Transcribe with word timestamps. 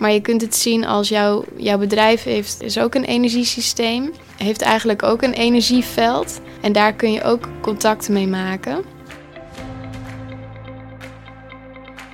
Maar 0.00 0.12
je 0.12 0.20
kunt 0.20 0.40
het 0.40 0.56
zien 0.56 0.86
als 0.86 1.08
jouw, 1.08 1.44
jouw 1.56 1.78
bedrijf 1.78 2.22
heeft, 2.22 2.62
is 2.62 2.78
ook 2.78 2.94
een 2.94 3.04
energiesysteem. 3.04 4.12
Heeft 4.36 4.62
eigenlijk 4.62 5.02
ook 5.02 5.22
een 5.22 5.32
energieveld. 5.32 6.40
En 6.60 6.72
daar 6.72 6.94
kun 6.94 7.12
je 7.12 7.22
ook 7.22 7.48
contacten 7.60 8.12
mee 8.12 8.26
maken. 8.26 8.84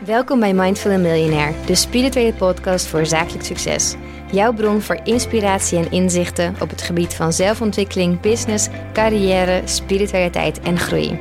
Welkom 0.05 0.41
bij 0.41 0.55
Mindful 0.55 0.99
Millionaire, 0.99 1.55
de 1.67 1.75
spirituele 1.75 2.33
podcast 2.33 2.87
voor 2.87 3.07
zakelijk 3.07 3.45
succes. 3.45 3.95
Jouw 4.33 4.53
bron 4.53 4.81
voor 4.81 5.01
inspiratie 5.05 5.79
en 5.79 5.91
inzichten 5.91 6.55
op 6.61 6.71
het 6.71 6.83
gebied 6.83 7.15
van 7.15 7.33
zelfontwikkeling, 7.33 8.21
business, 8.21 8.69
carrière, 8.93 9.63
spiritualiteit 9.65 10.61
en 10.61 10.79
groei. 10.79 11.19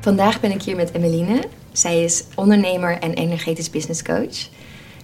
Vandaag 0.00 0.40
ben 0.40 0.50
ik 0.50 0.62
hier 0.62 0.76
met 0.76 0.92
Emmeline. 0.92 1.55
Zij 1.76 2.04
is 2.04 2.24
ondernemer 2.34 2.98
en 2.98 3.12
energetisch 3.12 3.70
business 3.70 4.02
coach. 4.02 4.48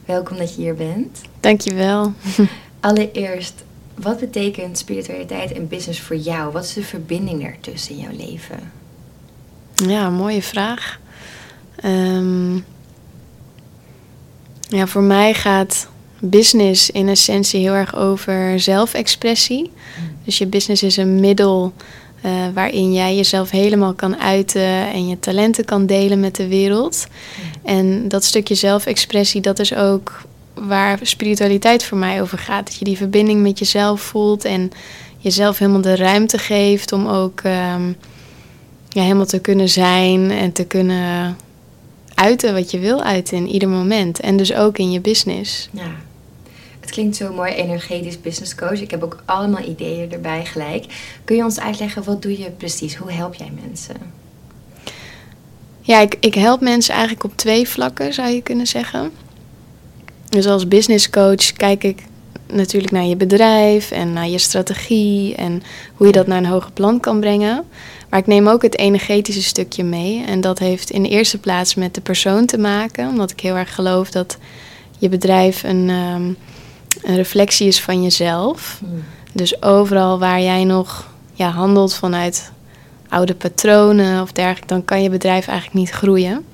Welkom 0.04 0.36
dat 0.36 0.54
je 0.54 0.61
hier 0.61 0.75
bent. 0.75 1.21
Dankjewel. 1.40 2.13
Allereerst, 2.80 3.54
wat 3.94 4.21
betekent 4.21 4.79
spiritualiteit 4.79 5.53
en 5.53 5.68
business 5.68 6.00
voor 6.00 6.16
jou? 6.16 6.53
Wat 6.53 6.64
is 6.64 6.72
de 6.72 6.82
verbinding 6.82 7.44
ertussen 7.44 7.94
in 7.94 8.00
jouw 8.00 8.16
leven? 8.16 8.72
Ja, 9.75 10.11
mooie 10.11 10.43
vraag. 10.43 11.00
Ehm, 11.77 12.54
ja, 14.68 14.86
voor 14.86 15.02
mij 15.02 15.35
gaat 15.35 15.89
business 16.21 16.91
in 16.91 17.08
essentie 17.08 17.61
heel 17.61 17.75
erg 17.75 17.96
over 17.96 18.61
zelfexpressie. 18.61 19.72
Dus 20.25 20.39
je 20.39 20.46
business 20.46 20.82
is 20.82 20.96
een 20.96 21.21
middel 21.21 21.72
uh, 22.25 22.32
waarin 22.54 22.93
jij 22.93 23.17
jezelf 23.17 23.50
helemaal 23.50 23.94
kan 23.94 24.17
uiten 24.17 24.93
en 24.93 25.08
je 25.08 25.18
talenten 25.18 25.64
kan 25.64 25.86
delen 25.86 26.21
met 26.21 26.36
de 26.36 26.49
wereld. 26.49 27.07
En 27.64 28.08
dat 28.08 28.25
stukje 28.25 28.54
zelfexpressie, 28.54 29.40
dat 29.40 29.58
is 29.58 29.75
ook 29.75 30.22
waar 30.54 30.99
spiritualiteit 31.03 31.85
voor 31.85 31.99
mij 31.99 32.22
over 32.22 32.39
gaat. 32.39 32.66
Dat 32.66 32.77
je 32.77 32.84
die 32.84 32.97
verbinding 32.97 33.42
met 33.42 33.58
jezelf 33.58 34.00
voelt 34.00 34.44
en 34.44 34.70
jezelf 35.19 35.58
helemaal 35.58 35.80
de 35.80 35.97
ruimte 35.97 36.38
geeft 36.38 36.92
om 36.92 37.06
ook 37.06 37.41
um, 37.44 37.97
ja, 38.88 39.02
helemaal 39.02 39.27
te 39.27 39.41
kunnen 39.41 39.69
zijn 39.69 40.30
en 40.30 40.52
te 40.52 40.64
kunnen 40.64 41.36
uiten 42.14 42.54
wat 42.54 42.70
je 42.70 42.78
wil 42.78 43.02
uiten 43.02 43.36
in 43.36 43.48
ieder 43.48 43.69
moment. 43.69 44.20
En 44.20 44.36
dus 44.36 44.54
ook 44.54 44.78
in 44.78 44.91
je 44.91 45.00
business. 45.00 45.69
Ja. 45.72 45.94
Klinkt 46.92 47.16
zo 47.16 47.32
mooi, 47.32 47.52
energetisch 47.52 48.20
business 48.20 48.54
coach. 48.54 48.80
Ik 48.80 48.90
heb 48.90 49.02
ook 49.02 49.22
allemaal 49.24 49.62
ideeën 49.68 50.12
erbij 50.12 50.44
gelijk. 50.44 50.84
Kun 51.24 51.36
je 51.36 51.44
ons 51.44 51.60
uitleggen, 51.60 52.04
wat 52.04 52.22
doe 52.22 52.38
je 52.38 52.50
precies? 52.50 52.96
Hoe 52.96 53.12
help 53.12 53.34
jij 53.34 53.52
mensen? 53.64 53.96
Ja, 55.80 56.00
ik, 56.00 56.16
ik 56.20 56.34
help 56.34 56.60
mensen 56.60 56.94
eigenlijk 56.94 57.24
op 57.24 57.36
twee 57.36 57.68
vlakken, 57.68 58.12
zou 58.12 58.28
je 58.28 58.42
kunnen 58.42 58.66
zeggen. 58.66 59.10
Dus 60.28 60.46
als 60.46 60.68
business 60.68 61.10
coach 61.10 61.52
kijk 61.52 61.84
ik 61.84 62.02
natuurlijk 62.46 62.92
naar 62.92 63.04
je 63.04 63.16
bedrijf 63.16 63.90
en 63.90 64.12
naar 64.12 64.28
je 64.28 64.38
strategie 64.38 65.34
en 65.34 65.62
hoe 65.94 66.06
je 66.06 66.12
dat 66.12 66.26
naar 66.26 66.38
een 66.38 66.46
hoger 66.46 66.72
plan 66.72 67.00
kan 67.00 67.20
brengen. 67.20 67.64
Maar 68.08 68.20
ik 68.20 68.26
neem 68.26 68.48
ook 68.48 68.62
het 68.62 68.78
energetische 68.78 69.42
stukje 69.42 69.84
mee. 69.84 70.24
En 70.24 70.40
dat 70.40 70.58
heeft 70.58 70.90
in 70.90 71.02
de 71.02 71.08
eerste 71.08 71.38
plaats 71.38 71.74
met 71.74 71.94
de 71.94 72.00
persoon 72.00 72.46
te 72.46 72.58
maken. 72.58 73.08
Omdat 73.08 73.30
ik 73.30 73.40
heel 73.40 73.56
erg 73.56 73.74
geloof 73.74 74.10
dat 74.10 74.38
je 74.98 75.08
bedrijf 75.08 75.62
een, 75.62 75.88
um, 75.88 76.36
een 77.02 77.16
reflectie 77.16 77.66
is 77.66 77.80
van 77.80 78.02
jezelf. 78.02 78.78
Hmm. 78.80 79.04
Dus 79.32 79.62
overal 79.62 80.18
waar 80.18 80.40
jij 80.40 80.64
nog 80.64 81.08
ja, 81.32 81.50
handelt 81.50 81.94
vanuit 81.94 82.52
oude 83.08 83.34
patronen 83.34 84.22
of 84.22 84.32
dergelijke, 84.32 84.66
dan 84.66 84.84
kan 84.84 85.02
je 85.02 85.10
bedrijf 85.10 85.46
eigenlijk 85.46 85.78
niet 85.78 85.90
groeien. 85.90 86.44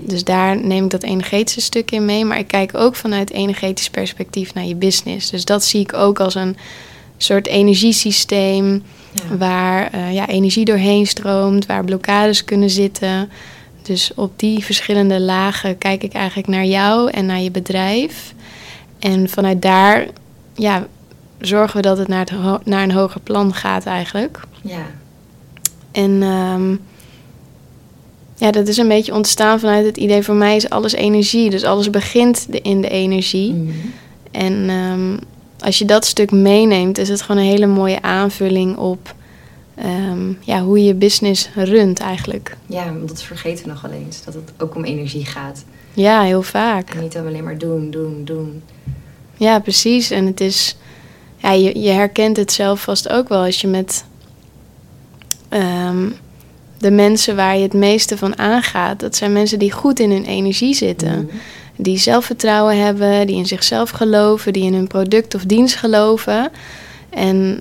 Dus 0.00 0.24
daar 0.24 0.56
neem 0.64 0.84
ik 0.84 0.90
dat 0.90 1.02
energetische 1.02 1.60
stuk 1.60 1.90
in 1.90 2.04
mee. 2.04 2.24
Maar 2.24 2.38
ik 2.38 2.46
kijk 2.46 2.74
ook 2.74 2.96
vanuit 2.96 3.30
energetisch 3.30 3.90
perspectief 3.90 4.54
naar 4.54 4.64
je 4.64 4.74
business. 4.74 5.30
Dus 5.30 5.44
dat 5.44 5.64
zie 5.64 5.80
ik 5.80 5.94
ook 5.94 6.20
als 6.20 6.34
een 6.34 6.56
soort 7.16 7.46
energiesysteem 7.46 8.82
Waar 9.38 9.94
uh, 9.94 10.12
ja, 10.12 10.28
energie 10.28 10.64
doorheen 10.64 11.06
stroomt, 11.06 11.66
waar 11.66 11.84
blokkades 11.84 12.44
kunnen 12.44 12.70
zitten. 12.70 13.30
Dus 13.82 14.10
op 14.14 14.38
die 14.38 14.64
verschillende 14.64 15.20
lagen 15.20 15.78
kijk 15.78 16.02
ik 16.02 16.12
eigenlijk 16.12 16.48
naar 16.48 16.64
jou 16.64 17.10
en 17.10 17.26
naar 17.26 17.40
je 17.40 17.50
bedrijf. 17.50 18.34
En 19.00 19.28
vanuit 19.28 19.62
daar 19.62 20.06
ja, 20.54 20.86
zorgen 21.40 21.76
we 21.76 21.82
dat 21.82 21.98
het 21.98 22.08
naar, 22.08 22.28
het 22.32 22.66
naar 22.66 22.82
een 22.82 22.92
hoger 22.92 23.20
plan 23.20 23.54
gaat 23.54 23.86
eigenlijk. 23.86 24.40
Ja. 24.62 24.86
En 25.92 26.22
um, 26.22 26.80
ja, 28.34 28.50
dat 28.50 28.68
is 28.68 28.76
een 28.76 28.88
beetje 28.88 29.14
ontstaan 29.14 29.60
vanuit 29.60 29.86
het 29.86 29.96
idee... 29.96 30.22
voor 30.22 30.34
mij 30.34 30.56
is 30.56 30.70
alles 30.70 30.92
energie, 30.92 31.50
dus 31.50 31.64
alles 31.64 31.90
begint 31.90 32.46
in 32.50 32.80
de 32.80 32.88
energie. 32.88 33.52
Mm 33.52 33.66
-hmm. 33.66 33.92
En 34.30 34.70
um, 34.70 35.18
als 35.58 35.78
je 35.78 35.84
dat 35.84 36.04
stuk 36.04 36.30
meeneemt, 36.30 36.98
is 36.98 37.08
het 37.08 37.22
gewoon 37.22 37.42
een 37.42 37.48
hele 37.48 37.66
mooie 37.66 38.02
aanvulling 38.02 38.76
op 38.76 39.14
um, 39.84 40.38
ja, 40.40 40.62
hoe 40.62 40.84
je 40.84 40.94
business 40.94 41.50
runt 41.54 41.98
eigenlijk. 41.98 42.56
Ja, 42.66 42.84
want 42.84 43.08
dat 43.08 43.22
vergeten 43.22 43.64
we 43.64 43.70
nog 43.70 43.80
wel 43.80 43.90
eens, 43.90 44.24
dat 44.24 44.34
het 44.34 44.52
ook 44.58 44.74
om 44.74 44.84
energie 44.84 45.24
gaat. 45.24 45.64
Ja, 45.92 46.22
heel 46.22 46.42
vaak. 46.42 46.90
En 46.90 47.00
niet 47.00 47.16
alleen 47.16 47.44
maar 47.44 47.58
doen, 47.58 47.90
doen, 47.90 48.24
doen. 48.24 48.62
Ja, 49.36 49.58
precies. 49.58 50.10
En 50.10 50.26
het 50.26 50.40
is, 50.40 50.76
ja, 51.36 51.52
je, 51.52 51.80
je 51.80 51.90
herkent 51.90 52.36
het 52.36 52.52
zelf 52.52 52.80
vast 52.80 53.08
ook 53.08 53.28
wel 53.28 53.44
als 53.44 53.60
je 53.60 53.68
met 53.68 54.04
um, 55.50 56.16
de 56.78 56.90
mensen 56.90 57.36
waar 57.36 57.56
je 57.56 57.62
het 57.62 57.74
meeste 57.74 58.16
van 58.16 58.38
aangaat, 58.38 59.00
dat 59.00 59.16
zijn 59.16 59.32
mensen 59.32 59.58
die 59.58 59.72
goed 59.72 60.00
in 60.00 60.10
hun 60.10 60.24
energie 60.24 60.74
zitten. 60.74 61.18
Mm 61.18 61.30
die 61.82 61.98
zelfvertrouwen 61.98 62.84
hebben, 62.84 63.26
die 63.26 63.36
in 63.36 63.46
zichzelf 63.46 63.90
geloven, 63.90 64.52
die 64.52 64.64
in 64.64 64.74
hun 64.74 64.86
product 64.86 65.34
of 65.34 65.44
dienst 65.44 65.76
geloven. 65.76 66.50
En 67.10 67.60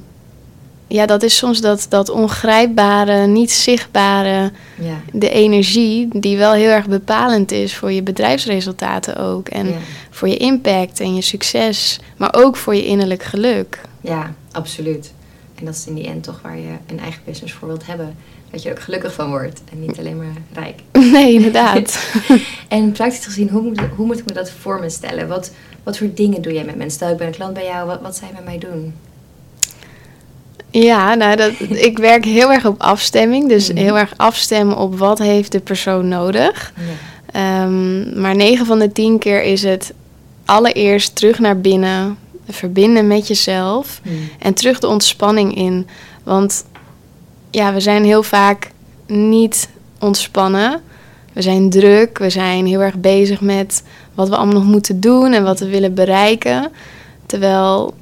ja, 0.89 1.05
dat 1.05 1.23
is 1.23 1.37
soms 1.37 1.61
dat, 1.61 1.85
dat 1.89 2.09
ongrijpbare, 2.09 3.27
niet 3.27 3.51
zichtbare, 3.51 4.51
ja. 4.79 5.01
de 5.11 5.29
energie 5.29 6.07
die 6.11 6.37
wel 6.37 6.53
heel 6.53 6.69
erg 6.69 6.87
bepalend 6.87 7.51
is 7.51 7.75
voor 7.75 7.91
je 7.91 8.03
bedrijfsresultaten 8.03 9.17
ook. 9.17 9.47
En 9.47 9.73
voor 10.09 10.27
je 10.27 10.37
impact 10.37 10.99
en 10.99 11.15
je 11.15 11.21
succes, 11.21 11.99
maar 12.17 12.33
ook 12.33 12.55
voor 12.55 12.75
je 12.75 12.85
innerlijk 12.85 13.23
geluk. 13.23 13.81
Ja, 14.01 14.33
absoluut. 14.51 15.13
En 15.55 15.65
dat 15.65 15.75
is 15.75 15.87
in 15.87 15.93
die 15.93 16.07
end 16.07 16.23
toch 16.23 16.39
waar 16.41 16.57
je 16.57 16.73
een 16.87 16.99
eigen 16.99 17.21
business 17.25 17.53
voor 17.53 17.67
wilt 17.67 17.85
hebben 17.85 18.15
dat 18.51 18.61
je 18.61 18.69
er 18.69 18.75
ook 18.75 18.81
gelukkig 18.81 19.13
van 19.13 19.29
wordt 19.29 19.61
en 19.71 19.79
niet 19.79 19.99
alleen 19.99 20.17
maar 20.17 20.33
rijk. 20.53 20.81
Nee, 21.11 21.33
inderdaad. 21.33 22.13
en 22.67 22.91
praktisch 22.91 23.25
gezien, 23.25 23.49
hoe 23.49 23.61
moet, 23.61 23.79
hoe 23.95 24.05
moet 24.05 24.19
ik 24.19 24.25
me 24.25 24.33
dat 24.33 24.51
voor 24.51 24.79
me 24.79 24.89
stellen? 24.89 25.27
Wat, 25.27 25.51
wat 25.83 25.97
voor 25.97 26.13
dingen 26.13 26.41
doe 26.41 26.53
jij 26.53 26.63
met 26.63 26.75
mensen? 26.75 26.95
Stel, 26.95 27.11
ik 27.11 27.17
ben 27.17 27.27
een 27.27 27.33
klant 27.33 27.53
bij 27.53 27.65
jou, 27.65 27.87
wat, 27.87 28.01
wat 28.01 28.15
zij 28.15 28.29
met 28.33 28.45
mij 28.45 28.57
doen? 28.57 28.93
Ja, 30.71 31.15
nou, 31.15 31.35
dat, 31.35 31.51
ik 31.69 31.97
werk 31.97 32.25
heel 32.25 32.51
erg 32.51 32.65
op 32.65 32.81
afstemming. 32.81 33.49
Dus 33.49 33.71
mhm. 33.71 33.77
heel 33.77 33.97
erg 33.97 34.13
afstemmen 34.17 34.77
op 34.77 34.97
wat 34.97 35.19
heeft 35.19 35.51
de 35.51 35.59
persoon 35.59 36.07
nodig. 36.07 36.73
Ja. 37.33 37.63
Um, 37.63 38.19
maar 38.21 38.35
9 38.35 38.65
van 38.65 38.79
de 38.79 38.91
10 38.91 39.19
keer 39.19 39.43
is 39.43 39.63
het 39.63 39.93
allereerst 40.45 41.15
terug 41.15 41.39
naar 41.39 41.61
binnen, 41.61 42.17
verbinden 42.49 43.07
met 43.07 43.27
jezelf 43.27 44.01
mhm. 44.03 44.13
en 44.39 44.53
terug 44.53 44.79
de 44.79 44.87
ontspanning 44.87 45.55
in. 45.55 45.87
Want 46.23 46.65
ja, 47.51 47.73
we 47.73 47.79
zijn 47.79 48.03
heel 48.03 48.23
vaak 48.23 48.71
niet 49.07 49.69
ontspannen. 49.99 50.81
We 51.33 51.41
zijn 51.41 51.69
druk, 51.69 52.17
we 52.17 52.29
zijn 52.29 52.65
heel 52.65 52.81
erg 52.81 52.95
bezig 52.95 53.41
met 53.41 53.83
wat 54.13 54.29
we 54.29 54.35
allemaal 54.35 54.61
nog 54.61 54.71
moeten 54.71 54.99
doen 54.99 55.33
en 55.33 55.43
wat 55.43 55.59
we 55.59 55.69
willen 55.69 55.93
bereiken. 55.93 56.71
Terwijl, 57.25 57.93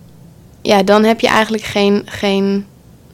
ja, 0.61 0.83
dan 0.83 1.03
heb 1.03 1.19
je 1.19 1.27
eigenlijk 1.27 1.63
geen, 1.63 2.01
geen, 2.05 2.65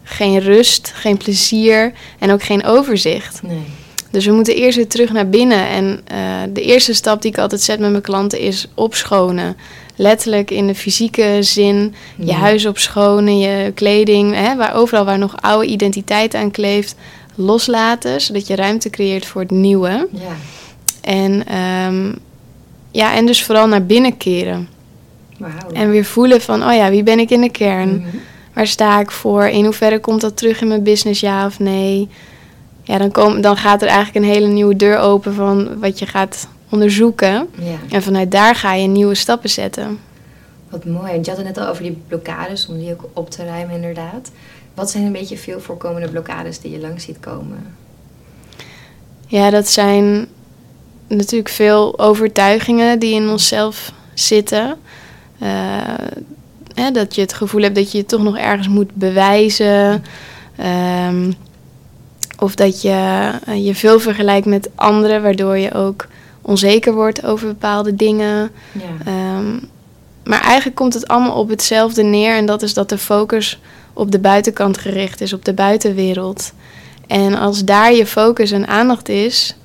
geen 0.03 0.39
rust, 0.39 0.91
geen 0.95 1.17
plezier 1.17 1.93
en 2.19 2.31
ook 2.31 2.43
geen 2.43 2.65
overzicht. 2.65 3.41
Nee. 3.43 3.63
Dus 4.11 4.25
we 4.25 4.31
moeten 4.31 4.55
eerst 4.55 4.77
weer 4.77 4.87
terug 4.87 5.11
naar 5.11 5.29
binnen. 5.29 5.67
En 5.67 6.01
uh, 6.11 6.17
de 6.53 6.61
eerste 6.61 6.93
stap 6.93 7.21
die 7.21 7.31
ik 7.31 7.37
altijd 7.37 7.61
zet 7.61 7.79
met 7.79 7.91
mijn 7.91 8.03
klanten 8.03 8.39
is 8.39 8.67
opschonen 8.73 9.55
letterlijk 9.95 10.51
in 10.51 10.67
de 10.67 10.75
fysieke 10.75 11.37
zin 11.39 11.95
je 12.17 12.33
huis 12.33 12.65
opschonen, 12.65 13.37
je 13.37 13.71
kleding, 13.75 14.35
hè, 14.35 14.55
waar 14.55 14.75
overal 14.75 15.05
waar 15.05 15.17
nog 15.17 15.41
oude 15.41 15.67
identiteit 15.67 16.35
aan 16.35 16.51
kleeft, 16.51 16.95
loslaten, 17.35 18.21
zodat 18.21 18.47
je 18.47 18.55
ruimte 18.55 18.89
creëert 18.89 19.25
voor 19.25 19.41
het 19.41 19.51
nieuwe. 19.51 20.07
Ja. 20.11 20.35
En, 21.01 21.57
um, 21.87 22.15
ja, 22.91 23.15
en 23.15 23.25
dus 23.25 23.43
vooral 23.43 23.67
naar 23.67 23.85
binnen 23.85 24.17
keren. 24.17 24.67
Wow. 25.43 25.77
En 25.77 25.89
weer 25.89 26.05
voelen 26.05 26.41
van, 26.41 26.63
oh 26.63 26.73
ja, 26.73 26.89
wie 26.89 27.03
ben 27.03 27.19
ik 27.19 27.29
in 27.29 27.41
de 27.41 27.51
kern? 27.51 27.89
Mm 27.89 28.03
-hmm. 28.03 28.19
Waar 28.53 28.67
sta 28.67 28.99
ik 28.99 29.11
voor? 29.11 29.45
In 29.45 29.63
hoeverre 29.63 29.99
komt 29.99 30.21
dat 30.21 30.37
terug 30.37 30.61
in 30.61 30.67
mijn 30.67 30.83
business, 30.83 31.19
ja 31.19 31.45
of 31.45 31.59
nee? 31.59 32.09
Ja, 32.83 32.97
dan, 32.97 33.11
kom, 33.11 33.41
dan 33.41 33.57
gaat 33.57 33.81
er 33.81 33.87
eigenlijk 33.87 34.25
een 34.25 34.31
hele 34.31 34.47
nieuwe 34.47 34.75
deur 34.75 34.97
open 34.97 35.33
van 35.33 35.79
wat 35.79 35.99
je 35.99 36.05
gaat 36.05 36.47
onderzoeken. 36.69 37.49
Ja. 37.55 37.75
En 37.89 38.03
vanuit 38.03 38.31
daar 38.31 38.55
ga 38.55 38.73
je 38.73 38.87
nieuwe 38.87 39.15
stappen 39.15 39.49
zetten. 39.49 39.99
Wat 40.69 40.85
mooi. 40.85 41.11
Je 41.11 41.29
had 41.29 41.37
het 41.37 41.45
net 41.45 41.57
al 41.57 41.67
over 41.67 41.83
die 41.83 42.01
blokkades, 42.07 42.67
om 42.67 42.77
die 42.77 42.91
ook 42.91 43.09
op 43.13 43.29
te 43.29 43.45
ruimen 43.45 43.75
inderdaad. 43.75 44.31
Wat 44.73 44.91
zijn 44.91 45.03
een 45.03 45.11
beetje 45.11 45.37
veel 45.37 45.59
voorkomende 45.59 46.09
blokkades 46.09 46.59
die 46.59 46.71
je 46.71 46.79
langs 46.79 47.03
ziet 47.03 47.19
komen? 47.19 47.75
Ja, 49.27 49.49
dat 49.49 49.69
zijn 49.69 50.27
natuurlijk 51.07 51.49
veel 51.49 51.99
overtuigingen 51.99 52.99
die 52.99 53.13
in 53.13 53.29
onszelf 53.29 53.91
zitten. 54.13 54.77
Eh, 55.43 56.05
hè, 56.73 56.91
dat 56.91 57.15
je 57.15 57.21
het 57.21 57.33
gevoel 57.33 57.61
hebt 57.61 57.75
dat 57.75 57.91
je 57.91 57.97
je 57.97 58.05
toch 58.05 58.23
nog 58.23 58.37
ergens 58.37 58.67
moet 58.67 58.95
bewijzen. 58.95 60.03
Ehm, 60.55 61.31
of 62.39 62.55
dat 62.55 62.81
je 62.81 63.31
eh, 63.45 63.65
je 63.65 63.75
veel 63.75 63.99
vergelijkt 63.99 64.45
met 64.45 64.69
anderen, 64.75 65.21
waardoor 65.21 65.57
je 65.57 65.73
ook 65.73 66.07
onzeker 66.41 66.93
wordt 66.93 67.25
over 67.25 67.47
bepaalde 67.47 67.95
dingen. 67.95 68.51
Ja. 68.71 69.05
Ehm, 69.05 69.59
maar 70.23 70.41
eigenlijk 70.41 70.75
komt 70.75 70.93
het 70.93 71.07
allemaal 71.07 71.37
op 71.37 71.49
hetzelfde 71.49 72.03
neer. 72.03 72.35
En 72.35 72.45
dat 72.45 72.61
is 72.61 72.73
dat 72.73 72.89
de 72.89 72.97
focus 72.97 73.59
op 73.93 74.11
de 74.11 74.19
buitenkant 74.19 74.77
gericht 74.77 75.21
is, 75.21 75.33
op 75.33 75.45
de 75.45 75.53
buitenwereld. 75.53 76.53
En 77.07 77.37
als 77.37 77.65
daar 77.65 77.93
je 77.93 78.05
focus 78.05 78.51
en 78.51 78.67
aandacht 78.67 79.09
is, 79.09 79.55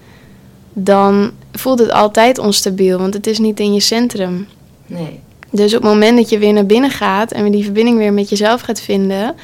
dan 0.73 1.31
voelt 1.53 1.79
het 1.79 1.93
altijd 1.93 2.39
onstabiel, 2.39 2.99
want 2.99 3.15
het 3.15 3.27
is 3.27 3.39
niet 3.39 3.61
in 3.61 3.75
je 3.75 3.81
centrum. 3.81 4.47
Nee. 4.87 5.21
Dus 5.51 5.75
op 5.75 5.83
het 5.83 5.91
moment 5.93 6.17
dat 6.17 6.29
je 6.31 6.39
weer 6.39 6.53
naar 6.53 6.67
binnen 6.67 6.91
gaat 6.91 7.33
en 7.33 7.43
weer 7.43 7.53
die 7.53 7.65
verbinding 7.65 7.99
weer 7.99 8.13
met 8.13 8.29
jezelf 8.29 8.61
gaat 8.61 8.81
vinden, 8.81 9.35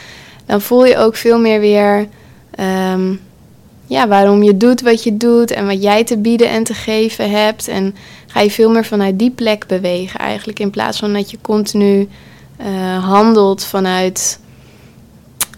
dan 0.46 0.60
voel 0.60 0.84
je 0.84 0.96
ook 0.98 1.16
veel 1.16 1.38
meer 1.38 1.60
weer 1.60 2.08
ehm, 2.50 3.14
ja, 3.86 4.08
waarom 4.08 4.42
je 4.42 4.56
doet 4.56 4.80
wat 4.80 5.02
je 5.04 5.16
doet 5.16 5.50
en 5.50 5.66
wat 5.66 5.82
jij 5.82 6.04
te 6.04 6.18
bieden 6.18 6.48
en 6.48 6.64
te 6.64 6.74
geven 6.74 7.30
hebt. 7.30 7.68
En 7.68 7.94
ga 8.26 8.40
je 8.40 8.50
veel 8.50 8.70
meer 8.70 8.84
vanuit 8.84 9.18
die 9.18 9.30
plek 9.30 9.66
bewegen 9.66 10.20
eigenlijk, 10.20 10.58
in 10.58 10.70
plaats 10.70 10.98
van 10.98 11.12
dat 11.12 11.30
je 11.30 11.38
continu 11.40 12.08
eh, 12.56 13.04
handelt 13.04 13.64
vanuit. 13.64 14.38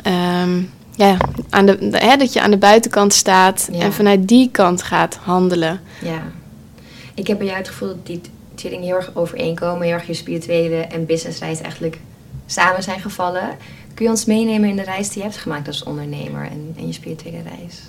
ehm, 0.02 0.60
ja, 0.96 1.16
aan 1.50 1.66
de, 1.66 1.78
hè, 1.90 2.16
dat 2.16 2.32
je 2.32 2.40
aan 2.40 2.50
de 2.50 2.56
buitenkant 2.56 3.12
staat 3.12 3.68
Ja. 3.72 3.80
en 3.80 3.92
vanuit 3.92 4.28
die 4.28 4.48
kant 4.52 4.82
gaat 4.82 5.18
handelen. 5.22 5.80
Ja. 6.02 6.22
Ik 7.14 7.26
heb 7.26 7.38
bij 7.38 7.46
jou 7.46 7.58
het 7.58 7.68
gevoel 7.68 7.88
dat 7.88 8.06
die 8.06 8.20
twee 8.56 8.70
dingen 8.72 8.86
heel 8.86 8.96
erg 8.96 9.10
overeenkomen. 9.14 9.82
Heel 9.82 9.92
erg 9.94 10.06
je 10.06 10.14
spirituele 10.14 10.76
en 10.76 11.06
businessreis 11.06 11.60
eigenlijk 11.60 11.98
samen 12.46 12.82
zijn 12.82 13.00
gevallen. 13.00 13.56
Kun 13.94 14.04
je 14.04 14.10
ons 14.10 14.24
meenemen 14.24 14.68
in 14.68 14.76
de 14.76 14.82
reis 14.82 15.08
die 15.08 15.18
je 15.18 15.22
hebt 15.22 15.40
gemaakt 15.40 15.66
als 15.66 15.82
ondernemer 15.82 16.44
en, 16.44 16.74
en 16.78 16.86
je 16.86 16.92
spirituele 16.92 17.42
reis? 17.58 17.82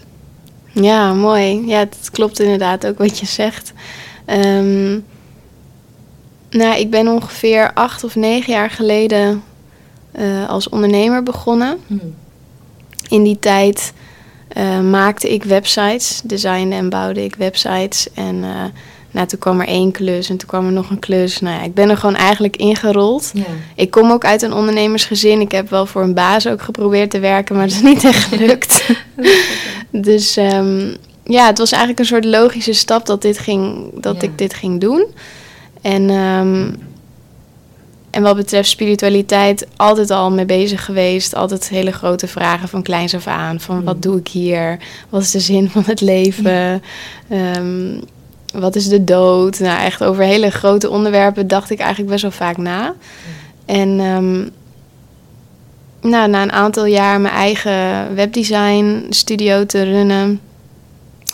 Ja, 0.71 1.13
mooi. 1.13 1.67
Ja, 1.67 1.79
het 1.79 2.09
klopt 2.11 2.39
inderdaad 2.39 2.87
ook 2.87 2.97
wat 2.97 3.19
je 3.19 3.25
zegt. 3.25 3.73
Ehm, 4.25 4.99
nou, 6.49 6.79
ik 6.79 6.89
ben 6.89 7.07
ongeveer 7.07 7.73
acht 7.73 8.03
of 8.03 8.15
negen 8.15 8.53
jaar 8.53 8.69
geleden 8.69 9.43
eh, 10.11 10.49
als 10.49 10.69
ondernemer 10.69 11.23
begonnen. 11.23 11.77
Hm. 11.87 11.97
In 13.09 13.23
die 13.23 13.39
tijd 13.39 13.93
eh, 14.47 14.81
maakte 14.81 15.33
ik 15.33 15.43
websites, 15.43 16.21
designde 16.23 16.75
en 16.75 16.89
bouwde 16.89 17.23
ik 17.23 17.35
websites. 17.35 18.13
En 18.13 18.43
eh, 18.43 18.63
nou, 19.11 19.27
toen 19.27 19.39
kwam 19.39 19.59
er 19.59 19.67
één 19.67 19.91
klus 19.91 20.29
en 20.29 20.37
toen 20.37 20.47
kwam 20.47 20.65
er 20.65 20.71
nog 20.71 20.89
een 20.89 20.99
klus. 20.99 21.39
Nou 21.39 21.55
ja, 21.55 21.63
ik 21.63 21.73
ben 21.73 21.89
er 21.89 21.97
gewoon 21.97 22.15
eigenlijk 22.15 22.55
ingerold. 22.55 23.31
Ja. 23.33 23.43
Ik 23.75 23.91
kom 23.91 24.11
ook 24.11 24.25
uit 24.25 24.41
een 24.41 24.53
ondernemersgezin. 24.53 25.41
Ik 25.41 25.51
heb 25.51 25.69
wel 25.69 25.85
voor 25.85 26.01
een 26.01 26.13
baas 26.13 26.47
ook 26.47 26.61
geprobeerd 26.61 27.09
te 27.09 27.19
werken, 27.19 27.55
maar 27.55 27.67
dat 27.67 27.75
is 27.75 27.81
niet 27.81 28.03
echt 28.03 28.23
gelukt. 28.23 28.89
dus 29.91 30.37
ehm, 30.37 30.95
ja, 31.23 31.45
het 31.45 31.57
was 31.57 31.69
eigenlijk 31.71 31.99
een 31.99 32.05
soort 32.05 32.25
logische 32.25 32.73
stap 32.73 33.05
dat, 33.05 33.21
dit 33.21 33.37
ging, 33.39 33.89
dat 34.01 34.15
Ja. 34.21 34.27
ik 34.27 34.37
dit 34.37 34.53
ging 34.53 34.79
doen. 34.81 35.05
En, 35.81 36.09
ehm, 36.09 36.71
en 38.09 38.21
wat 38.23 38.35
betreft 38.35 38.69
spiritualiteit, 38.69 39.67
altijd 39.75 40.11
al 40.11 40.31
mee 40.31 40.45
bezig 40.45 40.85
geweest. 40.85 41.35
Altijd 41.35 41.69
hele 41.69 41.91
grote 41.91 42.27
vragen 42.27 42.69
van 42.69 42.81
kleins 42.83 43.15
af 43.15 43.27
aan. 43.27 43.59
Van 43.59 43.77
Mm. 43.77 43.83
wat 43.83 44.01
doe 44.01 44.17
ik 44.19 44.27
hier? 44.27 44.77
Wat 45.09 45.21
is 45.21 45.31
de 45.31 45.39
zin 45.39 45.69
van 45.69 45.83
het 45.85 46.01
leven? 46.01 46.81
Ehm, 47.29 47.99
wat 48.59 48.75
is 48.75 48.87
de 48.87 49.03
dood? 49.03 49.59
Nou, 49.59 49.81
echt 49.81 50.03
over 50.03 50.23
hele 50.23 50.49
grote 50.49 50.89
onderwerpen 50.89 51.47
dacht 51.47 51.69
ik 51.69 51.79
eigenlijk 51.79 52.09
best 52.09 52.21
wel 52.21 52.31
vaak 52.31 52.57
na. 52.57 52.93
En 53.65 53.99
ehm, 53.99 54.47
nou, 56.09 56.29
na 56.29 56.41
een 56.41 56.51
aantal 56.51 56.85
jaar 56.85 57.21
mijn 57.21 57.33
eigen 57.33 58.15
webdesign 58.15 59.05
studio 59.09 59.65
te 59.65 59.83
runnen, 59.83 60.41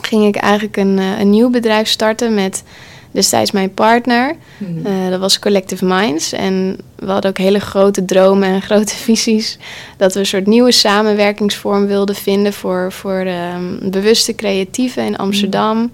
ging 0.02 0.25
ik 0.25 0.36
eigenlijk 0.36 0.78
een, 0.78 1.00
eh, 1.00 1.20
een 1.20 1.30
nieuw 1.30 1.50
bedrijf 1.50 1.88
starten 1.88 2.34
met 2.34 2.64
destijds 3.12 3.52
mijn 3.52 3.74
partner. 3.74 4.36
Hm. 4.58 4.86
Eh, 4.86 5.10
dat 5.10 5.20
was 5.20 5.40
Collective 5.40 5.86
Minds. 5.86 6.31
En 6.31 6.78
we 6.96 7.12
hadden 7.12 7.31
ook 7.31 7.38
hele 7.38 7.60
grote 7.60 8.06
dromen 8.06 8.50
en 8.50 8.62
grote 8.72 8.96
visies. 8.96 9.58
Dat 9.98 10.14
we 10.14 10.20
een 10.20 10.25
soort 10.25 10.48
nieuwe 10.48 10.72
samenwerkingsvorm 10.72 11.88
wilden 11.88 12.16
vinden 12.16 12.54
voor, 12.54 12.92
voor 12.92 13.20
ehm, 13.20 13.90
bewuste 13.90 14.36
creatieven 14.36 15.06
in 15.06 15.18
Amsterdam. 15.18 15.92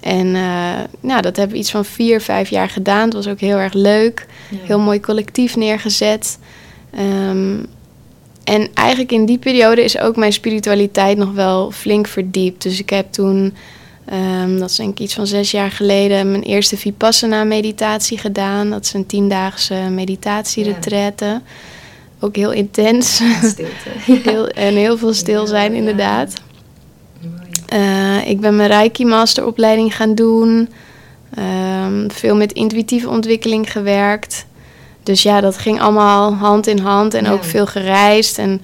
En 0.00 0.34
eh, 0.34 0.78
nou, 1.00 1.22
dat 1.22 1.36
hebben 1.36 1.54
we 1.54 1.62
iets 1.62 1.70
van 1.70 1.84
vier, 1.84 2.20
vijf 2.20 2.50
jaar 2.50 2.68
gedaan. 2.68 3.04
Het 3.04 3.12
was 3.12 3.28
ook 3.28 3.40
heel 3.40 3.56
erg 3.56 3.72
leuk. 3.72 4.26
Ja. 4.50 4.56
Heel 4.62 4.78
mooi 4.78 5.00
collectief 5.00 5.56
neergezet. 5.56 6.38
Ehm, 6.90 7.58
en 8.44 8.68
eigenlijk 8.74 9.12
in 9.12 9.24
die 9.24 9.38
periode 9.38 9.84
is 9.84 9.98
ook 9.98 10.16
mijn 10.16 10.32
spiritualiteit 10.32 11.18
nog 11.18 11.32
wel 11.32 11.70
flink 11.70 12.06
verdiept. 12.06 12.62
Dus 12.62 12.78
ik 12.78 12.90
heb 12.90 13.12
toen, 13.12 13.54
ehm, 14.04 14.58
dat 14.58 14.70
is 14.70 14.76
denk 14.76 14.90
ik 14.90 15.00
iets 15.00 15.14
van 15.14 15.26
zes 15.26 15.50
jaar 15.50 15.70
geleden, 15.70 16.30
mijn 16.30 16.42
eerste 16.42 16.76
Vipassana-meditatie 16.76 18.18
gedaan. 18.18 18.70
Dat 18.70 18.84
is 18.84 18.92
een 18.92 19.06
tiendaagse 19.06 19.74
meditatieretraite. 19.74 21.40
Ook 22.20 22.36
heel 22.36 22.52
intens. 22.52 23.14
Stilte. 23.42 23.90
heel, 24.30 24.48
en 24.48 24.74
heel 24.74 24.98
veel 24.98 25.14
stil 25.14 25.46
zijn, 25.46 25.72
ja. 25.72 25.78
inderdaad. 25.78 26.32
Eh, 27.70 28.28
ik 28.28 28.40
ben 28.40 28.56
mijn 28.56 28.68
Reiki 28.68 29.04
masteropleiding 29.04 29.96
gaan 29.96 30.14
doen. 30.14 30.68
Ehm, 31.34 32.08
veel 32.08 32.36
met 32.36 32.52
intuïtieve 32.52 33.08
ontwikkeling 33.08 33.72
gewerkt. 33.72 34.46
Dus 35.02 35.22
ja, 35.22 35.40
dat 35.40 35.58
ging 35.58 35.80
allemaal 35.80 36.34
hand 36.34 36.66
in 36.66 36.78
hand 36.78 37.14
en 37.14 37.24
Ja. 37.24 37.30
ook 37.30 37.44
veel 37.44 37.66
gereisd. 37.66 38.38
En 38.38 38.62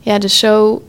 ja, 0.00 0.18
dus 0.18 0.38
zo. 0.38 0.82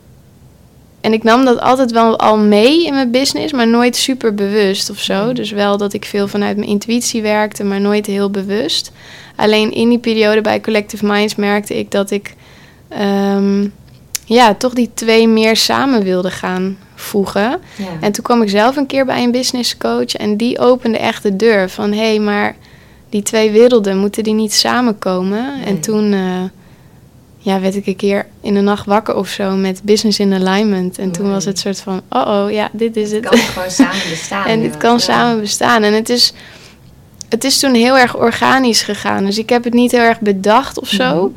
En 1.02 1.14
ik 1.14 1.24
nam 1.24 1.46
dat 1.46 1.60
altijd 1.60 1.92
wel 1.92 2.20
al 2.20 2.38
mee 2.38 2.86
in 2.86 2.94
mijn 2.94 3.12
business, 3.12 3.54
maar 3.54 3.68
nooit 3.68 3.96
super 3.96 4.36
bewust 4.36 4.90
of 4.90 4.98
zo. 5.00 5.26
Mm. 5.26 5.34
Dus 5.34 5.52
wel 5.52 5.78
dat 5.78 5.94
ik 5.94 6.06
veel 6.06 6.28
vanuit 6.28 6.58
mijn 6.58 6.70
intuïtie 6.70 7.22
werkte, 7.22 7.64
maar 7.64 7.82
nooit 7.82 8.06
heel 8.06 8.30
bewust. 8.30 8.92
Alleen 9.36 9.72
in 9.72 9.90
die 9.90 10.00
periode 10.00 10.42
bij 10.42 10.62
Collective 10.62 11.06
Minds 11.06 11.36
merkte 11.36 11.78
ik 11.80 11.92
dat 11.92 12.12
ik 12.12 12.36
ehm, 12.88 13.68
ja, 14.26 14.54
toch 14.54 14.74
die 14.74 14.90
twee 14.94 15.28
meer 15.28 15.56
samen 15.56 16.04
wilde 16.04 16.32
gaan 16.32 16.78
voegen. 17.02 17.60
Ja. 17.76 17.86
En 18.02 18.12
toen 18.12 18.24
kwam 18.24 18.42
ik 18.42 18.50
zelf 18.50 18.76
een 18.76 18.86
keer 18.86 19.06
bij 19.06 19.24
een 19.24 19.32
business 19.32 19.78
coach 19.78 20.16
en 20.16 20.38
die 20.38 20.60
opende 20.60 20.98
echt 20.98 21.24
de 21.24 21.36
deur 21.36 21.70
van 21.70 21.92
hé, 21.92 21.98
hey, 22.08 22.20
maar 22.20 22.56
die 23.10 23.22
twee 23.24 23.52
werelden 23.52 23.98
moeten 23.98 24.24
die 24.24 24.34
niet 24.34 24.54
samenkomen? 24.54 25.56
Nee. 25.58 25.66
En 25.66 25.80
toen 25.80 26.14
eh, 26.14 26.44
ja, 27.38 27.60
werd 27.60 27.76
ik 27.76 27.88
een 27.88 27.96
keer 27.96 28.26
in 28.42 28.54
de 28.54 28.62
nacht 28.62 28.86
wakker 28.86 29.16
of 29.16 29.28
zo 29.28 29.52
met 29.56 29.82
business 29.84 30.20
in 30.20 30.34
alignment. 30.34 30.98
En 30.98 31.12
toen 31.12 31.32
was 31.32 31.46
het 31.46 31.60
soort 31.60 31.80
van 31.80 32.02
oh 32.10 32.28
oh 32.44 32.52
ja, 32.52 32.70
dit 32.72 32.96
is 32.96 33.12
Het 33.12 33.24
het. 33.24 33.30
kan 33.30 33.40
gewoon 33.40 33.72
samen 33.72 34.10
bestaan. 34.10 34.46
en 34.46 34.62
dit 34.62 34.78
kan 34.78 34.92
Ja. 34.92 34.98
samen 34.98 35.40
bestaan. 35.42 35.84
En 35.84 35.94
het 35.94 36.10
is, 36.10 36.34
het 37.30 37.44
is 37.44 37.60
toen 37.60 37.74
heel 37.74 37.98
erg 37.98 38.18
organisch 38.18 38.82
gegaan. 38.82 39.26
Dus 39.26 39.38
ik 39.38 39.50
heb 39.50 39.64
het 39.64 39.74
niet 39.74 39.92
heel 39.92 40.02
erg 40.02 40.20
bedacht 40.20 40.80
of 40.80 40.88
zo. 40.88 41.16
Mhm. 41.26 41.36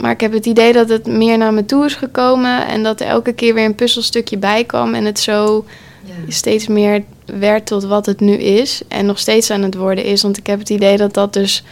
Maar 0.00 0.10
ik 0.10 0.20
heb 0.20 0.32
het 0.32 0.46
idee 0.46 0.72
dat 0.72 0.88
het 0.88 1.06
meer 1.06 1.38
naar 1.38 1.52
me 1.54 1.64
toe 1.64 1.84
is 1.84 1.94
gekomen. 1.94 2.66
En 2.66 2.82
dat 2.82 3.00
er 3.00 3.06
elke 3.06 3.32
keer 3.32 3.54
weer 3.54 3.64
een 3.64 3.74
puzzelstukje 3.74 4.38
bij 4.38 4.64
kwam. 4.64 4.94
En 4.94 5.04
het 5.04 5.18
zo 5.18 5.64
Ja. 6.04 6.12
steeds 6.28 6.66
meer 6.66 7.02
werd 7.24 7.66
tot 7.66 7.84
wat 7.84 8.06
het 8.06 8.20
nu 8.20 8.32
is. 8.32 8.82
En 8.88 9.06
nog 9.06 9.18
steeds 9.18 9.50
aan 9.50 9.62
het 9.62 9.74
worden 9.74 10.04
is. 10.04 10.22
Want 10.22 10.36
ik 10.38 10.46
heb 10.46 10.58
het 10.58 10.70
idee 10.70 10.96
dat 10.96 11.14
dat 11.14 11.32
dus 11.32 11.64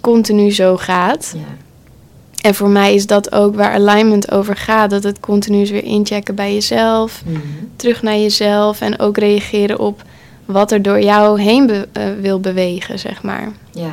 continu 0.00 0.52
zo 0.52 0.76
gaat. 0.76 1.32
Ja. 1.36 1.40
En 2.48 2.54
voor 2.54 2.68
mij 2.68 2.94
is 2.94 3.06
dat 3.06 3.32
ook 3.32 3.54
waar 3.54 3.72
alignment 3.74 4.30
over 4.30 4.56
gaat. 4.56 4.90
Dat 4.90 5.02
het 5.02 5.20
continu 5.20 5.60
is 5.60 5.70
weer 5.70 5.84
inchecken 5.84 6.34
bij 6.34 6.54
jezelf. 6.54 7.22
Mhm. 7.26 7.38
Terug 7.76 8.02
naar 8.02 8.16
jezelf. 8.18 8.80
En 8.80 8.98
ook 8.98 9.18
reageren 9.18 9.78
op 9.78 10.02
wat 10.44 10.72
er 10.72 10.82
door 10.82 11.00
jou 11.02 11.40
heen 11.40 11.66
be- 11.66 11.88
eh, 11.92 12.04
wil 12.20 12.40
bewegen, 12.40 12.98
zeg 12.98 13.22
maar. 13.22 13.52
ja. 13.72 13.92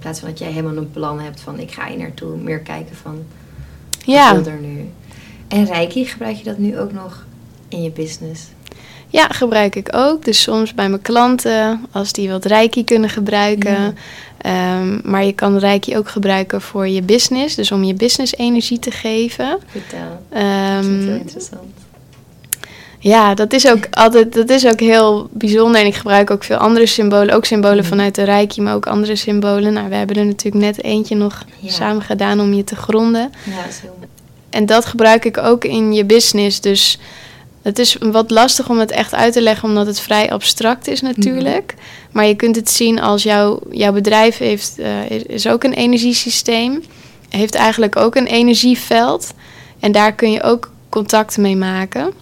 In 0.00 0.06
plaats 0.06 0.20
van 0.20 0.28
dat 0.28 0.38
jij 0.38 0.50
helemaal 0.50 0.76
een 0.76 0.90
plan 0.90 1.20
hebt 1.20 1.40
van 1.40 1.58
ik 1.58 1.70
ga 1.72 1.86
hier 1.86 1.98
naartoe. 1.98 2.36
Meer 2.36 2.58
kijken 2.58 2.96
van 2.96 3.14
wat 3.14 4.04
Ja, 4.04 4.34
wil 4.34 4.52
er 4.52 4.60
nu. 4.60 4.88
En 5.48 5.64
Reiki, 5.64 6.04
gebruik 6.04 6.36
je 6.36 6.44
dat 6.44 6.58
nu 6.58 6.78
ook 6.78 6.92
nog 6.92 7.24
in 7.68 7.82
je 7.82 7.90
business? 7.90 8.42
ja, 9.10 9.26
gebruik 9.28 9.76
ik 9.76 9.88
ook. 9.92 10.24
Dus 10.24 10.42
soms 10.42 10.74
bij 10.74 10.88
mijn 10.88 11.02
klanten, 11.02 11.86
als 11.92 12.12
die 12.12 12.30
wat 12.30 12.44
reiki 12.44 12.84
kunnen 12.84 13.10
gebruiken. 13.10 13.70
Ja. 13.80 13.92
Ehm, 14.38 15.10
maar 15.10 15.24
je 15.24 15.32
kan 15.32 15.58
reiki 15.58 15.96
ook 15.96 16.08
gebruiken 16.08 16.60
voor 16.60 16.88
je 16.88 17.02
business. 17.02 17.54
Dus 17.54 17.72
om 17.72 17.84
je 17.84 17.94
business 17.94 18.34
energie 18.34 18.78
te 18.78 18.90
geven. 18.90 19.58
Vertel. 19.66 20.26
Ehm, 20.28 20.74
dat 20.74 21.00
is 21.00 21.04
heel 21.04 21.14
interessant. 21.14 21.79
Ja, 23.02 23.34
dat 23.34 23.52
is 23.52 23.68
ook 23.68 23.86
altijd 23.90 24.32
dat 24.32 24.50
is 24.50 24.66
ook 24.66 24.80
heel 24.80 25.28
bijzonder. 25.32 25.80
En 25.80 25.86
ik 25.86 25.94
gebruik 25.94 26.30
ook 26.30 26.44
veel 26.44 26.56
andere 26.56 26.86
symbolen. 26.86 27.34
Ook 27.34 27.44
symbolen 27.44 27.76
Mhm. 27.78 27.86
vanuit 27.88 28.14
de 28.14 28.22
Reiki, 28.22 28.60
maar 28.60 28.74
ook 28.74 28.86
andere 28.86 29.16
symbolen. 29.16 29.72
Nou, 29.72 29.88
we 29.88 29.94
hebben 29.94 30.16
er 30.16 30.26
natuurlijk 30.26 30.64
net 30.64 30.82
eentje 30.84 31.14
nog 31.16 31.44
Ja. 31.58 31.70
samen 31.70 32.02
gedaan 32.02 32.40
om 32.40 32.52
je 32.52 32.64
te 32.64 32.76
gronden. 32.76 33.30
Ja, 33.44 33.56
dat 33.56 33.68
is 33.70 33.78
heel 33.80 33.94
mooi. 33.98 34.08
En 34.50 34.66
dat 34.66 34.84
gebruik 34.84 35.24
ik 35.24 35.38
ook 35.38 35.64
in 35.64 35.92
je 35.92 36.04
business. 36.04 36.60
Dus 36.60 36.98
het 37.62 37.78
is 37.78 37.96
wat 38.00 38.30
lastig 38.30 38.68
om 38.68 38.78
het 38.78 38.90
echt 38.90 39.14
uit 39.14 39.32
te 39.32 39.42
leggen, 39.42 39.68
omdat 39.68 39.86
het 39.86 40.00
vrij 40.00 40.30
abstract 40.32 40.88
is 40.88 41.00
natuurlijk. 41.00 41.74
Maar 42.12 42.26
je 42.26 42.34
kunt 42.34 42.56
het 42.56 42.70
zien 42.70 43.00
als 43.00 43.22
jouw, 43.22 43.60
jouw 43.70 43.92
bedrijf 43.92 44.38
heeft, 44.38 44.78
eh, 44.78 45.10
is- 45.10 45.22
is 45.22 45.46
ook 45.46 45.64
een 45.64 45.72
energiesysteem. 45.74 46.82
Heeft 47.28 47.54
eigenlijk 47.54 47.96
ook 47.96 48.14
een 48.14 48.26
energieveld. 48.26 49.32
En 49.80 49.92
daar 49.92 50.12
kun 50.12 50.30
je 50.32 50.42
ook 50.42 50.70
contact 50.88 51.36
mee 51.38 51.56
maken. 51.56 52.12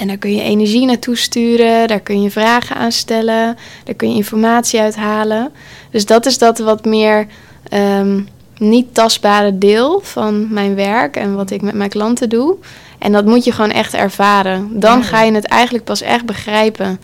En 0.00 0.06
daar 0.06 0.16
kun 0.16 0.34
je 0.34 0.42
energie 0.42 0.86
naartoe 0.86 1.16
sturen, 1.16 1.88
daar 1.88 2.00
kun 2.00 2.22
je 2.22 2.30
vragen 2.30 2.76
aan 2.76 2.92
stellen, 2.92 3.56
daar 3.84 3.94
kun 3.94 4.08
je 4.10 4.14
informatie 4.16 4.80
uithalen. 4.80 5.52
Dus 5.90 6.06
dat 6.06 6.26
is 6.26 6.38
dat 6.38 6.58
wat 6.58 6.84
meer 6.84 7.26
ehm, 7.68 8.20
niet 8.58 8.94
tastbare 8.94 9.58
deel 9.58 10.00
van 10.02 10.52
mijn 10.52 10.74
werk 10.74 11.16
en 11.16 11.34
wat 11.34 11.50
ik 11.50 11.62
met 11.62 11.74
mijn 11.74 11.90
klanten 11.90 12.28
doe. 12.28 12.56
En 12.98 13.12
dat 13.12 13.24
moet 13.24 13.44
je 13.44 13.52
gewoon 13.52 13.70
echt 13.70 13.94
ervaren. 13.94 14.80
Dan 14.80 14.98
Ja. 14.98 15.04
ga 15.04 15.22
je 15.22 15.32
het 15.32 15.46
eigenlijk 15.46 15.84
pas 15.84 16.00
echt 16.00 16.24
begrijpen 16.26 17.00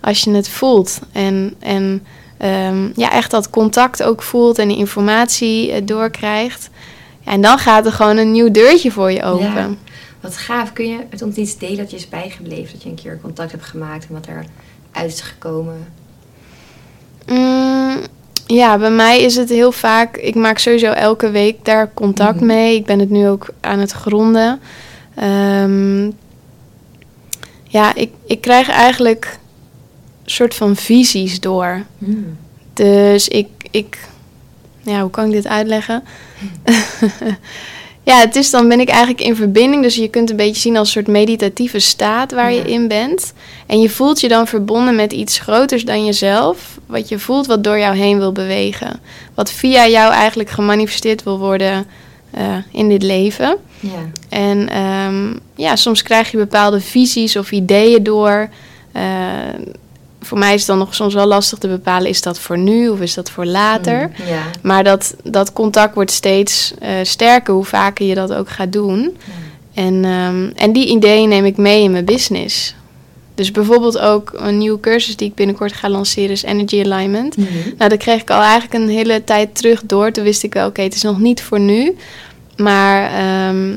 als 0.00 0.24
je 0.24 0.30
het 0.30 0.48
voelt. 0.48 0.98
En, 1.12 1.54
en 1.58 2.06
ehm, 2.36 2.88
ja, 2.94 3.12
echt 3.12 3.30
dat 3.30 3.50
contact 3.50 4.02
ook 4.02 4.22
voelt 4.22 4.58
en 4.58 4.68
die 4.68 4.76
informatie 4.76 5.72
eh, 5.72 5.80
doorkrijgt. 5.84 6.70
En 7.24 7.40
dan 7.40 7.58
gaat 7.58 7.86
er 7.86 7.92
gewoon 7.92 8.16
een 8.16 8.32
nieuw 8.32 8.50
deurtje 8.50 8.90
voor 8.90 9.12
je 9.12 9.22
open. 9.22 9.52
Ja. 9.52 9.68
Wat 10.20 10.36
gaaf. 10.36 10.72
Kun 10.72 10.88
je 10.88 10.98
met 11.10 11.22
ons 11.22 11.36
iets 11.36 11.58
delen 11.58 11.76
dat 11.76 11.90
je 11.90 11.96
is 11.96 12.08
bijgebleven? 12.08 12.72
Dat 12.72 12.82
je 12.82 12.88
een 12.88 12.94
keer 12.94 13.18
contact 13.22 13.50
hebt 13.50 13.64
gemaakt 13.64 14.06
en 14.06 14.14
wat 14.14 14.26
er 14.26 14.44
uit 14.92 15.12
is 15.12 15.20
gekomen? 15.20 15.86
Mm, 17.26 18.00
ja, 18.46 18.78
bij 18.78 18.90
mij 18.90 19.20
is 19.20 19.36
het 19.36 19.48
heel 19.48 19.72
vaak. 19.72 20.16
Ik 20.16 20.34
maak 20.34 20.58
sowieso 20.58 20.90
elke 20.90 21.30
week 21.30 21.64
daar 21.64 21.94
contact 21.94 22.36
Mhm. 22.36 22.46
mee. 22.46 22.74
Ik 22.76 22.84
ben 22.84 22.98
het 22.98 23.10
nu 23.10 23.28
ook 23.28 23.48
aan 23.60 23.78
het 23.78 23.90
gronden. 23.92 24.60
Ehm, 25.14 26.10
ja, 27.64 27.94
ik, 27.94 28.10
ik 28.26 28.40
krijg 28.40 28.68
eigenlijk 28.68 29.38
een 30.24 30.30
soort 30.30 30.54
van 30.54 30.76
visies 30.76 31.40
door. 31.40 31.82
Hmm. 31.98 32.36
Dus 32.72 33.28
ik, 33.28 33.48
ik 33.70 33.98
ja, 34.82 35.00
hoe 35.00 35.10
kan 35.10 35.24
ik 35.26 35.32
dit 35.32 35.46
uitleggen? 35.46 36.02
ja, 38.02 38.18
het 38.18 38.36
is 38.36 38.50
dan 38.50 38.68
ben 38.68 38.80
ik 38.80 38.88
eigenlijk 38.88 39.20
in 39.20 39.36
verbinding. 39.36 39.82
Dus 39.82 39.94
je 39.94 40.08
kunt 40.08 40.30
een 40.30 40.36
beetje 40.36 40.60
zien 40.60 40.76
als 40.76 40.86
een 40.86 40.92
soort 40.92 41.06
meditatieve 41.06 41.78
staat 41.78 42.32
waar 42.32 42.52
je 42.52 42.60
in 42.60 42.88
bent. 42.88 43.32
En 43.66 43.80
je 43.80 43.90
voelt 43.90 44.20
je 44.20 44.28
dan 44.28 44.46
verbonden 44.46 44.96
met 44.96 45.12
iets 45.12 45.38
groters 45.38 45.84
dan 45.84 46.04
jezelf. 46.04 46.78
Wat 46.86 47.08
je 47.08 47.18
voelt 47.18 47.46
wat 47.46 47.64
door 47.64 47.78
jou 47.78 47.96
heen 47.96 48.18
wil 48.18 48.32
bewegen. 48.32 49.00
Wat 49.34 49.50
via 49.50 49.86
jou 49.86 50.12
eigenlijk 50.12 50.50
gemanifesteerd 50.50 51.22
wil 51.22 51.38
worden 51.38 51.86
eh, 52.30 52.56
in 52.72 52.88
dit 52.88 53.02
leven. 53.02 53.56
Ja. 53.80 54.10
En 54.28 54.68
ehm, 54.68 55.34
ja, 55.54 55.76
soms 55.76 56.02
krijg 56.02 56.30
je 56.30 56.36
bepaalde 56.36 56.80
visies 56.80 57.36
of 57.36 57.52
ideeën 57.52 58.02
door. 58.02 58.48
Eh, 58.92 59.02
voor 60.20 60.38
mij 60.38 60.54
is 60.54 60.60
het 60.60 60.68
dan 60.68 60.78
nog 60.78 60.94
soms 60.94 61.14
wel 61.14 61.26
lastig 61.26 61.58
te 61.58 61.68
bepalen: 61.68 62.08
is 62.08 62.22
dat 62.22 62.38
voor 62.38 62.58
nu 62.58 62.88
of 62.88 63.00
is 63.00 63.14
dat 63.14 63.30
voor 63.30 63.46
later? 63.46 64.10
Ja. 64.28 64.42
Maar 64.62 64.84
dat, 64.84 65.14
dat 65.22 65.52
contact 65.52 65.94
wordt 65.94 66.10
steeds 66.10 66.74
eh, 66.78 66.90
sterker 67.02 67.54
hoe 67.54 67.64
vaker 67.64 68.06
je 68.06 68.14
dat 68.14 68.32
ook 68.32 68.48
gaat 68.48 68.72
doen. 68.72 69.00
Ja. 69.00 69.32
En, 69.82 70.04
ehm, 70.04 70.50
en 70.54 70.72
die 70.72 70.86
ideeën 70.86 71.28
neem 71.28 71.44
ik 71.44 71.56
mee 71.56 71.82
in 71.82 71.90
mijn 71.90 72.04
business. 72.04 72.74
Dus 73.34 73.50
bijvoorbeeld 73.50 73.98
ook 73.98 74.32
een 74.36 74.58
nieuwe 74.58 74.80
cursus 74.80 75.16
die 75.16 75.28
ik 75.28 75.34
binnenkort 75.34 75.72
ga 75.72 75.88
lanceren 75.88 76.30
is 76.30 76.42
Energy 76.42 76.82
Alignment. 76.84 77.36
Mhm. 77.36 77.48
Nou, 77.78 77.90
dat 77.90 77.98
kreeg 77.98 78.20
ik 78.20 78.30
al 78.30 78.40
eigenlijk 78.40 78.74
een 78.74 78.88
hele 78.88 79.24
tijd 79.24 79.54
terug 79.54 79.82
door. 79.84 80.12
Toen 80.12 80.24
wist 80.24 80.42
ik 80.42 80.54
wel, 80.54 80.66
oké, 80.66 80.82
het 80.82 80.94
is 80.94 81.02
nog 81.02 81.18
niet 81.18 81.42
voor 81.42 81.60
nu. 81.60 81.96
Maar 82.56 83.12
ehm, 83.12 83.76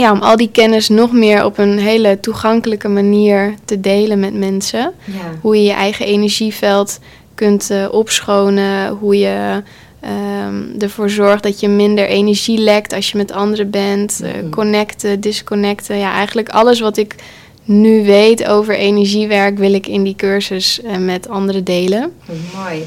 ja, 0.00 0.12
om 0.12 0.20
al 0.22 0.36
die 0.36 0.50
kennis 0.52 0.88
nog 0.88 1.12
meer 1.12 1.44
op 1.44 1.58
een 1.58 1.78
hele 1.78 2.20
toegankelijke 2.20 2.88
manier 2.88 3.54
te 3.64 3.80
delen 3.80 4.20
met 4.20 4.34
mensen. 4.34 4.92
Ja. 5.04 5.14
Hoe 5.40 5.56
je 5.56 5.62
je 5.62 5.72
eigen 5.72 6.06
energieveld 6.06 6.98
kunt 7.34 7.70
eh, 7.70 7.86
opschonen. 7.90 8.88
Hoe 8.88 9.18
je 9.18 9.62
ehm, 10.00 10.62
ervoor 10.78 11.10
zorgt 11.10 11.42
dat 11.42 11.60
je 11.60 11.68
minder 11.68 12.06
energie 12.06 12.58
lekt 12.58 12.92
als 12.92 13.10
je 13.10 13.16
met 13.16 13.32
anderen 13.32 13.70
bent. 13.70 14.20
eh, 14.22 14.32
Mhm. 14.42 14.50
connecten, 14.50 15.20
disconnecten. 15.20 15.96
Ja, 15.98 16.12
eigenlijk 16.12 16.48
alles 16.48 16.80
wat 16.80 16.96
ik 16.96 17.14
nu 17.64 18.04
weet 18.04 18.46
over 18.48 18.74
energiewerk 18.74 19.58
wil 19.58 19.74
ik 19.74 19.86
in 19.86 20.02
die 20.02 20.14
cursus 20.16 20.82
eh, 20.82 20.96
met 20.96 21.28
anderen 21.28 21.64
delen. 21.64 22.12
Mooi. 22.54 22.84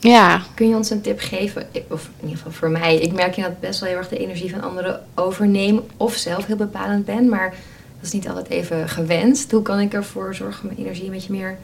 Ja, 0.00 0.42
Kun 0.54 0.68
je 0.68 0.74
ons 0.76 0.90
een 0.90 1.00
tip 1.00 1.20
geven? 1.20 1.66
Ik- 1.72 1.84
Of 1.88 2.04
in 2.04 2.22
ieder 2.22 2.36
geval 2.36 2.52
voor 2.52 2.70
mij. 2.70 2.96
Ik 2.96 3.12
merk 3.12 3.36
dat 3.36 3.60
best 3.60 3.80
wel 3.80 3.88
heel 3.88 3.98
erg 3.98 4.08
de 4.08 4.18
energie 4.18 4.50
van 4.50 4.62
anderen 4.62 5.00
overneem. 5.14 5.80
Of 5.96 6.14
zelf 6.14 6.46
heel 6.46 6.56
bepalend 6.56 7.04
ben. 7.04 7.28
Maar 7.28 7.50
dat 7.96 8.06
is 8.06 8.12
niet 8.12 8.28
altijd 8.28 8.48
even 8.48 8.88
gewenst. 8.88 9.50
Hoe 9.50 9.62
kan 9.62 9.80
ik 9.80 9.92
ervoor 9.94 10.34
zorgen 10.34 10.60
om 10.62 10.66
mijn 10.66 10.80
energie 10.86 11.04
een 11.04 11.10
beetje 11.12 11.32
meer 11.32 11.58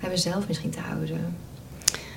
bij 0.00 0.10
mezelf 0.10 0.44
misschien 0.48 0.70
te 0.70 0.78
houden? 0.88 1.36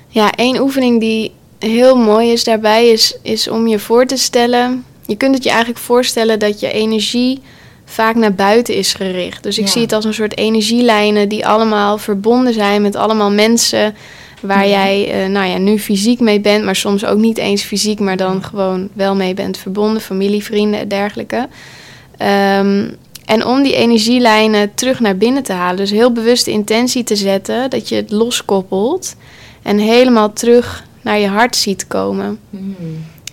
Ja, 0.08 0.32
één 0.32 0.60
oefening 0.60 1.00
die 1.00 1.32
heel 1.58 1.96
mooi 1.96 2.32
is 2.32 2.44
daarbij 2.44 2.88
is, 2.88 3.16
is 3.22 3.48
om 3.48 3.66
je 3.66 3.78
voor 3.78 4.06
te 4.06 4.16
stellen. 4.16 4.84
Je 5.06 5.16
kunt 5.16 5.34
het 5.34 5.42
je 5.44 5.48
eigenlijk 5.50 5.78
voorstellen 5.80 6.38
dat 6.38 6.60
je 6.60 6.72
energie 6.72 7.40
vaak 7.84 8.14
naar 8.14 8.34
buiten 8.34 8.74
is 8.74 8.92
gericht. 8.94 9.42
Dus 9.42 9.58
ik 9.58 9.64
Ja. 9.64 9.70
zie 9.70 9.82
het 9.82 9.92
als 9.92 10.04
een 10.04 10.14
soort 10.14 10.36
energielijnen 10.38 11.28
die 11.28 11.46
allemaal 11.46 11.98
verbonden 11.98 12.52
zijn 12.52 12.82
met 12.82 12.96
allemaal 12.96 13.30
mensen 13.30 13.94
waar 14.40 14.66
Ja. 14.66 14.70
jij 14.70 15.10
eh, 15.22 15.28
nou 15.30 15.46
ja, 15.48 15.58
nu 15.58 15.78
fysiek 15.78 16.20
mee 16.20 16.40
bent, 16.40 16.64
maar 16.64 16.76
soms 16.76 17.04
ook 17.04 17.18
niet 17.18 17.38
eens 17.38 17.62
fysiek, 17.62 18.00
maar 18.00 18.16
dan 18.16 18.44
gewoon 18.44 18.88
wel 18.92 19.14
mee 19.14 19.34
bent 19.34 19.56
verbonden, 19.56 20.02
familie, 20.02 20.44
vrienden 20.44 20.80
en 20.80 20.88
dergelijke. 20.88 21.48
Ehm, 22.16 22.88
en 23.26 23.46
om 23.46 23.62
die 23.62 23.74
energielijnen 23.74 24.74
terug 24.74 25.00
naar 25.00 25.16
binnen 25.16 25.42
te 25.42 25.52
halen, 25.52 25.76
dus 25.76 25.90
heel 25.90 26.12
bewust 26.12 26.44
de 26.44 26.50
intentie 26.50 27.04
te 27.04 27.16
zetten 27.16 27.70
dat 27.70 27.88
je 27.88 27.94
het 27.94 28.10
loskoppelt 28.10 29.16
en 29.62 29.78
helemaal 29.78 30.32
terug 30.32 30.84
naar 31.00 31.18
je 31.18 31.28
hart 31.28 31.56
ziet 31.56 31.86
komen. 31.86 32.38
Hmm. 32.50 32.76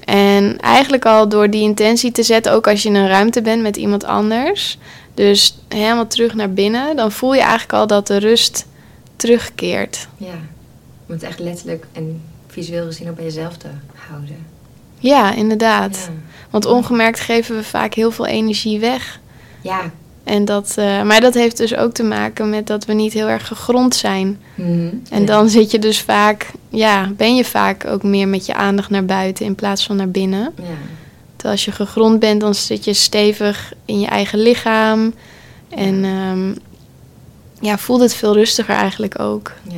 En 0.06 0.60
eigenlijk 0.60 1.06
al 1.06 1.30
door 1.30 1.50
die 1.50 1.62
intentie 1.62 2.12
te 2.12 2.24
zetten, 2.24 2.54
ook 2.54 2.68
als 2.68 2.84
je 2.84 2.90
in 2.90 2.96
een 2.96 3.08
ruimte 3.08 3.42
bent 3.42 3.62
met 3.62 3.78
iemand 3.78 4.06
anders, 4.06 4.78
dus 5.14 5.58
helemaal 5.68 6.08
terug 6.08 6.34
naar 6.34 6.54
binnen, 6.54 6.96
dan 6.96 7.12
voel 7.12 7.34
je 7.34 7.42
eigenlijk 7.42 7.74
al 7.74 7.88
dat 7.88 8.08
de 8.08 8.18
rust 8.18 8.66
terugkeert. 9.16 10.08
Ja. 10.18 10.40
Om 11.08 11.14
het 11.14 11.24
echt 11.24 11.40
letterlijk 11.40 11.86
en 11.92 12.22
visueel 12.48 12.86
gezien 12.86 13.10
ook 13.10 13.16
bij 13.16 13.24
jezelf 13.26 13.58
te 13.58 13.68
houden. 13.96 14.38
Ja, 15.00 15.34
inderdaad. 15.34 16.10
Ja. 16.10 16.14
Want 16.50 16.66
ongemerkt 16.66 17.20
geven 17.20 17.56
we 17.56 17.64
vaak 17.64 17.94
heel 17.94 18.12
veel 18.12 18.26
energie 18.26 18.80
weg. 18.80 19.20
Ja. 19.62 19.92
En 20.24 20.46
dat, 20.46 20.74
eh, 20.78 21.04
maar 21.04 21.22
dat 21.22 21.34
heeft 21.34 21.58
dus 21.58 21.76
ook 21.76 21.94
te 21.94 22.04
maken 22.04 22.50
met 22.50 22.68
dat 22.68 22.86
we 22.86 22.94
niet 22.94 23.14
heel 23.14 23.28
erg 23.30 23.48
gegrond 23.48 23.96
zijn. 23.96 24.40
Mhm. 24.56 24.90
En 25.10 25.20
Ja. 25.20 25.26
dan 25.26 25.50
zit 25.50 25.72
je 25.72 25.80
dus 25.80 26.02
vaak, 26.02 26.52
ja, 26.70 27.12
ben 27.18 27.36
je 27.36 27.46
vaak 27.46 27.86
ook 27.86 28.04
meer 28.04 28.28
met 28.28 28.46
je 28.46 28.54
aandacht 28.54 28.90
naar 28.90 29.06
buiten 29.06 29.46
in 29.46 29.56
plaats 29.56 29.86
van 29.86 29.96
naar 29.96 30.10
binnen. 30.10 30.54
Ja. 30.58 30.64
Terwijl 31.36 31.52
als 31.56 31.66
je 31.66 31.72
gegrond 31.72 32.20
bent, 32.20 32.42
dan 32.42 32.56
zit 32.56 32.84
je 32.86 32.94
stevig 32.94 33.74
in 33.86 34.00
je 34.00 34.08
eigen 34.08 34.40
lichaam. 34.40 35.14
En 35.70 36.04
ehm, 36.04 36.54
ja, 37.66 37.78
voelt 37.78 38.02
het 38.02 38.16
veel 38.16 38.34
rustiger 38.34 38.76
eigenlijk 38.76 39.20
ook. 39.20 39.52
Ja. 39.64 39.76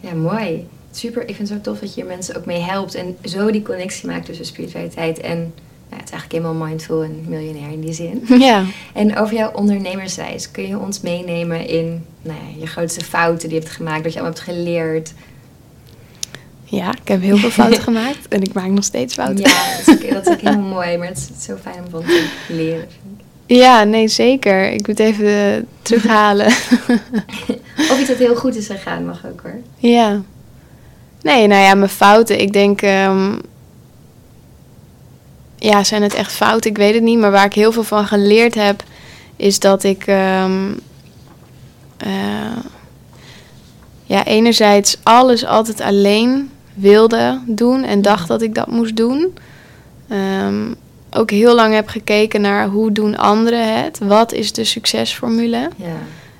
Ja, 0.00 0.14
mooi. 0.14 0.66
Super. 0.90 1.28
Ik 1.28 1.34
vind 1.36 1.48
het 1.48 1.58
zo 1.58 1.70
tof 1.70 1.80
dat 1.80 1.94
je 1.94 2.00
hier 2.00 2.10
mensen 2.10 2.36
ook 2.36 2.44
mee 2.44 2.60
helpt. 2.60 2.94
En 2.94 3.16
zo 3.24 3.50
die 3.50 3.62
connectie 3.62 4.08
maakt 4.08 4.26
tussen 4.26 4.46
spiritualiteit 4.46 5.20
en... 5.20 5.54
Nou, 5.88 6.00
het 6.00 6.08
is 6.08 6.14
eigenlijk 6.14 6.44
helemaal 6.44 6.68
mindful 6.68 7.02
en 7.02 7.24
miljonair 7.28 7.72
in 7.72 7.80
die 7.80 7.92
zin. 7.92 8.22
Ja, 8.38 8.64
En 8.94 9.16
over 9.16 9.34
jouw 9.34 9.52
ondernemersreis, 9.52 10.50
kun 10.50 10.68
je 10.68 10.78
ons 10.78 11.00
meenemen 11.00 11.68
in 11.68 12.04
nou 12.22 12.38
ja, 12.38 12.60
je 12.60 12.66
grootste 12.66 13.04
fouten 13.04 13.48
die 13.48 13.58
je 13.58 13.64
hebt 13.64 13.76
gemaakt, 13.76 14.04
dat 14.04 14.12
je 14.12 14.18
allemaal 14.20 14.38
hebt 14.38 14.50
geleerd? 14.52 15.12
ja, 16.66 16.92
ik 17.02 17.08
heb 17.08 17.20
heel 17.20 17.36
veel 17.36 17.50
fouten 17.60 17.82
gemaakt 17.82 18.28
en 18.28 18.42
ik 18.42 18.52
maak 18.52 18.68
nog 18.68 18.84
steeds 18.84 19.14
fouten. 19.14 19.44
Ja, 19.48 19.76
dat 19.76 19.86
is, 19.86 19.94
ook, 19.94 20.10
dat 20.10 20.26
is 20.26 20.32
ook 20.32 20.40
helemaal 20.40 20.68
mooi, 20.80 20.96
maar 20.96 21.08
het 21.08 21.30
is 21.36 21.44
zo 21.44 21.56
fijn 21.56 21.84
om 21.84 21.90
van 21.90 22.02
te 22.02 22.28
leren. 22.48 22.88
vind 22.88 23.20
ik. 23.20 23.24
Ja, 23.46 23.84
nee, 23.84 24.08
zeker. 24.08 24.72
Ik 24.72 24.86
moet 24.86 24.98
even 24.98 25.66
terughalen. 25.82 26.46
Of 27.90 27.98
iets 27.98 28.08
dat 28.08 28.16
heel 28.16 28.36
goed 28.36 28.56
is 28.56 28.66
gegaan, 28.66 29.06
mag 29.06 29.26
ook 29.26 29.40
hoor. 29.42 29.58
ja. 29.76 30.22
Nee, 31.22 31.46
nou 31.46 31.62
ja, 31.62 31.74
mijn 31.74 31.90
fouten. 31.90 32.40
Ik 32.40 32.52
denk... 32.52 32.82
ehm, 32.82 33.34
ja, 35.56 35.84
zijn 35.84 36.02
het 36.02 36.14
echt 36.14 36.32
fouten? 36.32 36.70
Ik 36.70 36.76
weet 36.76 36.94
het 36.94 37.02
niet. 37.02 37.18
Maar 37.18 37.30
waar 37.30 37.44
ik 37.44 37.54
heel 37.54 37.72
veel 37.72 37.82
van 37.82 38.06
geleerd 38.06 38.54
heb... 38.54 38.82
is 39.36 39.58
dat 39.58 39.82
ik... 39.82 40.06
ehm, 40.06 40.72
eh, 41.96 42.56
ja, 44.04 44.24
enerzijds 44.24 44.96
alles 45.02 45.44
altijd 45.44 45.80
alleen 45.80 46.50
wilde 46.74 47.40
doen... 47.46 47.84
en 47.84 48.02
dacht 48.02 48.28
dat 48.28 48.42
ik 48.42 48.54
dat 48.54 48.70
moest 48.70 48.96
doen. 48.96 49.34
Ehm, 50.08 50.72
ook 51.16 51.30
heel 51.30 51.54
lang 51.54 51.74
heb 51.74 51.88
gekeken 51.88 52.40
naar 52.40 52.66
hoe 52.66 52.92
doen 52.92 53.16
anderen 53.16 53.82
het? 53.82 53.98
Wat 53.98 54.32
is 54.32 54.52
de 54.52 54.64
succesformule? 54.64 55.68
Ja, 55.76 55.96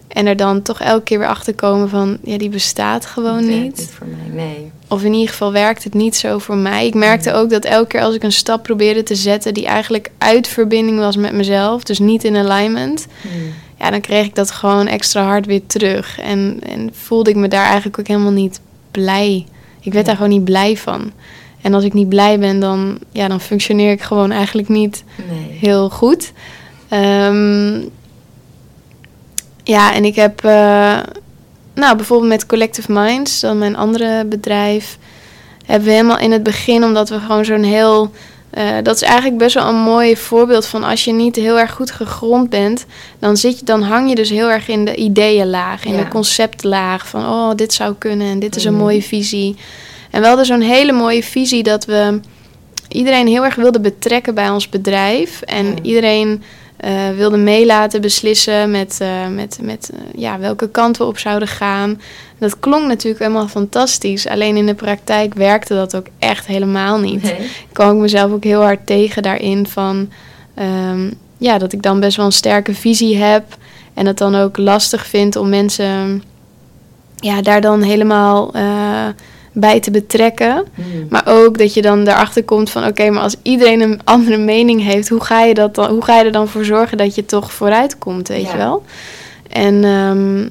En 0.09 0.27
er 0.27 0.37
dan 0.37 0.63
toch 0.63 0.81
elke 0.81 1.03
keer 1.03 1.19
weer 1.19 1.29
achter 1.29 1.55
komen 1.55 1.89
van, 1.89 2.19
ja, 2.25 2.39
die 2.39 2.49
bestaat 2.49 3.07
gewoon 3.07 3.47
niet 3.47 3.91
voor 3.99 4.07
mij, 4.07 4.45
nee. 4.45 4.71
Of 4.89 5.03
in 5.03 5.13
ieder 5.13 5.29
geval 5.29 5.53
werkt 5.53 5.85
het 5.85 5.95
niet 5.95 6.17
zo 6.17 6.39
voor 6.39 6.57
mij. 6.57 6.87
Ik 6.87 6.95
merkte 6.95 7.33
ook 7.33 7.51
dat 7.51 7.65
elke 7.65 7.87
keer 7.87 8.01
als 8.01 8.15
ik 8.15 8.23
een 8.23 8.33
stap 8.33 8.63
probeerde 8.63 9.03
te 9.03 9.15
zetten 9.15 9.55
die 9.55 9.67
eigenlijk 9.67 10.11
uit 10.19 10.49
verbinding 10.49 10.99
was 10.99 11.17
met 11.17 11.33
mezelf, 11.33 11.83
dus 11.83 11.99
niet 11.99 12.25
in 12.25 12.37
alignment, 12.37 13.07
Hmm. 13.21 13.31
ja, 13.79 13.91
dan 13.91 14.01
kreeg 14.01 14.25
ik 14.27 14.35
dat 14.35 14.51
gewoon 14.51 14.87
extra 14.87 15.25
hard 15.25 15.47
weer 15.47 15.63
terug. 15.67 16.21
En, 16.21 16.61
en 16.69 16.91
voelde 16.93 17.31
ik 17.31 17.37
me 17.37 17.49
daar 17.49 17.65
eigenlijk 17.65 17.99
ook 17.99 18.07
helemaal 18.07 18.33
niet 18.33 18.61
blij. 18.91 19.47
Ik 19.81 19.93
werd 19.93 20.07
daar 20.07 20.15
gewoon 20.15 20.31
niet 20.31 20.45
blij 20.45 20.77
van. 20.77 21.13
En 21.67 21.75
als 21.75 21.85
ik 21.85 21.93
niet 21.93 22.09
blij 22.09 22.39
ben, 22.39 22.61
dan, 22.61 22.99
ja, 23.13 23.29
dan 23.29 23.41
functioneer 23.41 23.91
ik 23.93 24.03
gewoon 24.03 24.31
eigenlijk 24.31 24.69
niet 24.69 25.05
Nee. 25.31 25.59
heel 25.61 25.91
goed. 25.91 26.33
Ehm, 26.89 27.81
ja, 29.65 29.95
en 29.95 30.05
ik 30.05 30.15
heb, 30.15 30.45
eh, 30.45 30.99
nou 31.75 31.97
bijvoorbeeld 31.97 32.29
met 32.31 32.47
Collective 32.47 32.93
Minds, 32.93 33.41
dan 33.41 33.59
mijn 33.59 33.77
andere 33.77 34.25
bedrijf, 34.25 34.99
hebben 35.65 35.87
we 35.89 35.95
helemaal 35.95 36.19
in 36.19 36.33
het 36.33 36.43
begin, 36.43 36.85
omdat 36.85 37.09
we 37.09 37.19
gewoon 37.21 37.45
zo'n 37.45 37.63
heel, 37.63 38.11
eh, 38.51 38.65
dat 38.83 38.95
is 38.95 39.03
eigenlijk 39.03 39.39
best 39.39 39.55
wel 39.55 39.69
een 39.69 39.75
mooi 39.81 40.17
voorbeeld 40.17 40.67
van 40.67 40.85
als 40.85 41.05
je 41.05 41.13
niet 41.13 41.37
heel 41.37 41.59
erg 41.59 41.73
goed 41.73 41.91
gegrond 41.91 42.51
bent, 42.51 42.87
dan, 43.19 43.37
zit 43.37 43.59
je, 43.59 43.65
dan 43.65 43.83
hang 43.83 44.09
je 44.09 44.15
dus 44.15 44.31
heel 44.31 44.51
erg 44.51 44.69
in 44.69 44.85
de 44.85 44.95
ideeënlaag, 44.95 45.85
in 45.85 45.93
Ja. 45.95 46.03
de 46.03 46.09
conceptlaag 46.09 47.09
van, 47.09 47.21
oh, 47.25 47.51
dit 47.55 47.73
zou 47.73 47.95
kunnen 47.99 48.27
en 48.27 48.39
dit 48.39 48.57
is 48.57 48.65
een 48.65 48.73
Mhm. 48.73 48.83
mooie 48.83 49.03
visie. 49.03 49.57
En 50.17 50.23
we 50.23 50.29
hadden 50.29 50.47
zo'n 50.47 50.61
hele 50.61 50.93
mooie 50.93 51.23
visie 51.23 51.63
dat 51.63 51.85
we 51.85 52.21
iedereen 52.89 53.27
heel 53.27 53.45
erg 53.45 53.55
wilden 53.55 53.83
betrekken 53.83 54.35
bij 54.35 54.51
ons 54.51 54.69
bedrijf. 54.69 55.43
En 55.43 55.67
Ja. 55.67 55.75
iedereen 55.83 56.43
eh, 56.77 56.93
wilde 57.17 57.37
mee 57.37 57.67
laten 57.67 58.01
beslissen 58.01 58.71
met, 58.71 58.99
eh, 59.01 59.29
met, 59.29 59.59
met 59.63 59.91
eh, 59.95 60.21
ja, 60.21 60.39
welke 60.39 60.69
kant 60.69 60.97
we 60.97 61.05
op 61.05 61.19
zouden 61.19 61.49
gaan. 61.49 62.01
Dat 62.39 62.59
klonk 62.59 62.87
natuurlijk 62.87 63.23
helemaal 63.23 63.49
fantastisch. 63.49 64.29
Alleen 64.29 64.57
in 64.57 64.67
de 64.67 64.75
praktijk 64.75 65.35
werkte 65.35 65.75
dat 65.75 65.97
ook 65.97 66.07
echt 66.19 66.47
helemaal 66.47 66.99
niet. 66.99 67.23
Nee. 67.23 67.51
kwam 67.73 67.95
ik 67.95 68.01
mezelf 68.01 68.33
ook 68.33 68.45
heel 68.45 68.63
hard 68.63 68.87
tegen 68.87 69.23
daarin 69.23 69.67
van... 69.67 70.11
ehm, 70.55 71.11
ja, 71.39 71.59
dat 71.59 71.73
ik 71.73 71.83
dan 71.83 72.01
best 72.01 72.17
wel 72.17 72.27
een 72.27 72.33
sterke 72.33 72.75
visie 72.75 73.17
heb. 73.17 73.57
En 73.95 74.07
het 74.07 74.19
dan 74.19 74.35
ook 74.35 74.57
lastig 74.57 75.07
vind 75.07 75.37
om 75.37 75.49
mensen 75.49 76.23
ja, 77.17 77.43
daar 77.43 77.61
dan 77.61 77.83
helemaal 77.83 78.53
bij 79.59 79.81
te 79.81 79.91
betrekken. 79.91 80.65
Hmm. 80.75 81.07
Maar 81.11 81.23
ook 81.27 81.59
dat 81.59 81.75
je 81.75 81.83
dan 81.83 82.09
erachter 82.09 82.45
komt 82.45 82.71
van... 82.71 82.87
oké, 82.87 83.11
maar 83.11 83.23
als 83.23 83.37
iedereen 83.43 83.81
een 83.81 84.01
andere 84.05 84.37
mening 84.37 84.83
heeft... 84.83 85.09
Hoe 85.09 85.21
ga, 85.25 85.43
je 85.43 85.55
dat 85.55 85.75
dan, 85.75 85.91
hoe 85.91 86.05
ga 86.05 86.19
je 86.19 86.25
er 86.25 86.33
dan 86.33 86.49
voor 86.49 86.65
zorgen 86.65 86.97
dat 86.97 87.15
je 87.15 87.25
toch 87.25 87.53
vooruit 87.53 87.99
komt, 87.99 88.29
weet 88.29 88.43
Ja. 88.43 88.51
je 88.51 88.57
wel? 88.57 88.85
En 89.49 89.85
ehm, 89.85 90.49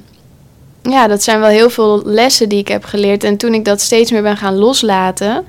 ja, 0.92 1.06
dat 1.06 1.22
zijn 1.22 1.40
wel 1.40 1.48
heel 1.48 1.70
veel 1.70 2.02
lessen 2.04 2.48
die 2.48 2.58
ik 2.58 2.68
heb 2.68 2.84
geleerd. 2.84 3.24
En 3.24 3.36
toen 3.36 3.54
ik 3.54 3.64
dat 3.64 3.80
steeds 3.80 4.10
meer 4.10 4.22
ben 4.22 4.36
gaan 4.36 4.54
loslaten... 4.56 5.44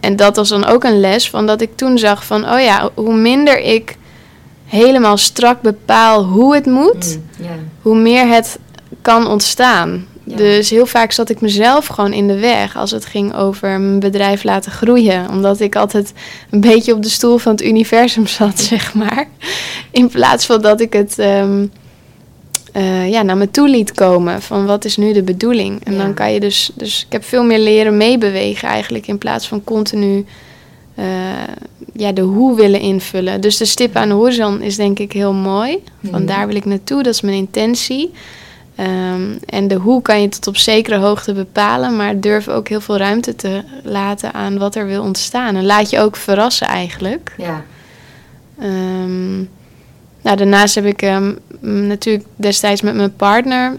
en 0.00 0.16
dat 0.16 0.36
was 0.36 0.48
dan 0.48 0.64
ook 0.64 0.84
een 0.84 1.00
les... 1.00 1.30
van 1.30 1.46
dat 1.46 1.60
ik 1.60 1.76
toen 1.76 1.98
zag 1.98 2.24
van... 2.24 2.50
oh 2.50 2.60
ja, 2.60 2.90
hoe 2.94 3.14
minder 3.14 3.60
ik 3.60 3.96
helemaal 4.66 5.16
strak 5.16 5.60
bepaal 5.60 6.24
hoe 6.24 6.54
het 6.54 6.66
moet... 6.66 7.18
Hmm. 7.36 7.46
Hoe 7.82 7.96
meer 7.96 8.28
het 8.28 8.58
kan 9.02 9.26
ontstaan. 9.26 10.06
Ja. 10.24 10.36
Dus 10.36 10.70
heel 10.70 10.86
vaak 10.86 11.12
zat 11.12 11.30
ik 11.30 11.40
mezelf 11.40 11.86
gewoon 11.86 12.12
in 12.12 12.26
de 12.26 12.38
weg 12.38 12.76
als 12.76 12.90
het 12.90 13.06
ging 13.06 13.34
over 13.34 13.80
mijn 13.80 14.00
bedrijf 14.00 14.44
laten 14.44 14.72
groeien. 14.72 15.28
Omdat 15.30 15.60
ik 15.60 15.76
altijd 15.76 16.12
een 16.50 16.60
beetje 16.60 16.92
op 16.92 17.02
de 17.02 17.08
stoel 17.08 17.38
van 17.38 17.52
het 17.52 17.62
universum 17.62 18.26
zat, 18.38 18.60
zeg 18.60 18.94
maar. 18.94 19.26
In 19.90 20.08
plaats 20.08 20.46
van 20.46 20.60
dat 20.62 20.80
ik 20.80 20.92
het 20.92 21.18
ehm, 21.18 21.66
eh, 22.72 23.10
ja, 23.10 23.22
naar 23.22 23.36
me 23.36 23.50
toe 23.50 23.68
liet 23.68 23.92
komen 23.92 24.42
van 24.42 24.66
wat 24.66 24.84
is 24.84 24.96
nu 24.96 25.12
de 25.12 25.22
bedoeling. 25.22 25.84
En 25.84 25.92
Ja. 25.92 25.98
dan 26.02 26.14
kan 26.14 26.32
je 26.32 26.40
dus, 26.40 26.70
dus 26.74 27.04
ik 27.06 27.12
heb 27.12 27.24
veel 27.24 27.44
meer 27.44 27.58
leren 27.58 27.96
meebewegen 27.96 28.68
eigenlijk 28.68 29.06
in 29.06 29.18
plaats 29.18 29.48
van 29.48 29.64
continu 29.64 30.24
eh, 30.94 31.04
ja, 31.92 32.12
de 32.12 32.20
hoe 32.20 32.56
willen 32.56 32.80
invullen. 32.80 33.40
Dus 33.40 33.56
de 33.56 33.64
stip 33.64 33.96
aan 33.96 34.08
de 34.08 34.14
horizon 34.14 34.62
is 34.62 34.76
denk 34.76 34.98
ik 34.98 35.12
heel 35.12 35.32
mooi. 35.32 35.78
Van 36.10 36.18
Mhm. 36.20 36.26
daar 36.26 36.46
wil 36.46 36.56
ik 36.56 36.64
naartoe, 36.64 37.02
dat 37.02 37.14
is 37.14 37.20
mijn 37.20 37.36
intentie. 37.36 38.10
Ehm, 38.76 39.38
en 39.46 39.68
de 39.68 39.74
hoe 39.74 40.02
kan 40.02 40.20
je 40.20 40.28
tot 40.28 40.46
op 40.46 40.56
zekere 40.56 40.96
hoogte 40.96 41.32
bepalen, 41.32 41.96
maar 41.96 42.20
durf 42.20 42.48
ook 42.48 42.68
heel 42.68 42.80
veel 42.80 42.96
ruimte 42.96 43.36
te 43.36 43.62
laten 43.82 44.32
aan 44.32 44.58
wat 44.58 44.74
er 44.74 44.86
wil 44.86 45.02
ontstaan. 45.02 45.56
En 45.56 45.66
laat 45.66 45.90
je 45.90 46.00
ook 46.00 46.16
verrassen 46.16 46.66
eigenlijk. 46.66 47.34
Ja. 47.36 47.64
Ehm, 48.58 49.36
nou, 50.22 50.36
daarnaast 50.36 50.74
heb 50.74 50.84
ik 50.84 51.02
ehm, 51.02 51.34
natuurlijk 51.60 52.26
destijds 52.36 52.82
met 52.82 52.94
mijn 52.94 53.16
partner 53.16 53.74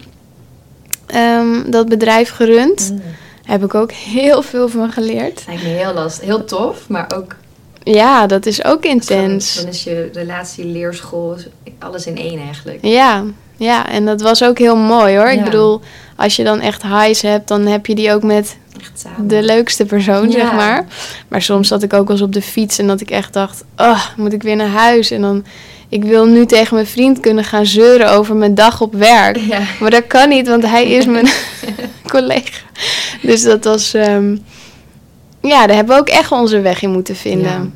dat 1.66 1.88
bedrijf 1.88 2.30
gerund. 2.30 2.88
Hmm. 2.88 3.02
Heb 3.42 3.64
ik 3.64 3.74
ook 3.74 3.92
heel 3.92 4.42
veel 4.42 4.68
van 4.68 4.92
geleerd. 4.92 5.42
Lijkt 5.46 5.62
me 5.62 5.68
heel 5.68 5.94
lastig. 5.94 6.24
Heel 6.24 6.44
tof, 6.44 6.88
maar 6.88 7.12
ook 7.14 7.36
Ja, 7.82 8.26
dat 8.26 8.46
is 8.46 8.64
ook 8.64 8.84
intens. 8.84 9.54
Dan 9.54 9.66
is 9.66 9.84
je 9.84 10.10
relatie, 10.12 10.64
leerschool, 10.64 11.36
alles 11.78 12.06
in 12.06 12.16
één 12.16 12.38
eigenlijk. 12.38 12.78
Ja, 12.82 13.24
ja, 13.56 13.88
en 13.90 14.04
dat 14.06 14.20
was 14.20 14.44
ook 14.44 14.58
heel 14.58 14.76
mooi 14.76 15.16
hoor. 15.16 15.26
Ja. 15.26 15.38
Ik 15.38 15.44
bedoel, 15.44 15.80
als 16.16 16.36
je 16.36 16.44
dan 16.44 16.60
echt 16.60 16.82
highs 16.82 17.22
hebt, 17.22 17.48
dan 17.48 17.66
heb 17.66 17.86
je 17.86 17.94
die 17.94 18.12
ook 18.12 18.22
met 18.22 18.56
de 19.26 19.42
leukste 19.42 19.84
persoon, 19.84 20.30
Ja. 20.30 20.32
zeg 20.38 20.52
maar. 20.52 20.86
Maar 21.28 21.42
soms 21.42 21.68
zat 21.68 21.82
ik 21.82 21.92
ook 21.92 22.06
wel 22.08 22.16
eens 22.16 22.24
op 22.26 22.32
de 22.32 22.42
fiets 22.42 22.78
en 22.78 22.86
dat 22.86 23.00
ik 23.00 23.10
echt 23.10 23.32
dacht, 23.32 23.64
oh, 23.76 24.04
moet 24.16 24.32
ik 24.32 24.42
weer 24.42 24.56
naar 24.56 24.68
huis? 24.68 25.10
En 25.10 25.20
dan, 25.20 25.44
ik 25.88 26.04
wil 26.04 26.26
nu 26.26 26.46
tegen 26.46 26.74
mijn 26.74 26.86
vriend 26.86 27.20
kunnen 27.20 27.44
gaan 27.44 27.66
zeuren 27.66 28.10
over 28.10 28.36
mijn 28.36 28.54
dag 28.54 28.80
op 28.80 28.94
werk. 28.94 29.36
Ja. 29.36 29.60
Maar 29.80 29.90
dat 29.90 30.06
kan 30.06 30.28
niet, 30.28 30.48
want 30.48 30.66
hij 30.66 30.90
is 30.90 31.06
mijn 31.06 31.28
collega. 32.12 32.58
Dus 33.22 33.42
dat 33.42 33.64
was, 33.64 33.94
ehm, 33.94 34.36
ja, 35.42 35.66
daar 35.66 35.76
hebben 35.76 35.94
we 35.94 36.00
ook 36.00 36.08
echt 36.08 36.32
onze 36.32 36.60
weg 36.60 36.82
in 36.82 36.90
moeten 36.90 37.16
vinden. 37.16 37.74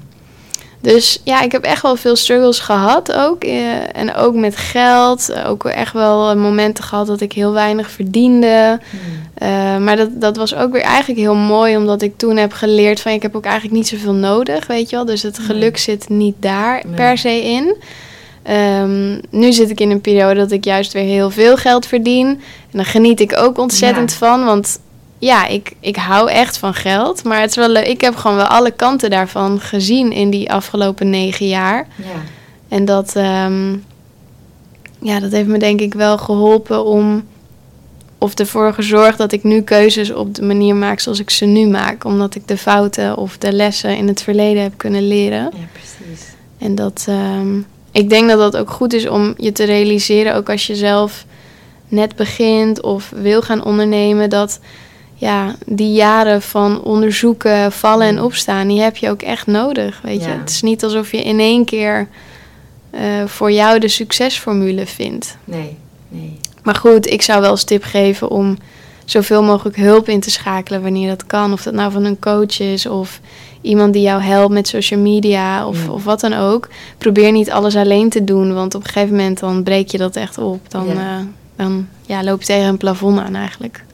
Dus 0.83 1.21
ja, 1.25 1.43
ik 1.43 1.53
heb 1.53 1.64
echt 1.64 1.83
wel 1.83 1.97
veel 1.97 2.16
struggles 2.16 2.59
gehad 2.59 3.12
ook. 3.12 3.45
eh, 3.45 3.97
en 3.97 4.14
ook 4.14 4.35
met 4.35 4.57
geld. 4.57 5.33
Ook 5.47 5.64
echt 5.64 5.93
wel 5.93 6.31
eh, 6.31 6.37
momenten 6.37 6.85
gehad 6.85 7.07
dat 7.07 7.21
ik 7.21 7.33
heel 7.33 7.53
weinig 7.53 7.90
verdiende. 7.90 8.79
Hmm. 8.90 9.01
Eh, 9.35 9.77
maar 9.77 9.97
dat, 9.97 10.09
dat 10.21 10.37
was 10.37 10.55
ook 10.55 10.73
weer 10.73 10.83
eigenlijk 10.83 11.21
heel 11.21 11.35
mooi, 11.35 11.77
omdat 11.77 12.03
ik 12.03 12.16
toen 12.16 12.37
heb 12.37 12.53
geleerd 12.53 13.01
van 13.01 13.12
ik 13.12 13.23
heb 13.23 13.37
ook 13.37 13.45
eigenlijk 13.45 13.75
niet 13.75 13.88
zoveel 13.88 14.12
nodig, 14.12 14.66
weet 14.66 14.90
je 14.90 14.97
wel. 14.97 15.05
Dus 15.05 15.23
het 15.23 15.38
Nee. 15.38 15.47
geluk 15.47 15.79
zit 15.79 16.09
niet 16.09 16.35
daar 16.38 16.83
Nee. 16.87 16.95
per 16.95 17.19
se 17.19 17.43
in. 17.45 17.75
Ehm, 18.43 19.19
nu 19.31 19.53
zit 19.53 19.71
ik 19.71 19.81
in 19.81 19.90
een 19.90 20.01
periode 20.01 20.40
dat 20.40 20.51
ik 20.51 20.64
juist 20.64 20.93
weer 20.93 21.03
heel 21.05 21.31
veel 21.31 21.57
geld 21.57 21.87
verdien. 21.87 22.27
En 22.27 22.40
daar 22.73 22.85
geniet 22.85 23.21
ik 23.21 23.37
ook 23.38 23.59
ontzettend 23.59 24.11
Ja. 24.11 24.16
van, 24.16 24.45
want 24.45 24.79
ja, 25.20 25.46
ik, 25.46 25.72
ik 25.80 25.96
hou 25.96 26.30
echt 26.30 26.59
van 26.59 26.74
geld. 26.74 27.24
Maar 27.24 27.40
het 27.40 27.50
is 27.50 27.56
wel 27.56 27.68
leuk. 27.68 27.87
Ik 27.87 28.00
heb 28.00 28.16
gewoon 28.16 28.37
wel 28.37 28.46
alle 28.46 28.70
kanten 28.70 29.11
daarvan 29.11 29.61
gezien 29.61 30.12
in 30.12 30.30
die 30.30 30.52
afgelopen 30.52 31.11
negen 31.11 31.48
jaar. 31.48 31.87
Ja. 31.96 32.04
En 32.68 32.85
dat, 32.85 33.16
ehm, 33.16 33.76
ja, 34.98 35.20
dat 35.20 35.33
heeft 35.33 35.48
me 35.48 35.59
denk 35.59 35.80
ik 35.80 35.94
wel 35.94 36.18
geholpen 36.18 36.85
om. 36.85 37.28
Of 38.18 38.35
ervoor 38.35 38.74
gezorgd 38.74 39.18
dat 39.18 39.33
ik 39.33 39.42
nu 39.44 39.62
keuzes 39.62 40.12
op 40.12 40.35
de 40.35 40.42
manier 40.42 40.76
maak 40.76 41.00
zoals 41.00 41.18
ik 41.18 41.30
ze 41.30 41.44
nu 41.44 41.66
maak. 41.66 42.04
Omdat 42.04 42.35
ik 42.35 42.48
de 42.48 42.56
fouten 42.56 43.16
of 43.16 43.38
de 43.38 43.52
lessen 43.52 43.96
in 43.96 44.09
het 44.09 44.22
verleden 44.22 44.62
heb 44.62 44.72
kunnen 44.76 45.09
leren. 45.09 45.50
ja, 45.52 45.66
precies. 45.72 46.26
En 46.59 46.74
dat, 46.74 47.04
ehm, 47.09 47.59
ik 47.90 48.09
denk 48.09 48.28
dat 48.28 48.38
dat 48.38 48.56
ook 48.56 48.70
goed 48.70 48.92
is 48.92 49.09
om 49.09 49.35
je 49.37 49.52
te 49.52 49.64
realiseren, 49.64 50.35
ook 50.35 50.50
als 50.50 50.66
je 50.66 50.74
zelf 50.74 51.24
net 51.88 52.16
begint 52.16 52.83
of 52.83 53.12
wil 53.14 53.42
gaan 53.42 53.64
ondernemen, 53.64 54.30
dat 54.30 54.61
ja, 55.20 55.54
die 55.66 55.92
jaren 55.92 56.42
van 56.42 56.83
onderzoeken, 56.83 57.72
vallen 57.72 58.06
en 58.06 58.22
opstaan, 58.22 58.68
die 58.68 58.80
heb 58.80 58.96
je 58.96 59.11
ook 59.11 59.22
echt 59.22 59.46
nodig. 59.46 60.00
Weet 60.02 60.24
je, 60.24 60.30
het 60.30 60.50
is 60.50 60.62
niet 60.62 60.85
alsof 60.85 61.11
je 61.11 61.22
in 61.22 61.38
één 61.40 61.64
keer 61.64 62.09
eh, 62.90 63.00
voor 63.26 63.52
jou 63.52 63.78
de 63.78 63.88
succesformule 63.88 64.87
vindt. 64.87 65.37
Nee, 65.44 65.76
nee. 66.09 66.38
Maar 66.62 66.74
goed, 66.74 67.06
ik 67.11 67.22
zou 67.22 67.40
wel 67.40 67.50
als 67.50 67.64
tip 67.64 67.83
geven 67.85 68.30
om 68.30 68.59
zoveel 69.04 69.42
mogelijk 69.42 69.76
hulp 69.76 70.09
in 70.09 70.20
te 70.20 70.30
schakelen 70.30 70.83
wanneer 70.83 71.09
dat 71.09 71.26
kan. 71.26 71.52
Of 71.52 71.62
dat 71.62 71.74
nou 71.74 71.92
van 71.92 72.04
een 72.04 72.18
coach 72.18 72.61
is 72.61 72.87
of 72.87 73.20
iemand 73.61 73.92
die 73.92 74.02
jou 74.02 74.22
helpt 74.22 74.52
met 74.52 74.68
social 74.68 75.00
media 75.00 75.66
of, 75.66 75.85
Ja. 75.85 75.92
of 75.92 76.04
wat 76.04 76.20
dan 76.20 76.33
ook. 76.33 76.68
Probeer 76.98 77.33
niet 77.33 77.50
alles 77.50 77.76
alleen 77.76 78.09
te 78.09 78.24
doen, 78.24 78.54
want 78.54 78.74
op 78.74 78.85
een 78.85 78.90
gegeven 78.90 79.16
moment 79.16 79.38
dan 79.40 79.62
breek 79.62 79.88
je 79.88 79.98
dat 79.98 80.16
echt 80.16 80.38
op. 80.38 80.70
Dan, 80.70 80.87
Ja. 80.87 80.92
ja. 80.94 81.24
dan 81.56 81.88
ja, 82.06 82.24
loop 82.24 82.40
je 82.40 82.46
tegen 82.46 82.68
een 82.68 82.76
plafond 82.76 83.18
aan 83.18 83.35
eigenlijk. 83.35 83.85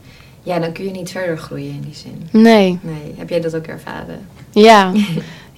Ja, 0.46 0.58
dan 0.58 0.72
kun 0.72 0.84
je 0.84 0.90
niet 0.90 1.10
verder 1.10 1.38
groeien 1.38 1.70
in 1.70 1.80
die 1.80 1.94
zin. 1.94 2.28
Nee, 2.42 2.78
Nee, 2.82 3.14
heb 3.16 3.28
jij 3.28 3.40
dat 3.40 3.56
ook 3.56 3.66
ervaren? 3.66 4.18
ja. 4.50 4.92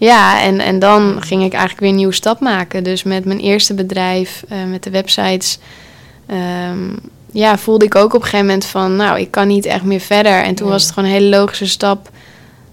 Ja, 0.01 0.43
en, 0.43 0.61
en 0.61 0.79
dan 0.79 1.23
ging 1.23 1.43
ik 1.45 1.51
eigenlijk 1.53 1.81
weer 1.81 1.89
een 1.91 1.97
nieuwe 1.97 2.13
stap 2.13 2.41
maken. 2.41 2.85
Dus 2.85 3.03
met 3.03 3.25
mijn 3.25 3.39
eerste 3.39 3.75
bedrijf, 3.75 4.45
eh, 4.49 4.59
met 4.65 4.83
de 4.83 4.91
websites, 4.91 5.59
ehm, 6.27 6.89
ja, 7.33 7.59
voelde 7.59 7.85
ik 7.85 7.95
ook 7.95 8.15
op 8.15 8.21
een 8.21 8.23
gegeven 8.23 8.47
moment 8.47 8.65
van, 8.65 8.97
nou, 8.97 9.19
ik 9.21 9.31
kan 9.31 9.49
niet 9.49 9.67
echt 9.67 9.83
meer 9.85 10.01
verder. 10.01 10.43
En 10.43 10.55
toen 10.55 10.65
Nee. 10.67 10.75
was 10.75 10.83
het 10.85 10.93
gewoon 10.93 11.09
een 11.09 11.15
hele 11.15 11.37
logische 11.37 11.67
stap, 11.69 12.11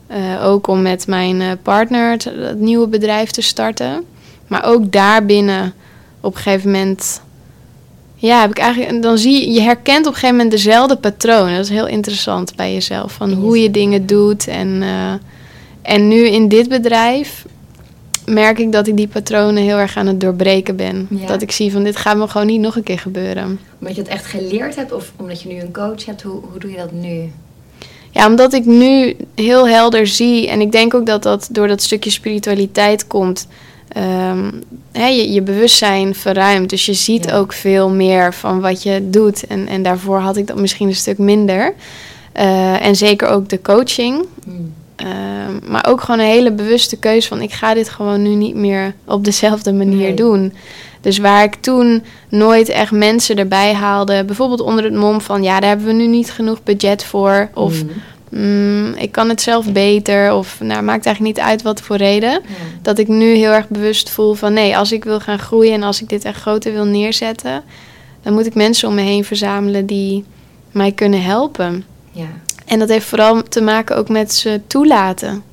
eh, 0.07 0.45
ook 0.45 0.67
om 0.67 0.81
met 0.81 1.07
mijn 1.07 1.41
eh, 1.41 1.51
partner 1.61 2.11
het, 2.11 2.23
het 2.23 2.59
nieuwe 2.59 2.87
bedrijf 2.87 3.31
te 3.31 3.41
starten. 3.41 4.03
Maar 4.47 4.65
ook 4.65 4.91
daarbinnen, 4.91 5.73
op 6.19 6.35
een 6.35 6.41
gegeven 6.41 6.71
moment, 6.71 7.21
ja, 8.15 8.41
heb 8.41 8.49
ik 8.49 8.57
eigenlijk, 8.57 9.01
dan 9.01 9.17
zie 9.17 9.41
je, 9.41 9.51
je 9.51 9.61
herkent 9.61 9.99
op 9.99 10.05
een 10.05 10.13
gegeven 10.13 10.35
moment 10.35 10.51
dezelfde 10.51 10.95
patronen. 10.95 11.55
Dat 11.55 11.63
is 11.63 11.69
heel 11.69 11.87
interessant 11.87 12.55
bij 12.55 12.73
jezelf, 12.73 13.11
van 13.11 13.33
hoe 13.33 13.61
je 13.61 13.71
dingen 13.71 14.05
doet 14.05 14.47
en... 14.47 14.81
eh, 14.81 15.13
en 15.85 16.07
nu 16.07 16.27
in 16.27 16.47
dit 16.47 16.69
bedrijf 16.69 17.45
merk 18.25 18.59
ik 18.59 18.71
dat 18.71 18.87
ik 18.87 18.97
die 18.97 19.07
patronen 19.07 19.63
heel 19.63 19.77
erg 19.77 19.97
aan 19.97 20.07
het 20.07 20.21
doorbreken 20.21 20.75
ben. 20.75 21.07
Ja. 21.09 21.27
Dat 21.27 21.41
ik 21.41 21.51
zie 21.51 21.71
van 21.71 21.83
dit 21.83 21.95
gaat 21.95 22.17
me 22.17 22.27
gewoon 22.27 22.47
niet 22.47 22.59
nog 22.59 22.75
een 22.75 22.83
keer 22.83 22.99
gebeuren. 22.99 23.59
Omdat 23.79 23.95
je 23.95 24.01
het 24.01 24.11
echt 24.11 24.25
geleerd 24.25 24.75
hebt 24.75 24.91
of 24.91 25.11
omdat 25.15 25.41
je 25.41 25.49
nu 25.49 25.59
een 25.59 25.73
coach 25.73 26.05
hebt, 26.05 26.21
hoe, 26.21 26.41
hoe 26.51 26.59
doe 26.59 26.71
je 26.71 26.77
dat 26.77 26.91
nu? 26.91 27.31
Ja, 28.11 28.27
omdat 28.27 28.53
ik 28.53 28.65
nu 28.65 29.15
heel 29.35 29.67
helder 29.67 30.07
zie 30.07 30.49
en 30.49 30.61
ik 30.61 30.71
denk 30.71 30.93
ook 30.93 31.05
dat 31.05 31.23
dat 31.23 31.47
door 31.51 31.67
dat 31.67 31.81
stukje 31.81 32.09
spiritualiteit 32.09 33.07
komt. 33.07 33.47
Ehm, 33.87 34.51
hè, 34.91 35.07
je, 35.07 35.31
je 35.31 35.41
bewustzijn 35.41 36.15
verruimt. 36.15 36.69
Dus 36.69 36.85
je 36.85 36.93
ziet 36.93 37.25
Ja. 37.25 37.35
ook 37.35 37.53
veel 37.53 37.89
meer 37.89 38.33
van 38.33 38.61
wat 38.61 38.83
je 38.83 39.07
doet. 39.09 39.47
En, 39.47 39.67
en 39.67 39.83
daarvoor 39.83 40.19
had 40.19 40.37
ik 40.37 40.47
dat 40.47 40.57
misschien 40.57 40.87
een 40.87 40.95
stuk 40.95 41.17
minder. 41.17 41.73
Eh, 42.31 42.85
en 42.85 42.95
zeker 42.95 43.27
ook 43.27 43.49
de 43.49 43.61
coaching. 43.61 44.25
Hmm. 44.43 44.73
Ehm, 44.95 45.71
maar 45.71 45.85
ook 45.89 46.01
gewoon 46.01 46.19
een 46.19 46.31
hele 46.31 46.51
bewuste 46.51 46.97
keuze 46.97 47.27
van 47.27 47.41
ik 47.41 47.51
ga 47.53 47.73
dit 47.73 47.89
gewoon 47.89 48.21
nu 48.21 48.29
niet 48.29 48.55
meer 48.55 48.93
op 49.05 49.23
dezelfde 49.25 49.73
manier 49.73 49.97
Nee. 49.97 50.13
doen. 50.13 50.53
Dus 51.01 51.17
waar 51.17 51.43
ik 51.43 51.55
toen 51.55 52.03
nooit 52.29 52.69
echt 52.69 52.91
mensen 52.91 53.37
erbij 53.37 53.73
haalde, 53.73 54.23
bijvoorbeeld 54.23 54.61
onder 54.61 54.83
het 54.83 54.93
mom 54.95 55.21
van 55.21 55.43
ja, 55.43 55.59
daar 55.59 55.69
hebben 55.69 55.87
we 55.87 55.93
nu 55.93 56.07
niet 56.07 56.31
genoeg 56.31 56.63
budget 56.63 57.03
voor. 57.03 57.49
Of 57.53 57.79
Hmm. 57.79 57.89
Mm, 58.41 58.93
ik 58.93 59.11
kan 59.11 59.29
het 59.29 59.41
zelf 59.41 59.71
beter. 59.71 60.33
Of 60.33 60.59
nou, 60.59 60.83
maakt 60.83 61.05
eigenlijk 61.05 61.35
niet 61.35 61.45
uit 61.45 61.61
wat 61.61 61.81
voor 61.81 61.95
reden. 61.95 62.31
Ja. 62.31 62.39
Dat 62.81 62.97
ik 62.97 63.07
nu 63.07 63.35
heel 63.35 63.51
erg 63.51 63.67
bewust 63.67 64.09
voel 64.09 64.33
van 64.33 64.53
nee, 64.53 64.77
als 64.77 64.91
ik 64.91 65.03
wil 65.03 65.19
gaan 65.19 65.39
groeien 65.39 65.73
en 65.73 65.83
als 65.83 66.01
ik 66.01 66.09
dit 66.09 66.25
echt 66.25 66.41
groter 66.41 66.71
wil 66.73 66.85
neerzetten, 66.85 67.63
dan 68.21 68.33
moet 68.33 68.45
ik 68.45 68.55
mensen 68.55 68.87
om 68.87 68.95
me 68.95 69.01
heen 69.01 69.25
verzamelen 69.25 69.85
die 69.85 70.23
mij 70.71 70.91
kunnen 70.91 71.23
helpen. 71.23 71.85
ja. 72.11 72.27
En 72.65 72.79
dat 72.79 72.89
heeft 72.89 73.05
vooral 73.05 73.43
te 73.43 73.61
maken 73.61 73.97
ook 73.97 74.09
met 74.09 74.33
ze 74.33 74.61
toelaten. 74.67 75.43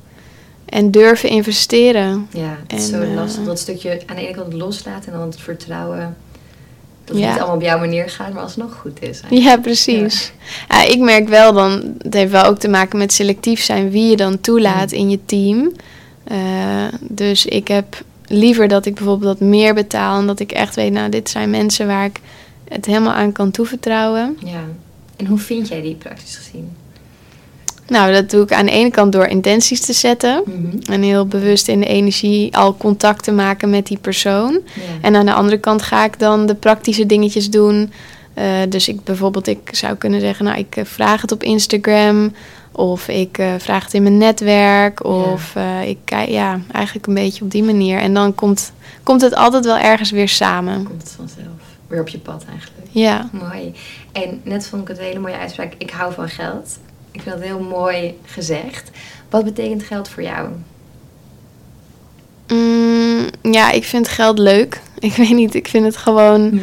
En 0.65 0.91
durven 0.91 1.29
investeren. 1.29 2.27
Ja, 2.31 2.57
het 2.67 2.79
is 2.79 2.91
En, 2.91 2.99
zo 2.99 3.01
eh, 3.01 3.15
lastig. 3.15 3.43
Dat 3.43 3.59
stukje 3.59 4.01
aan 4.05 4.15
de 4.15 4.21
ene 4.21 4.37
kant 4.37 4.53
loslaten 4.53 5.11
en 5.11 5.17
dan 5.17 5.27
het 5.27 5.39
vertrouwen. 5.39 6.15
Dat 7.05 7.15
het 7.15 7.23
Ja. 7.25 7.29
niet 7.31 7.37
allemaal 7.39 7.55
op 7.55 7.61
jouw 7.61 7.79
manier 7.79 8.09
gaat, 8.09 8.33
maar 8.33 8.43
alsnog 8.43 8.73
goed 8.81 9.01
is. 9.01 9.07
eigenlijk. 9.21 9.41
Ja, 9.43 9.57
precies. 9.57 10.31
Ja. 10.69 10.83
ik 10.85 10.99
merk 10.99 11.27
wel 11.27 11.53
dan, 11.53 11.95
het 12.01 12.13
heeft 12.13 12.31
wel 12.31 12.43
ook 12.45 12.57
te 12.59 12.67
maken 12.67 12.97
met 12.97 13.13
selectief 13.13 13.61
zijn 13.61 13.89
wie 13.89 14.09
je 14.09 14.15
dan 14.15 14.41
toelaat 14.41 14.91
in 14.91 15.09
je 15.09 15.19
team. 15.25 15.71
Eh, 16.23 16.37
dus 17.01 17.45
ik 17.45 17.67
heb 17.67 18.03
liever 18.27 18.67
dat 18.67 18.85
ik 18.85 18.95
bijvoorbeeld 18.95 19.39
wat 19.39 19.47
meer 19.49 19.73
betaal 19.73 20.19
en 20.19 20.27
dat 20.27 20.39
ik 20.39 20.51
echt 20.51 20.75
weet, 20.75 20.91
nou, 20.91 21.09
dit 21.09 21.29
zijn 21.29 21.49
mensen 21.49 21.87
waar 21.87 22.05
ik 22.05 22.19
het 22.67 22.85
helemaal 22.85 23.13
aan 23.13 23.31
kan 23.31 23.51
toevertrouwen. 23.51 24.37
Ja. 24.43 24.63
En 25.15 25.25
hoe 25.25 25.37
vind 25.37 25.67
jij 25.67 25.81
die 25.81 25.95
praktisch 25.95 26.35
gezien? 26.35 26.71
Nou, 27.87 28.13
dat 28.13 28.29
doe 28.29 28.43
ik 28.43 28.53
aan 28.53 28.65
de 28.65 28.71
ene 28.71 28.91
kant 28.91 29.11
door 29.11 29.25
intenties 29.25 29.81
te 29.81 29.93
zetten. 29.93 30.43
Mhm. 30.45 30.91
En 30.91 31.01
heel 31.01 31.27
bewust 31.27 31.67
in 31.67 31.79
de 31.79 31.85
energie 31.85 32.57
al 32.57 32.77
contact 32.77 33.23
te 33.23 33.31
maken 33.31 33.69
met 33.69 33.87
die 33.87 33.97
persoon. 33.97 34.59
En 35.01 35.15
aan 35.15 35.25
de 35.25 35.33
andere 35.33 35.57
kant 35.57 35.81
ga 35.81 36.05
ik 36.05 36.19
dan 36.19 36.45
de 36.45 36.55
praktische 36.55 37.05
dingetjes 37.05 37.49
doen. 37.49 37.91
Eh, 38.33 38.45
dus 38.69 38.87
ik 38.87 39.03
bijvoorbeeld, 39.03 39.47
ik 39.47 39.69
zou 39.71 39.95
kunnen 39.95 40.19
zeggen, 40.19 40.45
nou, 40.45 40.57
ik 40.57 40.75
eh, 40.75 40.85
vraag 40.85 41.21
het 41.21 41.31
op 41.31 41.43
Instagram. 41.43 42.33
Of 42.71 43.07
ik 43.07 43.37
eh, 43.37 43.53
vraag 43.57 43.83
het 43.83 43.93
in 43.93 44.03
mijn 44.03 44.17
netwerk. 44.17 45.03
Of 45.03 45.55
ik 45.85 45.97
kijk, 46.03 46.29
ja, 46.29 46.59
eigenlijk 46.71 47.07
een 47.07 47.13
beetje 47.13 47.43
op 47.43 47.51
die 47.51 47.63
manier. 47.63 47.99
En 47.99 48.13
dan 48.13 48.35
komt, 48.35 48.71
komt 49.03 49.21
het 49.21 49.35
altijd 49.35 49.65
wel 49.65 49.77
ergens 49.77 50.11
weer 50.11 50.29
samen. 50.29 50.83
Komt 50.83 51.01
het 51.01 51.11
vanzelf. 51.17 51.47
Weer 51.87 52.01
op 52.01 52.07
je 52.07 52.19
pad 52.19 52.45
eigenlijk. 52.49 52.87
Ja. 52.91 53.29
Mooi. 53.31 53.73
En 54.11 54.41
net 54.43 54.67
vond 54.67 54.81
ik 54.81 54.87
het 54.87 54.97
een 54.97 55.03
hele 55.03 55.19
mooie 55.19 55.37
uitspraak. 55.37 55.73
Ik 55.77 55.89
hou 55.89 56.13
van 56.13 56.29
geld. 56.29 56.77
Ik 57.13 57.21
vind 57.21 57.35
dat 57.35 57.43
heel 57.45 57.59
mooi 57.59 58.17
gezegd. 58.25 58.89
Wat 59.29 59.43
betekent 59.43 59.83
geld 59.83 60.09
voor 60.09 60.23
jou? 60.23 60.49
Mm, 62.47 63.29
ja, 63.41 63.71
ik 63.71 63.83
vind 63.83 64.07
geld 64.07 64.37
leuk. 64.39 64.81
Ik 64.99 65.13
weet 65.15 65.29
niet, 65.33 65.55
ik 65.55 65.67
vind 65.67 65.85
het 65.85 65.97
gewoon... 65.97 66.61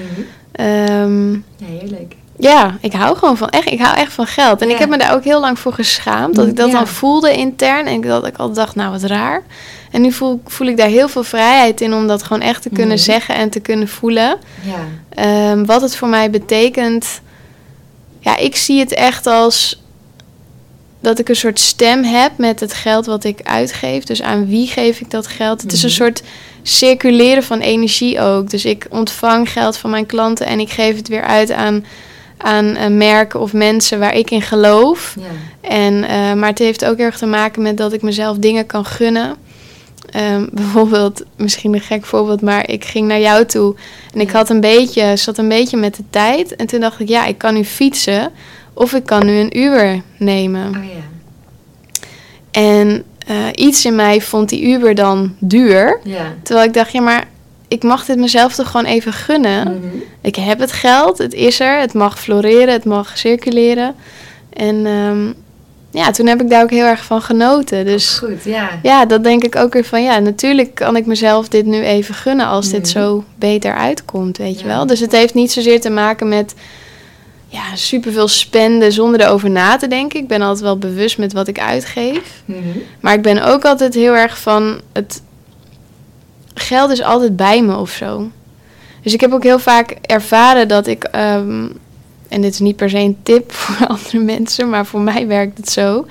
ehm, 0.52 1.32
Ja, 1.32 1.66
heerlijk. 1.66 2.14
Ja, 2.38 2.76
ik 2.80 2.92
hou 2.92 3.16
gewoon 3.16 3.36
van 3.36 3.48
echt. 3.48 3.70
Ik 3.70 3.80
hou 3.80 3.96
echt 3.96 4.12
van 4.12 4.26
geld. 4.26 4.60
En 4.62 4.68
Ja. 4.68 4.72
ik 4.74 4.80
heb 4.80 4.88
me 4.88 4.98
daar 4.98 5.14
ook 5.14 5.24
heel 5.24 5.40
lang 5.40 5.58
voor 5.58 5.72
geschaamd. 5.72 6.34
Dat 6.34 6.46
ik 6.46 6.56
dat 6.56 6.66
Ja. 6.70 6.72
dan 6.72 6.86
voelde 6.86 7.32
intern. 7.32 7.86
En 7.86 8.00
dat 8.00 8.26
ik 8.26 8.36
altijd 8.36 8.56
dacht, 8.56 8.74
nou 8.74 8.90
wat 8.90 9.02
raar. 9.02 9.42
En 9.90 10.00
nu 10.02 10.12
voel, 10.12 10.40
voel 10.46 10.66
ik 10.66 10.76
daar 10.76 10.88
heel 10.88 11.08
veel 11.08 11.22
vrijheid 11.24 11.80
in 11.80 11.94
om 11.94 12.06
dat 12.06 12.22
gewoon 12.22 12.42
echt 12.42 12.62
te 12.62 12.68
kunnen 12.68 12.94
Mhm. 12.96 13.04
zeggen 13.04 13.34
en 13.34 13.50
te 13.50 13.60
kunnen 13.60 13.88
voelen. 13.88 14.38
Ja. 14.62 14.84
Ehm, 15.08 15.64
wat 15.64 15.80
het 15.82 15.96
voor 15.96 16.08
mij 16.08 16.30
betekent. 16.30 17.20
Ja, 18.18 18.36
ik 18.36 18.56
zie 18.56 18.78
het 18.80 18.94
echt 18.94 19.26
als 19.26 19.82
dat 21.00 21.18
ik 21.18 21.28
een 21.28 21.36
soort 21.36 21.58
stem 21.60 22.04
heb 22.04 22.32
met 22.36 22.60
het 22.60 22.74
geld 22.74 23.06
wat 23.06 23.24
ik 23.24 23.40
uitgeef. 23.42 24.04
Dus 24.04 24.22
aan 24.22 24.46
wie 24.46 24.66
geef 24.66 25.00
ik 25.00 25.10
dat 25.10 25.26
geld? 25.26 25.62
Het 25.62 25.72
is 25.72 25.82
een 25.82 25.88
Mhm. 25.88 25.96
soort 25.98 26.22
circuleren 26.62 27.42
van 27.42 27.60
energie 27.60 28.20
ook. 28.20 28.50
Dus 28.50 28.64
ik 28.64 28.86
ontvang 28.90 29.50
geld 29.52 29.76
van 29.76 29.90
mijn 29.90 30.06
klanten 30.06 30.46
en 30.46 30.60
ik 30.60 30.70
geef 30.70 30.96
het 30.96 31.08
weer 31.08 31.22
uit 31.24 31.50
aan, 31.50 31.84
aan 32.36 32.76
eh, 32.76 32.86
merken 32.88 33.40
of 33.40 33.52
mensen 33.52 33.98
waar 33.98 34.14
ik 34.14 34.30
in 34.30 34.42
geloof. 34.42 35.14
Ja. 35.18 35.68
En, 35.68 36.04
eh, 36.04 36.32
maar 36.32 36.48
het 36.48 36.58
heeft 36.58 36.84
ook 36.84 36.98
erg 36.98 37.18
te 37.18 37.26
maken 37.26 37.62
met 37.62 37.76
dat 37.76 37.92
ik 37.92 38.02
mezelf 38.02 38.36
dingen 38.36 38.66
kan 38.66 38.84
gunnen. 38.84 39.36
Ehm, 40.10 40.46
bijvoorbeeld, 40.52 41.22
misschien 41.36 41.74
een 41.74 41.80
gek 41.80 42.04
voorbeeld, 42.04 42.40
maar 42.40 42.68
ik 42.68 42.84
ging 42.84 43.06
naar 43.08 43.20
jou 43.20 43.44
toe 43.46 43.74
en 44.14 44.20
ik 44.20 44.30
had 44.30 44.50
een 44.50 44.60
beetje, 44.60 45.16
zat 45.16 45.38
een 45.38 45.48
beetje 45.48 45.76
met 45.76 45.96
de 45.96 46.04
tijd. 46.10 46.56
En 46.56 46.66
toen 46.66 46.80
dacht 46.80 47.00
ik, 47.00 47.08
ja, 47.08 47.26
ik 47.26 47.38
kan 47.38 47.54
nu 47.54 47.64
fietsen 47.64 48.30
of 48.80 48.92
ik 48.92 49.04
kan 49.06 49.26
nu 49.26 49.32
een 49.38 49.58
Uber 49.58 50.02
nemen. 50.16 50.68
Oh 50.68 50.84
ja. 50.84 51.02
En 52.50 53.04
eh, 53.26 53.36
iets 53.54 53.84
in 53.84 53.94
mij 53.94 54.20
vond 54.20 54.48
die 54.48 54.62
Uber 54.62 54.94
dan 54.94 55.34
duur. 55.38 56.00
Ja. 56.04 56.32
Terwijl 56.42 56.66
ik 56.66 56.74
dacht, 56.74 56.92
ja, 56.92 57.00
maar 57.00 57.24
ik 57.68 57.82
mag 57.82 58.04
dit 58.04 58.16
mezelf 58.18 58.54
toch 58.54 58.70
gewoon 58.70 58.86
even 58.86 59.12
gunnen. 59.12 59.62
Mhm. 59.64 59.96
Ik 60.20 60.36
heb 60.36 60.58
het 60.58 60.72
geld, 60.72 61.18
het 61.18 61.34
is 61.34 61.60
er, 61.60 61.80
het 61.80 61.94
mag 61.94 62.20
floreren, 62.20 62.72
het 62.72 62.84
mag 62.84 63.18
circuleren. 63.18 63.94
En 64.52 64.86
ehm, 64.86 65.32
ja, 65.90 66.10
toen 66.10 66.26
heb 66.26 66.40
ik 66.40 66.50
daar 66.50 66.62
ook 66.62 66.70
heel 66.70 66.84
erg 66.84 67.04
van 67.04 67.22
genoten. 67.22 67.84
Dus 67.84 68.18
Goed, 68.18 68.44
ja. 68.44 68.68
ja, 68.82 69.04
dat 69.06 69.24
denk 69.24 69.44
ik 69.44 69.56
ook 69.56 69.72
weer 69.72 69.84
van, 69.84 70.02
ja, 70.02 70.18
natuurlijk 70.18 70.74
kan 70.74 70.96
ik 70.96 71.06
mezelf 71.06 71.48
dit 71.48 71.66
nu 71.66 71.80
even 71.82 72.14
gunnen 72.14 72.46
als 72.46 72.70
dit 72.70 72.80
Mhm. 72.80 72.90
zo 72.90 73.24
beter 73.34 73.74
uitkomt, 73.74 74.36
weet 74.38 74.60
je 74.60 74.66
wel. 74.66 74.86
Dus 74.86 75.00
het 75.00 75.12
heeft 75.12 75.34
niet 75.34 75.52
zozeer 75.52 75.80
te 75.80 75.90
maken 75.90 76.28
met 76.28 76.54
ja, 77.50 77.76
superveel 77.76 78.28
spenden 78.28 78.92
zonder 78.92 79.20
erover 79.20 79.50
na 79.50 79.76
te 79.76 79.88
denken. 79.88 80.20
Ik 80.20 80.28
ben 80.28 80.42
altijd 80.42 80.60
wel 80.60 80.78
bewust 80.78 81.18
met 81.18 81.32
wat 81.32 81.48
ik 81.48 81.60
uitgeef. 81.60 82.42
Mhm. 82.44 82.58
Maar 83.00 83.14
ik 83.14 83.22
ben 83.22 83.44
ook 83.44 83.64
altijd 83.64 83.94
heel 83.94 84.14
erg 84.14 84.38
van 84.38 84.80
het 84.92 85.22
geld 86.54 86.90
is 86.90 87.02
altijd 87.02 87.36
bij 87.36 87.62
me 87.62 87.76
of 87.76 87.90
zo. 87.90 88.30
Dus 89.02 89.12
ik 89.12 89.20
heb 89.20 89.32
ook 89.32 89.42
heel 89.42 89.58
vaak 89.58 89.96
ervaren 90.02 90.68
dat 90.68 90.86
ik, 90.86 91.04
ehm, 91.04 91.66
en 92.28 92.40
dit 92.40 92.52
is 92.52 92.58
niet 92.58 92.76
per 92.76 92.90
se 92.90 92.98
een 92.98 93.18
tip 93.22 93.52
voor 93.60 93.86
andere 93.86 94.18
mensen, 94.18 94.68
maar 94.68 94.86
voor 94.86 95.00
mij 95.00 95.26
werkt 95.26 95.58
het 95.58 95.70
zo, 95.70 96.06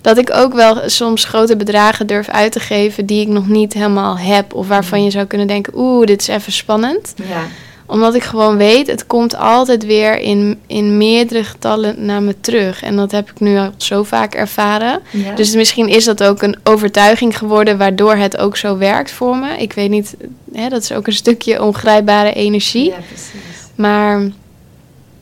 dat 0.00 0.18
ik 0.18 0.30
ook 0.34 0.54
wel 0.54 0.80
soms 0.86 1.24
grote 1.24 1.56
bedragen 1.56 2.06
durf 2.06 2.28
uit 2.28 2.52
te 2.52 2.60
geven 2.60 3.06
die 3.06 3.20
ik 3.20 3.28
nog 3.28 3.48
niet 3.48 3.72
helemaal 3.72 4.18
heb 4.18 4.54
of 4.54 4.68
waarvan 4.68 5.04
je 5.04 5.10
zou 5.10 5.26
kunnen 5.26 5.46
denken, 5.46 5.72
oeh, 5.76 6.06
dit 6.06 6.20
is 6.20 6.28
even 6.28 6.52
spannend 6.52 7.14
Ja. 7.16 7.42
Omdat 7.90 8.14
ik 8.14 8.22
gewoon 8.22 8.56
weet, 8.56 8.86
het 8.86 9.06
komt 9.06 9.36
altijd 9.36 9.84
weer 9.84 10.18
in, 10.18 10.60
in 10.66 10.96
meerdere 10.96 11.44
getallen 11.44 12.04
naar 12.04 12.22
me 12.22 12.40
terug. 12.40 12.82
En 12.82 12.96
dat 12.96 13.10
heb 13.10 13.30
ik 13.30 13.40
nu 13.40 13.58
al 13.58 13.70
zo 13.76 14.02
vaak 14.02 14.34
ervaren. 14.34 15.00
ja. 15.10 15.34
Dus 15.34 15.54
misschien 15.54 15.88
is 15.88 16.04
dat 16.04 16.22
ook 16.22 16.42
een 16.42 16.56
overtuiging 16.64 17.38
geworden, 17.38 17.78
waardoor 17.78 18.16
het 18.16 18.36
ook 18.36 18.56
zo 18.56 18.78
werkt 18.78 19.10
voor 19.10 19.36
me. 19.36 19.56
Ik 19.56 19.72
weet 19.72 19.90
niet, 19.90 20.16
hè, 20.52 20.68
dat 20.68 20.82
is 20.82 20.92
ook 20.92 21.06
een 21.06 21.12
stukje 21.12 21.62
ongrijpbare 21.62 22.32
energie. 22.32 22.90
Ja, 22.90 22.96
precies. 23.08 23.40
Maar 23.74 24.30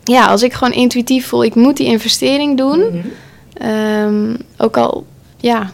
ja, 0.04 0.26
als 0.26 0.42
ik 0.42 0.52
gewoon 0.52 0.74
intuïtief 0.74 1.26
voel, 1.26 1.44
ik 1.44 1.54
moet 1.54 1.76
die 1.76 1.86
investering 1.86 2.56
doen. 2.56 2.78
Mhm. 2.78 3.06
Ehm, 3.52 4.34
ook 4.56 4.76
al, 4.76 5.06
ja, 5.36 5.72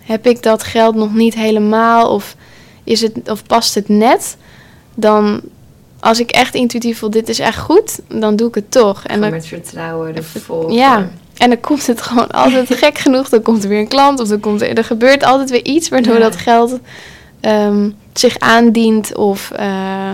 heb 0.00 0.26
ik 0.26 0.42
dat 0.42 0.62
geld 0.62 0.94
nog 0.94 1.14
niet 1.14 1.34
helemaal 1.34 2.12
of, 2.12 2.36
is 2.84 3.00
het, 3.00 3.30
of 3.30 3.46
past 3.46 3.74
het 3.74 3.88
net, 3.88 4.36
dan 4.94 5.40
als 6.04 6.20
ik 6.20 6.30
echt 6.30 6.54
intuïtief 6.54 6.98
voel, 6.98 7.10
dit 7.10 7.28
is 7.28 7.38
echt 7.38 7.58
goed, 7.58 8.00
dan 8.08 8.36
doe 8.36 8.48
ik 8.48 8.54
het 8.54 8.70
toch. 8.70 9.04
En 9.04 9.20
dan, 9.20 9.30
met 9.30 9.46
vertrouwen 9.46 10.16
ervoor. 10.16 10.72
ja, 10.72 11.08
en 11.36 11.48
dan 11.48 11.60
komt 11.60 11.86
het 11.86 12.02
gewoon 12.02 12.30
altijd 12.42 12.74
gek 12.74 12.98
genoeg, 12.98 13.28
dan 13.28 13.42
komt 13.42 13.62
er 13.62 13.68
weer 13.68 13.78
een 13.78 13.88
klant 13.88 14.20
of 14.20 14.28
dan 14.28 14.40
komt 14.40 14.62
er, 14.62 14.76
er 14.78 14.84
gebeurt 14.84 15.24
altijd 15.24 15.50
weer 15.50 15.64
iets 15.64 15.88
waardoor 15.88 16.14
Ja. 16.14 16.20
dat 16.20 16.36
geld 16.36 16.78
ehm, 17.40 17.90
zich 18.12 18.38
aandient 18.38 19.14
of 19.16 19.50
eh, 19.50 20.12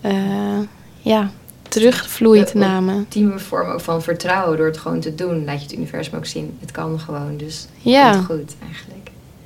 eh, 0.00 0.58
ja, 1.00 1.30
terugvloeit 1.68 2.50
Ja, 2.54 2.58
naar 2.58 2.82
me. 2.82 2.92
Ultieme 2.92 3.38
vorm 3.38 3.70
ook 3.70 3.80
van 3.80 4.02
vertrouwen 4.02 4.56
door 4.56 4.66
het 4.66 4.78
gewoon 4.78 5.00
te 5.00 5.14
doen. 5.14 5.44
Laat 5.44 5.56
je 5.58 5.62
het 5.62 5.72
universum 5.72 6.16
ook 6.16 6.26
zien. 6.26 6.56
Het 6.60 6.70
kan 6.70 7.00
gewoon, 7.00 7.36
dus 7.36 7.66
Ja. 7.78 8.12
goed 8.12 8.54
eigenlijk. 8.66 8.97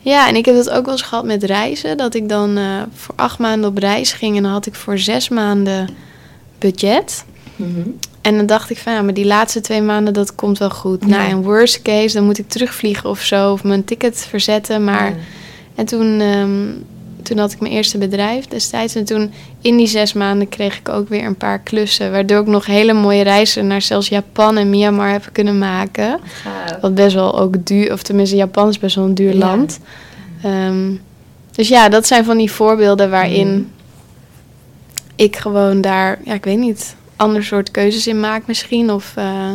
Ja, 0.04 0.28
en 0.28 0.36
ik 0.36 0.44
heb 0.44 0.54
dat 0.54 0.70
ook 0.70 0.84
wel 0.84 0.94
eens 0.94 1.02
gehad 1.02 1.24
met 1.24 1.42
reizen. 1.42 1.96
Dat 1.96 2.14
ik 2.14 2.28
dan 2.28 2.56
eh, 2.56 2.64
voor 2.94 3.14
acht 3.16 3.38
maanden 3.38 3.70
op 3.70 3.78
reis 3.78 4.12
ging 4.12 4.36
en 4.36 4.42
dan 4.42 4.52
had 4.52 4.66
ik 4.66 4.74
voor 4.74 4.98
zes 4.98 5.28
maanden 5.28 5.88
budget. 6.58 7.24
Mhm. 7.56 7.80
En 8.20 8.36
dan 8.36 8.46
dacht 8.46 8.70
ik 8.70 8.78
van 8.78 8.92
ja, 8.92 9.02
maar 9.02 9.14
die 9.14 9.26
laatste 9.26 9.60
twee 9.60 9.82
maanden 9.82 10.12
dat 10.14 10.34
komt 10.34 10.58
wel 10.58 10.70
goed. 10.70 11.02
Ja. 11.06 11.16
Nou, 11.16 11.28
in 11.30 11.42
worst 11.42 11.82
case, 11.82 12.14
dan 12.16 12.24
moet 12.24 12.38
ik 12.38 12.48
terugvliegen 12.48 13.10
of 13.10 13.20
zo. 13.20 13.52
Of 13.52 13.64
mijn 13.64 13.84
ticket 13.84 14.26
verzetten. 14.28 14.84
Maar 14.84 15.08
Ja. 15.10 15.16
en 15.74 15.84
toen, 15.84 16.20
ehm, 16.20 16.60
toen 17.22 17.38
had 17.38 17.52
ik 17.52 17.60
mijn 17.60 17.72
eerste 17.72 17.98
bedrijf 17.98 18.46
destijds. 18.46 18.94
En 18.94 19.04
toen 19.04 19.32
in 19.60 19.76
die 19.76 19.86
zes 19.86 20.12
maanden 20.12 20.48
kreeg 20.48 20.78
ik 20.78 20.88
ook 20.88 21.08
weer 21.08 21.24
een 21.24 21.36
paar 21.36 21.58
klussen. 21.58 22.12
Waardoor 22.12 22.40
ik 22.40 22.46
nog 22.46 22.66
hele 22.66 22.92
mooie 22.92 23.22
reizen 23.22 23.66
naar 23.66 23.82
zelfs 23.82 24.08
Japan 24.08 24.56
en 24.56 24.70
Myanmar 24.70 25.10
heb 25.10 25.28
kunnen 25.32 25.58
maken. 25.58 26.20
Gaaf. 26.42 26.80
Wat 26.80 26.94
best 26.94 27.14
wel 27.14 27.38
ook 27.40 27.66
duur, 27.66 27.92
of 27.92 28.02
tenminste 28.02 28.36
Japan 28.36 28.68
is 28.68 28.78
best 28.78 28.96
wel 28.96 29.04
een 29.04 29.14
duur 29.14 29.32
Ja. 29.32 29.38
land. 29.38 29.80
Ehm, 30.42 30.90
dus 31.52 31.68
ja, 31.68 31.88
dat 31.88 32.06
zijn 32.06 32.24
van 32.24 32.36
die 32.36 32.52
voorbeelden 32.52 33.10
waarin 33.10 33.48
Mhm. 33.52 33.62
ik 35.16 35.36
gewoon 35.36 35.80
daar, 35.80 36.18
ja, 36.24 36.32
ik 36.34 36.44
weet 36.44 36.58
niet, 36.58 36.96
ander 37.16 37.44
soort 37.44 37.70
keuzes 37.70 38.06
in 38.06 38.20
maak 38.20 38.46
misschien. 38.46 38.90
Of 38.92 39.12
eh, 39.16 39.50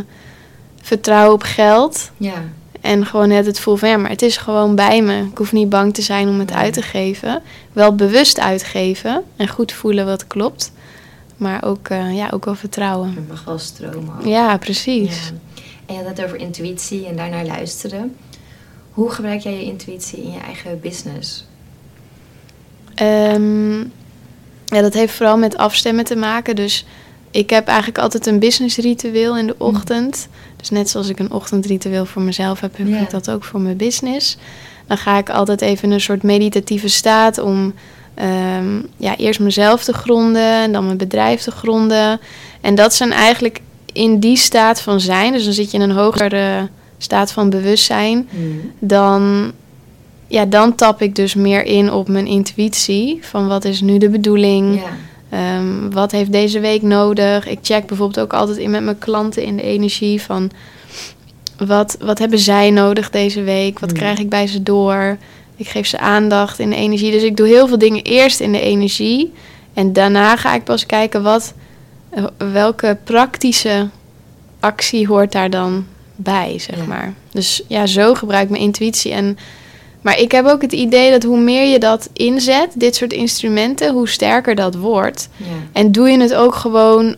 vertrouwen 0.82 1.34
op 1.34 1.44
geld. 1.44 2.12
Ja, 2.18 2.44
En 2.82 3.06
gewoon 3.06 3.28
net 3.28 3.46
het 3.46 3.60
voel 3.60 3.76
van 3.76 3.90
ja, 3.90 3.98
maar 3.98 4.10
het 4.10 4.22
is 4.22 4.38
gewoon 4.38 4.76
bij 4.76 5.02
me. 5.02 5.24
Ik 5.32 5.38
hoef 5.38 5.52
niet 5.52 5.70
bang 5.70 5.94
te 5.94 6.02
zijn 6.02 6.28
om 6.28 6.40
het 6.40 6.52
uit 6.52 6.74
te 6.74 6.82
geven. 6.82 7.42
Wel 7.74 7.96
bewust 7.96 8.40
uitgeven 8.40 9.24
en 9.36 9.48
goed 9.48 9.72
voelen 9.72 10.06
wat 10.06 10.28
klopt. 10.28 10.72
Maar 11.38 11.64
ook, 11.64 11.88
eh, 11.88 12.16
ja, 12.16 12.30
ook 12.34 12.46
wel 12.46 12.56
vertrouwen. 12.56 13.14
het 13.16 13.28
mag 13.28 13.44
wel 13.44 13.58
stromen. 13.58 14.16
ook. 14.18 14.26
Ja, 14.26 14.58
precies. 14.58 15.26
Ja. 15.26 15.34
En 15.86 15.96
je 15.96 16.02
had 16.02 16.18
het 16.18 16.26
over 16.26 16.38
intuïtie 16.38 17.06
en 17.06 17.16
daarnaar 17.16 17.46
luisteren. 17.46 18.16
Hoe 18.92 19.10
gebruik 19.10 19.42
jij 19.42 19.54
je 19.54 19.64
intuïtie 19.64 20.24
in 20.24 20.32
je 20.32 20.40
eigen 20.40 20.80
business? 20.80 21.46
Ehm, 22.96 23.78
ja, 24.66 24.82
dat 24.82 24.94
heeft 24.94 25.14
vooral 25.14 25.38
met 25.38 25.58
afstemmen 25.58 26.06
te 26.06 26.16
maken. 26.16 26.56
Dus 26.56 26.86
ik 27.32 27.50
heb 27.50 27.68
eigenlijk 27.68 27.98
altijd 27.98 28.26
een 28.26 28.40
business 28.40 28.78
ritueel 28.78 29.38
in 29.38 29.48
de 29.48 29.56
ochtend. 29.58 30.28
Dus 30.70 30.78
net 30.78 30.90
zoals 30.90 31.10
ik 31.10 31.20
een 31.20 31.32
ochtendritueel 31.32 32.06
voor 32.06 32.22
mezelf 32.22 32.60
heb, 32.60 32.78
heb 32.78 32.88
ik 32.88 33.10
dat 33.10 33.30
ook 33.30 33.44
voor 33.44 33.62
mijn 33.62 33.78
business. 33.78 34.38
Dan 34.88 34.98
ga 34.98 35.18
ik 35.18 35.30
altijd 35.30 35.62
even 35.62 35.84
in 35.84 35.94
een 35.94 36.02
soort 36.02 36.24
meditatieve 36.24 36.88
staat 36.88 37.38
om 37.38 37.74
ehm, 38.14 38.82
ja, 38.98 39.18
eerst 39.18 39.40
mezelf 39.40 39.84
te 39.84 39.94
gronden 39.94 40.52
en 40.62 40.72
dan 40.72 40.86
mijn 40.86 40.98
bedrijf 40.98 41.42
te 41.42 41.52
gronden. 41.52 42.20
En 42.62 42.76
dat 42.76 42.94
zijn 42.94 43.12
eigenlijk 43.12 43.62
in 43.94 44.20
die 44.20 44.38
staat 44.38 44.82
van 44.82 45.00
zijn. 45.00 45.34
Dus 45.34 45.44
dan 45.44 45.54
zit 45.54 45.72
je 45.72 45.78
in 45.78 45.90
een 45.90 45.96
hogere 45.96 46.70
staat 46.98 47.32
van 47.32 47.50
bewustzijn 47.50 48.30
dan, 48.80 49.52
ja, 50.28 50.46
dan 50.46 50.76
tap 50.76 51.02
ik 51.02 51.16
dus 51.16 51.36
meer 51.36 51.64
in 51.64 51.92
op 51.92 52.08
mijn 52.08 52.28
intuïtie. 52.28 53.20
Van 53.22 53.48
wat 53.48 53.66
is 53.66 53.82
nu 53.82 53.98
de 53.98 54.10
bedoeling? 54.10 54.76
Ja. 54.76 54.90
Ehm, 55.30 55.90
wat 55.90 56.12
heeft 56.12 56.32
deze 56.32 56.60
week 56.60 56.82
nodig? 56.82 57.48
Ik 57.48 57.60
check 57.62 57.86
bijvoorbeeld 57.86 58.20
ook 58.20 58.34
altijd 58.34 58.58
in 58.58 58.70
met 58.70 58.84
mijn 58.84 58.98
klanten 59.00 59.44
in 59.44 59.56
de 59.56 59.64
energie 59.64 60.22
van... 60.22 60.52
Wat, 61.66 61.98
wat 62.00 62.20
hebben 62.20 62.40
zij 62.40 62.70
nodig 62.72 63.10
deze 63.10 63.42
week? 63.44 63.80
Wat 63.80 63.90
Mm. 63.90 63.96
krijg 63.98 64.20
ik 64.20 64.30
bij 64.30 64.48
ze 64.48 64.64
door? 64.64 65.18
Ik 65.56 65.68
geef 65.68 65.88
ze 65.88 66.00
aandacht 66.00 66.60
in 66.60 66.70
de 66.70 66.76
energie. 66.76 67.12
Dus 67.12 67.24
ik 67.24 67.38
doe 67.38 67.48
heel 67.48 67.68
veel 67.68 67.78
dingen 67.78 68.04
eerst 68.04 68.40
in 68.40 68.52
de 68.52 68.62
energie. 68.62 69.34
En 69.74 69.94
daarna 69.94 70.36
ga 70.36 70.54
ik 70.56 70.64
pas 70.64 70.86
kijken 70.86 71.24
wat, 71.24 71.54
eh, 72.10 72.24
welke 72.52 72.98
praktische 73.04 73.90
actie 74.60 75.08
hoort 75.08 75.32
daar 75.32 75.50
dan 75.50 75.86
bij, 76.16 76.60
zeg 76.60 76.78
Ja. 76.78 76.84
maar. 76.86 77.14
Dus 77.32 77.62
ja, 77.68 77.86
zo 77.86 78.14
gebruik 78.14 78.44
ik 78.44 78.50
mijn 78.50 78.62
intuïtie. 78.64 79.12
En, 79.12 79.38
maar 80.08 80.20
ik 80.20 80.32
heb 80.32 80.46
ook 80.46 80.62
het 80.62 80.72
idee 80.72 81.12
dat 81.12 81.24
hoe 81.24 81.40
meer 81.40 81.66
je 81.66 81.80
dat 81.80 82.10
inzet, 82.14 82.70
dit 82.74 82.96
soort 82.96 83.14
instrumenten, 83.14 83.94
hoe 83.94 84.08
sterker 84.08 84.56
dat 84.56 84.76
wordt. 84.76 85.30
Ja. 85.36 85.46
En 85.72 85.92
doe 85.92 86.10
je 86.10 86.20
het 86.20 86.34
ook 86.34 86.56
gewoon 86.56 87.16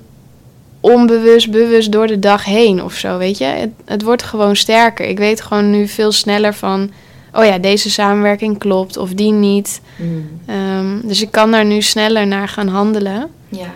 onbewust, 0.80 1.52
bewust 1.52 1.92
door 1.92 2.08
de 2.08 2.20
dag 2.20 2.46
heen 2.46 2.84
of 2.84 2.94
zo, 2.94 3.18
weet 3.18 3.38
je? 3.38 3.46
Het, 3.46 3.70
het 3.86 4.02
wordt 4.02 4.24
gewoon 4.24 4.56
sterker. 4.56 5.06
Ik 5.06 5.18
weet 5.18 5.42
gewoon 5.42 5.70
nu 5.70 5.88
veel 5.88 6.12
sneller 6.12 6.54
van... 6.54 6.92
oh 7.34 7.46
ja, 7.46 7.58
deze 7.58 7.90
samenwerking 7.90 8.58
klopt 8.58 8.98
of 8.98 9.14
die 9.14 9.32
niet. 9.32 9.82
Mm. 9.96 10.30
Ehm, 10.46 11.08
dus 11.08 11.22
ik 11.22 11.32
kan 11.32 11.52
daar 11.52 11.66
nu 11.66 11.82
sneller 11.82 12.28
naar 12.28 12.48
gaan 12.48 12.68
handelen. 12.68 13.30
Ja. 13.50 13.74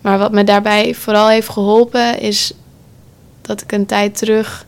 Maar 0.00 0.18
wat 0.18 0.32
me 0.32 0.44
daarbij 0.44 0.94
vooral 0.94 1.28
heeft 1.28 1.48
geholpen 1.48 2.20
is 2.20 2.52
dat 3.42 3.62
ik 3.62 3.72
een 3.72 3.86
tijd 3.86 4.18
terug 4.18 4.66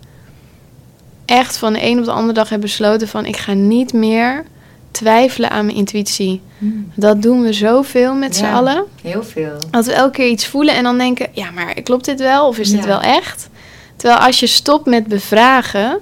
echt 1.26 1.56
van 1.56 1.72
de 1.72 1.82
een 1.82 1.98
op 1.98 2.04
de 2.04 2.10
andere 2.10 2.32
dag 2.32 2.48
heb 2.48 2.60
besloten 2.60 3.08
van 3.08 3.24
ik 3.26 3.36
ga 3.36 3.52
niet 3.52 3.92
meer 3.92 4.44
twijfelen 4.90 5.50
aan 5.50 5.64
mijn 5.64 5.76
intuïtie. 5.76 6.40
Mm. 6.58 6.92
Dat 6.94 7.22
doen 7.22 7.42
we 7.42 7.52
zoveel 7.52 8.14
met 8.14 8.36
z'n 8.36 8.44
Ja. 8.44 8.52
allen. 8.52 8.84
Heel 9.02 9.22
veel. 9.24 9.56
Dat 9.70 9.86
we 9.86 9.92
elke 9.92 10.10
keer 10.10 10.28
iets 10.28 10.46
voelen 10.46 10.74
en 10.74 10.82
dan 10.82 10.98
denken, 10.98 11.26
ja, 11.32 11.50
maar 11.50 11.82
klopt 11.82 12.04
dit 12.04 12.20
wel 12.20 12.48
of 12.48 12.58
is 12.58 12.70
dit 12.70 12.84
wel 12.84 13.00
echt? 13.00 13.48
Terwijl 13.96 14.20
als 14.20 14.40
je 14.40 14.46
stopt 14.46 14.86
met 14.86 15.06
bevragen, 15.06 15.98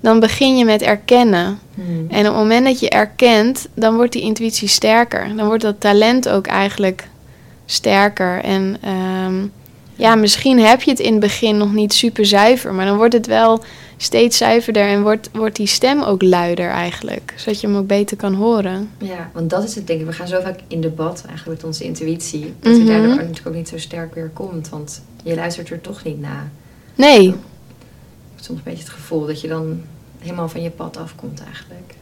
dan 0.00 0.20
begin 0.20 0.56
je 0.56 0.64
met 0.64 0.82
erkennen. 0.82 1.58
Mm. 1.74 2.06
En 2.10 2.18
op 2.18 2.24
het 2.24 2.34
moment 2.34 2.64
dat 2.66 2.80
je 2.80 2.88
erkent, 2.88 3.68
dan 3.74 3.96
wordt 3.96 4.12
die 4.12 4.22
intuïtie 4.22 4.68
sterker. 4.68 5.36
Dan 5.36 5.46
wordt 5.46 5.62
dat 5.62 5.80
talent 5.80 6.28
ook 6.28 6.46
eigenlijk 6.46 7.08
sterker. 7.66 8.40
En 8.44 8.76
ehm, 8.80 9.34
ja, 9.94 10.14
misschien 10.14 10.60
heb 10.60 10.82
je 10.82 10.90
het 10.90 11.00
in 11.00 11.10
het 11.12 11.20
begin 11.20 11.56
nog 11.56 11.72
niet 11.72 11.92
super 11.92 12.26
zuiver, 12.26 12.72
maar 12.72 12.86
dan 12.86 12.96
wordt 12.96 13.14
het 13.14 13.26
wel 13.26 13.64
steeds 14.02 14.36
zuiverder 14.36 14.82
en 14.88 15.02
wordt, 15.02 15.30
wordt 15.32 15.56
die 15.56 15.66
stem 15.66 16.02
ook 16.02 16.22
luider 16.22 16.68
eigenlijk. 16.70 17.34
Zodat 17.36 17.60
je 17.60 17.66
hem 17.66 17.76
ook 17.76 17.86
beter 17.86 18.16
kan 18.16 18.34
horen. 18.34 18.90
Ja, 18.98 19.30
want 19.32 19.50
dat 19.50 19.64
is 19.64 19.74
het 19.74 19.86
denk 19.86 20.00
ik. 20.00 20.06
We 20.06 20.12
gaan 20.12 20.26
zo 20.28 20.40
vaak 20.40 20.58
in 20.68 20.80
debat 20.80 21.24
eigenlijk 21.28 21.58
met 21.58 21.66
onze 21.66 21.84
intuïtie. 21.84 22.54
Dat 22.60 22.72
Mhm. 22.72 22.80
je 22.82 22.86
daardoor 22.88 23.16
natuurlijk 23.16 23.46
ook 23.46 23.54
niet 23.54 23.68
zo 23.68 23.78
sterk 23.78 24.14
weer 24.14 24.30
komt. 24.34 24.68
Want 24.68 25.02
je 25.24 25.34
luistert 25.34 25.70
er 25.70 25.80
toch 25.80 26.04
niet 26.04 26.20
naar. 26.20 26.50
Nee, 26.94 27.22
Ik 27.28 27.34
heb 28.36 28.44
soms 28.44 28.58
een 28.58 28.64
beetje 28.64 28.84
het 28.84 28.92
gevoel 28.92 29.26
dat 29.26 29.40
je 29.40 29.48
dan 29.48 29.80
helemaal 30.18 30.48
van 30.48 30.62
je 30.62 30.70
pad 30.70 30.96
afkomt 30.96 31.42
eigenlijk. 31.44 31.94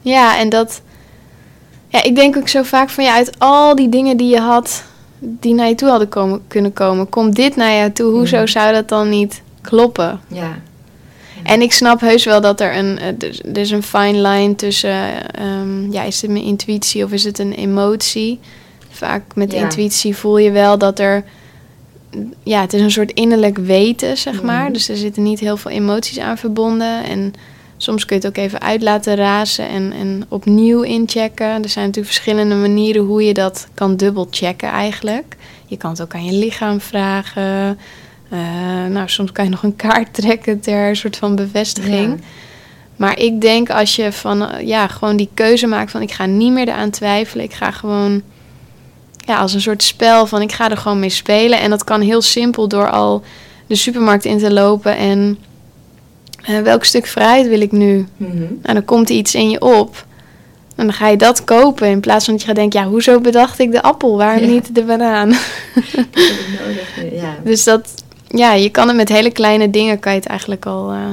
Ja, 0.00 0.38
en 0.38 0.48
dat. 0.48 0.80
Ja, 1.88 2.02
ik 2.02 2.14
denk 2.14 2.36
ook 2.36 2.48
zo 2.48 2.62
vaak 2.62 2.90
van 2.90 3.04
ja, 3.04 3.14
uit 3.14 3.38
al 3.38 3.74
die 3.74 3.88
dingen 3.88 4.16
die 4.16 4.28
je 4.28 4.40
had, 4.40 4.84
die 5.18 5.54
naar 5.54 5.68
je 5.68 5.74
toe 5.74 5.88
hadden 5.88 6.08
komen, 6.08 6.40
kunnen 6.48 6.72
komen, 6.72 7.08
komt 7.08 7.36
dit 7.36 7.56
naar 7.56 7.72
jou 7.74 7.92
toe. 7.92 8.12
Hoezo 8.12 8.36
Mhm. 8.36 8.46
zou 8.46 8.72
dat 8.72 8.88
dan 8.88 9.08
niet 9.08 9.42
kloppen? 9.60 10.20
Ja. 10.28 10.58
En 11.44 11.62
ik 11.62 11.72
snap 11.72 12.00
heus 12.00 12.24
wel 12.24 12.40
dat 12.40 12.60
er 12.60 12.76
een, 12.76 12.98
eh, 12.98 13.06
er 13.06 13.40
er 13.52 13.58
is 13.58 13.70
een 13.70 13.82
fine 13.82 14.28
line 14.28 14.54
tussen, 14.54 15.30
ehm, 15.34 15.92
ja, 15.92 16.02
is 16.02 16.22
het 16.22 16.30
mijn 16.30 16.44
intuïtie 16.44 17.04
of 17.04 17.12
is 17.12 17.24
het 17.24 17.38
een 17.38 17.52
emotie? 17.52 18.40
Vaak 18.90 19.22
met 19.34 19.52
Ja. 19.52 19.58
intuïtie 19.62 20.16
voel 20.16 20.38
je 20.38 20.50
wel 20.50 20.78
dat 20.78 20.98
er, 20.98 21.24
ja, 22.42 22.60
het 22.60 22.72
is 22.72 22.80
een 22.80 22.90
soort 22.90 23.12
innerlijk 23.12 23.58
weten, 23.58 24.16
zeg 24.16 24.42
maar. 24.42 24.62
Mhm. 24.64 24.72
Dus 24.72 24.88
er 24.88 24.96
zitten 24.96 25.22
niet 25.22 25.40
heel 25.40 25.56
veel 25.56 25.70
emoties 25.70 26.18
aan 26.18 26.38
verbonden. 26.38 27.04
En 27.04 27.32
soms 27.76 28.04
kun 28.04 28.16
je 28.16 28.26
het 28.26 28.38
ook 28.38 28.44
even 28.44 28.60
uit 28.60 28.82
laten 28.82 29.14
razen 29.14 29.68
en, 29.68 29.92
en 29.92 30.24
opnieuw 30.28 30.82
inchecken. 30.82 31.46
Er 31.62 31.68
zijn 31.68 31.86
natuurlijk 31.86 32.14
verschillende 32.14 32.54
manieren 32.54 33.02
hoe 33.04 33.24
je 33.24 33.34
dat 33.34 33.66
kan 33.74 33.96
dubbelchecken 33.96 34.68
eigenlijk. 34.68 35.36
Je 35.66 35.76
kan 35.76 35.90
het 35.90 36.02
ook 36.02 36.14
aan 36.14 36.24
je 36.24 36.32
lichaam 36.32 36.80
vragen. 36.80 37.78
Eh, 38.28 38.38
nou, 38.90 39.08
soms 39.08 39.32
kan 39.32 39.44
je 39.44 39.50
nog 39.50 39.62
een 39.62 39.76
kaart 39.76 40.14
trekken 40.20 40.60
ter 40.60 40.96
soort 40.96 41.16
van 41.16 41.36
bevestiging. 41.36 42.08
Ja. 42.18 42.24
Maar 42.96 43.18
ik 43.18 43.40
denk 43.40 43.70
als 43.70 43.96
je 43.96 44.12
van, 44.12 44.48
eh, 44.50 44.66
ja, 44.66 44.86
gewoon 44.88 45.16
die 45.16 45.28
keuze 45.34 45.66
maakt 45.66 45.90
van 45.90 46.02
ik 46.02 46.12
ga 46.12 46.26
niet 46.26 46.52
meer 46.52 46.68
eraan 46.68 46.90
twijfelen. 46.90 47.44
Ik 47.44 47.52
ga 47.54 47.70
gewoon, 47.70 48.22
ja, 49.16 49.36
als 49.38 49.54
een 49.54 49.60
soort 49.60 49.82
spel 49.82 50.26
van 50.26 50.42
ik 50.42 50.52
ga 50.52 50.70
er 50.70 50.76
gewoon 50.76 50.98
mee 50.98 51.08
spelen. 51.08 51.60
En 51.60 51.70
dat 51.70 51.84
kan 51.84 52.00
heel 52.00 52.22
simpel 52.22 52.68
door 52.68 52.90
al 52.90 53.22
de 53.66 53.74
supermarkt 53.74 54.24
in 54.24 54.38
te 54.38 54.52
lopen 54.52 54.96
en 54.96 55.38
eh, 56.42 56.60
welk 56.60 56.84
stuk 56.84 57.06
vrijheid 57.06 57.46
wil 57.48 57.60
ik 57.60 57.72
nu? 57.72 58.06
Nou, 58.16 58.58
dan 58.62 58.84
komt 58.84 59.08
er 59.08 59.16
iets 59.16 59.34
in 59.34 59.50
je 59.50 59.60
op. 59.60 60.06
En 60.76 60.84
dan 60.86 60.94
ga 60.94 61.08
je 61.08 61.16
dat 61.16 61.44
kopen 61.44 61.88
in 61.88 62.00
plaats 62.00 62.24
van 62.24 62.32
dat 62.34 62.42
je 62.42 62.48
gaat 62.48 62.56
denken, 62.56 62.80
ja, 62.80 62.86
hoezo 62.86 63.20
bedacht 63.20 63.58
ik 63.58 63.70
de 63.72 63.82
appel? 63.82 64.16
Waarom 64.16 64.42
Ja. 64.44 64.50
niet 64.50 64.74
de 64.74 64.82
banaan? 64.84 65.32
Heb 65.32 66.06
nodig. 66.60 67.12
Ja. 67.12 67.34
Dus 67.44 67.64
dat, 67.64 68.03
ja, 68.34 68.52
je 68.52 68.70
kan 68.70 68.88
het 68.88 68.96
met 68.96 69.08
hele 69.08 69.30
kleine 69.30 69.70
dingen, 69.70 69.98
kan 69.98 70.12
je 70.12 70.18
het 70.18 70.28
eigenlijk 70.28 70.66
al 70.66 70.92
eh 70.92 71.06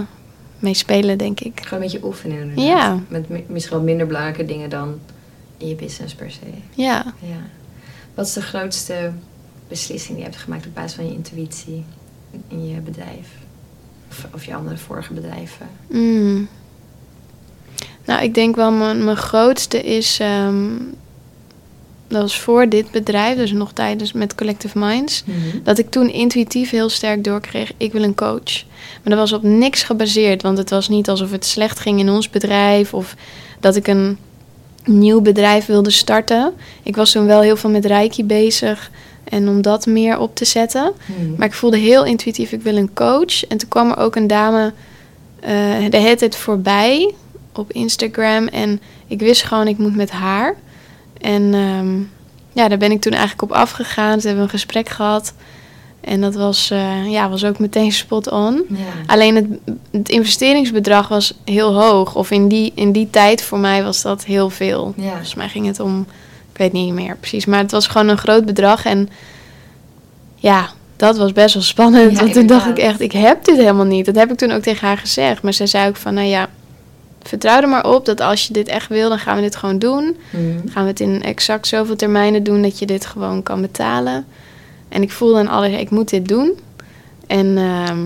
mee 0.60 0.74
spelen, 0.74 1.18
denk 1.18 1.40
ik. 1.40 1.60
Gewoon 1.64 1.84
een 1.84 1.90
beetje 1.92 2.06
oefenen 2.08 2.38
inderdaad. 2.40 2.66
Ja. 2.66 3.00
Met 3.08 3.30
mi- 3.30 3.46
misschien 3.48 3.76
wel 3.76 3.86
minder 3.86 4.08
belangrijke 4.08 4.46
dingen 4.46 4.70
dan 4.70 5.00
in 5.58 5.68
je 5.68 5.76
business 5.76 6.14
per 6.16 6.32
se. 6.32 6.40
Ja. 6.74 7.14
Ja. 7.20 7.38
Wat 8.14 8.26
is 8.26 8.34
de 8.34 8.42
grootste 8.42 9.12
beslissing 9.68 10.10
die 10.18 10.18
je 10.26 10.32
hebt 10.32 10.42
gemaakt 10.44 10.66
op 10.66 10.74
basis 10.76 10.94
van 10.94 11.06
je 11.08 11.14
intuïtie 11.14 11.84
in 12.48 12.68
je 12.70 12.80
bedrijf? 12.80 13.28
Of, 14.10 14.28
of 14.34 14.46
je 14.46 14.56
andere 14.56 14.78
vorige 14.78 15.14
bedrijven? 15.14 15.68
Mm. 15.88 16.48
Nou, 18.06 18.24
ik 18.24 18.34
denk 18.34 18.56
wel 18.56 18.72
mijn, 18.72 19.04
mijn 19.04 19.18
grootste 19.18 19.82
is. 19.84 20.20
ehm, 20.20 20.74
dat 22.12 22.22
was 22.22 22.40
voor 22.40 22.70
dit 22.70 22.92
bedrijf, 22.92 23.38
dus 23.38 23.52
nog 23.52 23.72
tijdens 23.72 24.12
met 24.12 24.36
Collective 24.36 24.80
Minds. 24.80 25.24
Dat 25.64 25.78
ik 25.78 25.90
toen 25.90 26.10
intuïtief 26.10 26.70
heel 26.70 26.90
sterk 26.90 27.24
doorkreeg: 27.24 27.72
ik 27.78 27.92
wil 27.92 28.04
een 28.04 28.16
coach. 28.16 28.64
Maar 29.04 29.16
dat 29.16 29.18
was 29.18 29.34
op 29.34 29.44
niks 29.44 29.84
gebaseerd, 29.84 30.42
want 30.42 30.58
het 30.58 30.70
was 30.70 30.90
niet 30.90 31.10
alsof 31.10 31.32
het 31.32 31.46
slecht 31.46 31.80
ging 31.80 32.00
in 32.00 32.10
ons 32.10 32.30
bedrijf 32.30 32.94
of 32.94 33.16
dat 33.60 33.76
ik 33.76 33.88
een 33.88 34.18
nieuw 34.86 35.22
bedrijf 35.22 35.66
wilde 35.66 35.90
starten. 35.90 36.54
Ik 36.84 36.96
was 36.96 37.12
toen 37.12 37.26
wel 37.26 37.42
heel 37.42 37.58
veel 37.58 37.70
met 37.70 37.86
Reiki 37.86 38.26
bezig 38.26 38.92
en 39.24 39.48
om 39.48 39.62
dat 39.62 39.86
meer 39.86 40.20
op 40.20 40.36
te 40.36 40.46
zetten. 40.46 40.92
Mhm. 41.06 41.36
Maar 41.38 41.48
ik 41.48 41.54
voelde 41.54 41.78
heel 41.78 42.06
intuïtief, 42.06 42.52
ik 42.52 42.62
wil 42.62 42.76
een 42.76 42.94
coach. 42.94 43.46
En 43.48 43.58
toen 43.58 43.70
kwam 43.70 43.90
er 43.90 43.98
ook 43.98 44.16
een 44.16 44.28
dame, 44.28 44.74
eh 45.40 45.52
de 45.90 45.98
het 45.98 46.20
het 46.20 46.36
voorbij. 46.36 47.14
op 47.54 47.72
Instagram. 47.72 48.48
En 48.48 48.82
ik 49.08 49.20
wist 49.20 49.44
gewoon, 49.44 49.68
ik 49.68 49.78
moet 49.78 49.96
met 49.96 50.12
haar. 50.12 50.56
En 51.22 51.54
ehm, 51.54 52.00
ja, 52.54 52.68
daar 52.68 52.78
ben 52.78 52.92
ik 52.92 53.02
toen 53.02 53.14
eigenlijk 53.14 53.42
op 53.42 53.52
afgegaan. 53.52 54.22
Ze 54.22 54.28
hebben 54.28 54.46
een 54.46 54.52
gesprek 54.52 54.90
gehad. 54.90 55.34
En 56.02 56.22
dat 56.22 56.36
was, 56.36 56.72
eh, 56.72 57.12
ja, 57.12 57.30
was 57.30 57.46
ook 57.46 57.60
meteen 57.60 57.92
spot 57.92 58.32
on. 58.32 58.66
Ja. 58.70 58.78
Alleen 59.06 59.36
het, 59.36 59.46
het 59.92 60.10
investeringsbedrag 60.10 61.08
was 61.08 61.34
heel 61.46 61.82
hoog. 61.82 62.16
Of 62.16 62.32
in 62.32 62.48
die, 62.48 62.72
in 62.76 62.92
die 62.92 63.10
tijd 63.10 63.44
voor 63.44 63.60
mij 63.60 63.84
was 63.84 64.02
dat 64.02 64.26
heel 64.26 64.50
veel. 64.50 64.94
Ja. 64.98 65.10
Volgens 65.10 65.36
mij 65.36 65.50
ging 65.50 65.66
het 65.66 65.80
om, 65.80 66.06
ik 66.52 66.58
weet 66.58 66.72
niet 66.72 66.94
meer 66.94 67.18
precies. 67.18 67.46
Maar 67.46 67.60
het 67.60 67.72
was 67.72 67.88
gewoon 67.88 68.08
een 68.08 68.18
groot 68.18 68.46
bedrag. 68.46 68.86
En 68.86 69.10
ja, 70.36 70.70
dat 70.96 71.18
was 71.18 71.32
best 71.32 71.54
wel 71.54 71.64
spannend. 71.64 72.12
Ja, 72.12 72.18
want 72.20 72.34
toen 72.34 72.48
dacht 72.48 72.70
ik 72.70 72.78
echt, 72.78 73.00
ik 73.00 73.12
heb 73.12 73.46
dit 73.46 73.58
helemaal 73.58 73.86
niet. 73.86 74.06
Dat 74.06 74.16
heb 74.16 74.32
ik 74.32 74.38
toen 74.38 74.52
ook 74.52 74.62
tegen 74.62 74.88
haar 74.88 74.98
gezegd. 74.98 75.42
Maar 75.42 75.54
zij 75.54 75.68
zei 75.68 75.88
ook 75.88 75.96
van, 75.96 76.14
nou 76.14 76.28
ja, 76.28 76.50
vertrouw 77.24 77.62
er 77.62 77.70
maar 77.70 77.86
op 77.90 78.06
dat 78.06 78.22
als 78.22 78.48
je 78.48 78.54
dit 78.54 78.68
echt 78.68 78.88
wil, 78.88 79.10
dan 79.10 79.20
gaan 79.20 79.36
we 79.36 79.42
dit 79.42 79.56
gewoon 79.56 79.80
doen. 79.80 80.18
Dan 80.32 80.72
gaan 80.72 80.84
we 80.84 80.90
het 80.90 81.00
in 81.00 81.24
exact 81.24 81.68
zoveel 81.68 81.96
termijnen 81.96 82.44
doen 82.44 82.62
dat 82.62 82.80
je 82.80 82.86
dit 82.86 83.06
gewoon 83.06 83.44
kan 83.44 83.62
betalen. 83.62 84.26
En 84.90 85.02
ik 85.02 85.12
voelde 85.12 85.40
aan 85.40 85.48
alles, 85.48 85.80
ik 85.80 85.90
moet 85.90 86.10
dit 86.10 86.28
doen. 86.28 86.60
En 87.28 87.58
ehm, 87.58 88.00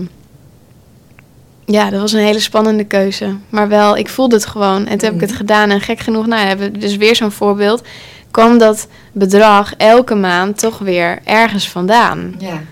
ja, 1.64 1.90
dat 1.90 2.00
was 2.00 2.12
een 2.12 2.20
hele 2.20 2.40
spannende 2.40 2.84
keuze. 2.84 3.34
Maar 3.48 3.68
wel, 3.68 3.96
ik 3.96 4.08
voelde 4.08 4.34
het 4.34 4.46
gewoon. 4.46 4.86
En 4.86 4.98
toen 4.98 5.06
heb 5.08 5.14
ik 5.14 5.20
het 5.20 5.30
Mhm. 5.30 5.38
gedaan. 5.38 5.70
En 5.70 5.80
gek 5.80 5.98
genoeg, 6.00 6.26
nou, 6.26 6.46
hebben 6.46 6.72
we 6.72 6.78
dus 6.78 6.96
weer 6.96 7.16
zo'n 7.16 7.30
voorbeeld. 7.32 7.82
kwam 8.30 8.58
dat 8.58 8.88
bedrag 9.12 9.74
elke 9.76 10.14
maand 10.14 10.58
toch 10.58 10.78
weer 10.78 11.18
ergens 11.24 11.68
vandaan. 11.70 12.34
Ja. 12.38 12.62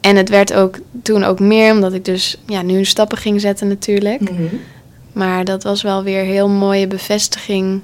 En 0.00 0.16
het 0.16 0.28
werd 0.28 0.54
ook 0.54 0.78
toen 1.02 1.24
ook 1.24 1.40
meer, 1.40 1.72
omdat 1.72 1.92
ik 1.92 2.04
dus 2.04 2.36
ja, 2.46 2.62
nu 2.62 2.84
stappen 2.84 3.18
ging 3.18 3.40
zetten 3.40 3.68
natuurlijk. 3.68 4.20
Mhm. 4.20 4.42
Maar 5.12 5.44
dat 5.44 5.62
was 5.62 5.82
wel 5.82 6.02
weer 6.02 6.20
een 6.20 6.26
heel 6.26 6.48
mooie 6.48 6.86
bevestiging. 6.86 7.82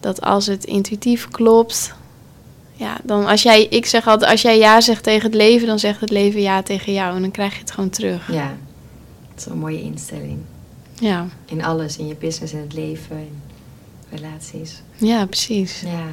Dat 0.00 0.20
als 0.20 0.46
het 0.46 0.64
intuïtief 0.64 1.28
klopt. 1.28 1.94
Ja, 2.72 2.96
dan 3.02 3.26
als 3.26 3.42
jij, 3.42 3.64
ik 3.64 3.86
zeg 3.86 4.06
altijd, 4.06 4.30
als 4.30 4.42
jij 4.42 4.58
ja 4.58 4.80
zegt 4.80 5.02
tegen 5.02 5.22
het 5.26 5.34
leven, 5.34 5.66
dan 5.66 5.78
zegt 5.78 6.00
het 6.00 6.10
leven 6.10 6.40
ja 6.40 6.62
tegen 6.62 6.92
jou. 6.92 7.14
En 7.16 7.20
dan 7.22 7.30
krijg 7.30 7.54
je 7.54 7.60
het 7.60 7.70
gewoon 7.70 7.90
terug. 7.90 8.32
Ja. 8.32 8.54
Dat 9.34 9.46
is 9.46 9.52
een 9.52 9.58
mooie 9.58 9.82
instelling. 9.82 10.38
Ja, 10.98 11.26
In 11.44 11.64
alles, 11.64 11.96
in 11.96 12.06
je 12.06 12.14
business, 12.14 12.52
in 12.52 12.58
het 12.58 12.72
leven, 12.74 13.16
in 13.16 13.40
relaties. 14.10 14.82
ja 14.96 15.26
precies. 15.26 15.80
Ja. 15.80 16.04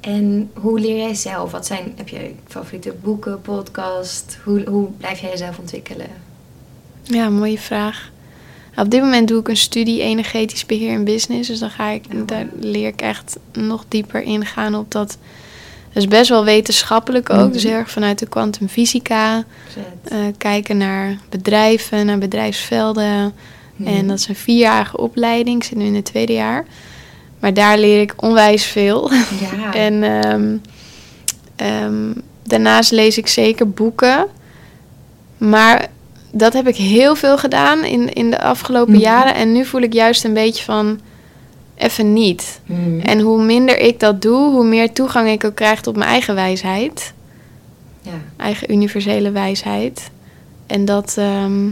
En 0.00 0.50
hoe 0.54 0.80
leer 0.80 0.96
jij 0.96 1.14
zelf? 1.14 1.50
Wat 1.50 1.66
zijn, 1.66 1.92
heb 1.96 2.08
je 2.08 2.34
favoriete 2.48 2.94
boeken, 3.02 3.40
podcast? 3.40 4.38
Hoe, 4.44 4.62
hoe 4.68 4.88
blijf 4.96 5.20
jij 5.20 5.30
jezelf 5.30 5.58
ontwikkelen? 5.58 6.08
Ja, 7.02 7.28
mooie 7.28 7.58
vraag. 7.58 8.10
Op 8.76 8.90
dit 8.90 9.00
moment 9.00 9.28
doe 9.28 9.40
ik 9.40 9.48
een 9.48 9.56
studie 9.56 10.02
energetisch 10.02 10.66
beheer 10.66 10.92
in 10.92 11.04
business. 11.04 11.48
Dus 11.48 11.58
dan 11.58 11.70
ga 11.70 11.88
ik, 11.88 12.04
Oh, 12.14 12.26
daar 12.26 12.46
leer 12.60 12.88
ik 12.88 13.00
echt 13.00 13.38
nog 13.52 13.84
dieper 13.88 14.22
ingaan 14.22 14.74
op 14.74 14.90
dat. 14.90 15.18
Dat 15.92 16.02
is 16.02 16.08
best 16.08 16.28
wel 16.28 16.44
wetenschappelijk 16.44 17.30
ook. 17.30 17.38
Mhm. 17.38 17.52
Dus 17.52 17.62
heel 17.62 17.72
erg 17.72 17.90
vanuit 17.90 18.18
de 18.18 18.26
kwantumfysica. 18.26 19.44
Eh, 20.02 20.18
kijken 20.38 20.76
naar 20.76 21.18
bedrijven, 21.28 22.06
naar 22.06 22.18
bedrijfsvelden. 22.18 23.34
Mhm. 23.76 23.88
En 23.88 24.06
dat 24.06 24.18
is 24.18 24.28
een 24.28 24.34
vierjarige 24.34 24.98
opleiding. 24.98 25.56
Ik 25.56 25.68
zit 25.68 25.78
nu 25.78 25.84
in 25.84 25.94
het 25.94 26.04
tweede 26.04 26.32
jaar. 26.32 26.64
Maar 27.38 27.54
daar 27.54 27.78
leer 27.78 28.00
ik 28.00 28.14
onwijs 28.16 28.64
veel. 28.64 29.10
Ja. 29.12 29.74
en 29.86 30.02
ehm, 30.02 30.56
ehm, 31.56 32.12
daarnaast 32.42 32.90
lees 32.90 33.18
ik 33.18 33.26
zeker 33.26 33.70
boeken. 33.70 34.26
Maar 35.38 35.88
dat 36.32 36.52
heb 36.52 36.66
ik 36.68 36.76
heel 36.76 37.14
veel 37.14 37.38
gedaan 37.38 37.84
in, 37.84 38.12
in 38.12 38.30
de 38.30 38.40
afgelopen 38.42 38.92
Mhm. 38.92 39.02
jaren. 39.02 39.34
En 39.34 39.52
nu 39.52 39.64
voel 39.64 39.80
ik 39.80 39.92
juist 39.92 40.24
een 40.24 40.34
beetje 40.34 40.64
van 40.64 41.00
even 41.74 42.12
niet. 42.12 42.60
Mhm. 42.66 43.00
En 43.00 43.20
hoe 43.20 43.42
minder 43.42 43.78
ik 43.78 44.00
dat 44.00 44.22
doe, 44.22 44.50
hoe 44.50 44.64
meer 44.64 44.92
toegang 44.92 45.28
ik 45.28 45.44
ook 45.44 45.54
krijg 45.54 45.80
tot 45.80 45.96
mijn 45.96 46.10
eigen 46.10 46.34
wijsheid. 46.34 47.12
ja. 48.02 48.10
Eigen 48.36 48.72
universele 48.72 49.30
wijsheid. 49.30 50.10
En 50.66 50.84
dat, 50.84 51.14
ehm, 51.18 51.68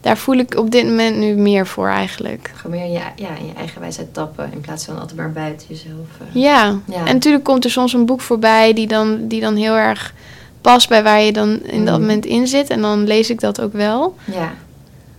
daar 0.00 0.18
voel 0.18 0.36
ik 0.36 0.54
op 0.58 0.70
dit 0.70 0.84
moment 0.84 1.16
nu 1.16 1.34
meer 1.34 1.66
voor 1.66 1.88
eigenlijk. 1.88 2.50
Gewoon 2.54 2.76
meer 2.76 2.84
in 2.86 2.92
je, 2.92 2.98
ja, 3.16 3.28
in 3.38 3.46
je 3.46 3.52
eigen 3.56 3.80
wijsheid 3.80 4.14
tappen. 4.14 4.50
In 4.52 4.60
plaats 4.60 4.84
van 4.84 4.98
altijd 5.00 5.16
maar 5.18 5.32
buiten 5.32 5.66
jezelf. 5.68 6.06
eh. 6.18 6.42
Ja. 6.42 6.78
Ja. 6.84 7.06
en 7.06 7.14
natuurlijk 7.14 7.44
komt 7.44 7.64
er 7.64 7.70
soms 7.70 7.92
een 7.92 8.06
boek 8.06 8.20
voorbij 8.20 8.72
die 8.72 8.86
dan, 8.86 9.26
die 9.28 9.40
dan 9.40 9.56
heel 9.56 9.74
erg 9.76 10.14
past 10.60 10.88
bij 10.88 11.02
waar 11.02 11.20
je 11.22 11.32
dan 11.32 11.48
in 11.62 11.84
dat 11.84 11.92
Mhm. 11.98 12.00
moment 12.00 12.26
in 12.26 12.46
zit. 12.46 12.70
En 12.70 12.80
dan 12.80 13.06
lees 13.06 13.30
ik 13.30 13.40
dat 13.40 13.60
ook 13.60 13.72
wel. 13.72 14.16
ja. 14.24 14.52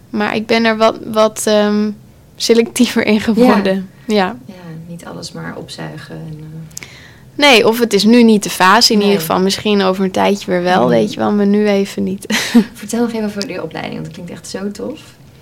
Maar 0.10 0.36
ik 0.36 0.46
ben 0.46 0.66
er 0.66 0.78
wat, 0.78 0.98
wat 1.06 1.42
ehm, 1.48 1.90
selectiever 2.36 3.06
in 3.06 3.20
geworden. 3.20 3.90
Ja. 4.08 4.36
Ja, 4.46 4.54
niet 4.88 5.06
alles 5.06 5.32
maar 5.32 5.56
opzuigen. 5.58 6.16
En, 6.16 6.38
eh, 6.40 6.88
Nee, 7.36 7.68
of 7.68 7.80
het 7.80 7.94
is 7.94 8.04
nu 8.04 8.24
niet 8.24 8.44
de 8.44 8.50
fase. 8.50 8.92
In 8.92 8.98
Nee. 8.98 9.08
ieder 9.08 9.22
geval 9.22 9.40
misschien 9.42 9.82
over 9.82 10.04
een 10.04 10.12
tijdje 10.12 10.52
weer 10.52 10.62
wel, 10.64 10.80
Mhm. 10.82 10.90
weet 10.90 11.14
je 11.14 11.20
wel. 11.20 11.32
Maar 11.32 11.46
nu 11.48 11.68
even 11.68 12.04
niet. 12.04 12.26
Vertel 12.74 13.00
nog 13.02 13.12
even 13.14 13.26
over 13.26 13.48
die 13.48 13.64
opleiding, 13.64 13.94
want 13.96 14.06
dat 14.06 14.14
klinkt 14.14 14.32
echt 14.32 14.48
zo 14.48 14.72
tof. 14.72 15.00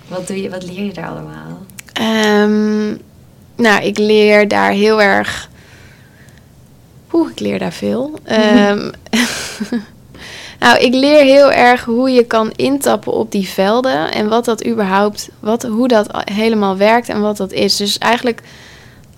Wat, 0.08 0.26
doe 0.26 0.42
je, 0.42 0.50
wat 0.50 0.64
leer 0.64 0.84
je 0.84 0.92
daar 0.92 1.08
allemaal? 1.08 1.58
Ehm, 1.92 2.88
nou, 3.56 3.82
ik 3.84 3.98
leer 3.98 4.48
daar 4.48 4.70
heel 4.72 5.02
erg. 5.02 5.48
Oeh, 7.12 7.30
ik 7.30 7.40
leer 7.40 7.58
daar 7.58 7.72
veel. 7.72 8.12
Ehm, 8.24 8.90
nou, 10.60 10.78
ik 10.78 10.94
leer 10.94 11.24
heel 11.24 11.52
erg 11.52 11.84
hoe 11.84 12.10
je 12.10 12.24
kan 12.24 12.52
intappen 12.56 13.12
op 13.12 13.32
die 13.32 13.48
velden 13.48 14.12
en 14.12 14.28
wat 14.28 14.44
dat 14.44 14.66
überhaupt, 14.66 15.28
wat, 15.40 15.62
hoe 15.62 15.88
dat 15.88 16.08
helemaal 16.32 16.76
werkt 16.76 17.08
en 17.08 17.20
wat 17.20 17.36
dat 17.36 17.52
is. 17.52 17.76
Dus 17.76 17.98
eigenlijk 17.98 18.40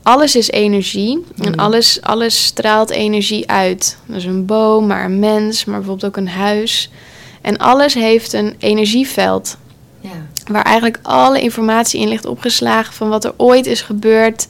alles 0.03 0.37
is 0.37 0.51
energie 0.51 1.25
en 1.39 1.51
Mhm. 1.51 1.59
alles, 1.61 1.99
alles 2.03 2.45
straalt 2.45 2.91
energie 2.91 3.51
uit. 3.51 3.97
Dus 4.07 4.25
een 4.25 4.47
boom, 4.47 4.87
maar 4.87 5.05
een 5.05 5.19
mens, 5.19 5.65
maar 5.65 5.79
bijvoorbeeld 5.79 6.07
ook 6.11 6.17
een 6.17 6.29
huis. 6.29 6.91
En 7.41 7.57
alles 7.59 7.95
heeft 7.95 8.33
een 8.33 8.55
energieveld 8.59 9.57
Ja. 10.01 10.11
waar 10.53 10.63
eigenlijk 10.65 10.99
alle 11.03 11.41
informatie 11.41 12.01
in 12.01 12.09
ligt 12.09 12.27
opgeslagen 12.27 12.95
van 12.95 13.09
wat 13.09 13.25
er 13.25 13.35
ooit 13.37 13.67
is 13.67 13.81
gebeurd. 13.83 14.49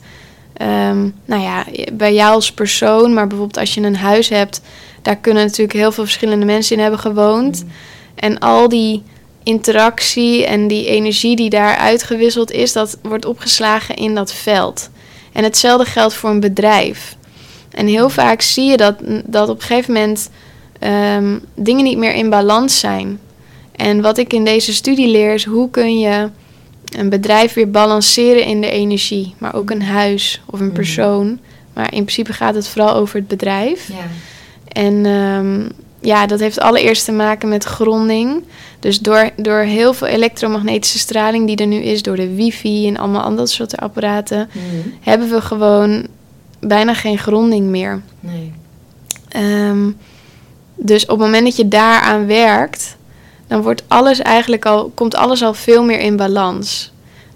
Ehm, 0.53 1.09
nou 1.25 1.41
ja, 1.41 1.65
bij 1.93 2.13
jou 2.13 2.33
als 2.33 2.51
persoon, 2.51 3.13
maar 3.13 3.27
bijvoorbeeld 3.27 3.59
als 3.59 3.73
je 3.73 3.81
een 3.81 3.95
huis 3.95 4.29
hebt, 4.29 4.61
daar 5.01 5.17
kunnen 5.17 5.43
natuurlijk 5.43 5.77
heel 5.77 5.91
veel 5.91 6.03
verschillende 6.03 6.45
mensen 6.45 6.75
in 6.75 6.81
hebben 6.81 6.99
gewoond. 6.99 7.63
Mhm. 7.63 7.73
En 8.15 8.39
al 8.39 8.69
die 8.69 9.03
interactie 9.43 10.45
en 10.45 10.67
die 10.67 10.85
energie 10.85 11.35
die 11.35 11.49
daar 11.49 11.77
uitgewisseld 11.77 12.51
is, 12.51 12.73
dat 12.73 12.97
wordt 13.01 13.25
opgeslagen 13.25 13.95
in 13.95 14.15
dat 14.15 14.33
veld. 14.33 14.89
En 15.31 15.43
hetzelfde 15.43 15.85
geldt 15.85 16.13
voor 16.13 16.29
een 16.29 16.39
bedrijf. 16.39 17.15
En 17.71 17.87
heel 17.87 18.09
vaak 18.09 18.41
zie 18.41 18.65
je 18.65 18.77
dat, 18.77 18.95
dat 19.25 19.49
op 19.49 19.55
een 19.55 19.61
gegeven 19.61 19.93
moment 19.93 20.29
ehm, 20.79 21.39
dingen 21.55 21.83
niet 21.83 21.97
meer 21.97 22.13
in 22.13 22.29
balans 22.29 22.79
zijn. 22.79 23.19
En 23.75 24.01
wat 24.01 24.17
ik 24.17 24.33
in 24.33 24.45
deze 24.45 24.73
studie 24.73 25.07
leer 25.07 25.33
is 25.33 25.45
hoe 25.45 25.69
kun 25.69 25.99
je 25.99 26.29
een 26.97 27.09
bedrijf 27.09 27.53
weer 27.53 27.71
balanceren 27.71 28.45
in 28.45 28.61
de 28.61 28.69
energie. 28.69 29.35
Maar 29.37 29.55
ook 29.55 29.69
een 29.69 29.81
huis 29.83 30.41
of 30.45 30.59
een 30.59 30.65
Mhm. 30.65 30.75
persoon. 30.75 31.39
Maar 31.73 31.93
in 31.93 32.03
principe 32.03 32.33
gaat 32.33 32.55
het 32.55 32.67
vooral 32.67 32.93
over 32.95 33.15
het 33.15 33.27
bedrijf. 33.27 33.87
Ja. 33.87 34.07
En 34.67 35.05
ehm, 35.05 35.69
ja, 36.01 36.25
dat 36.25 36.39
heeft 36.39 36.59
allereerst 36.59 37.05
te 37.05 37.11
maken 37.11 37.49
met 37.49 37.63
gronding. 37.63 38.43
Dus 38.79 38.99
door, 38.99 39.29
door 39.35 39.59
heel 39.59 39.93
veel 39.93 40.07
elektromagnetische 40.07 40.99
straling 40.99 41.47
die 41.47 41.55
er 41.55 41.67
nu 41.67 41.75
is, 41.81 42.01
door 42.01 42.15
de 42.15 42.35
wifi 42.35 42.87
en 42.87 42.97
allemaal 42.97 43.21
andere 43.21 43.47
soorten 43.47 43.77
apparaten, 43.79 44.49
Mhm. 44.53 44.87
hebben 45.01 45.29
we 45.29 45.41
gewoon 45.41 46.07
bijna 46.59 46.93
geen 46.93 47.17
gronding 47.17 47.67
meer. 47.69 48.01
Nee. 48.19 48.51
Ehm, 49.29 49.89
dus 50.75 51.03
op 51.03 51.09
het 51.09 51.17
moment 51.19 51.43
dat 51.45 51.55
je 51.55 51.67
daaraan 51.67 52.25
werkt, 52.25 52.95
dan 53.53 53.61
wordt 53.61 53.83
alles 53.87 54.19
eigenlijk 54.19 54.65
al, 54.65 54.91
komt 54.95 55.15
alles 55.15 55.43
al 55.43 55.53
veel 55.53 55.83
meer 55.83 55.99
in 55.99 56.15
balans. 56.15 56.91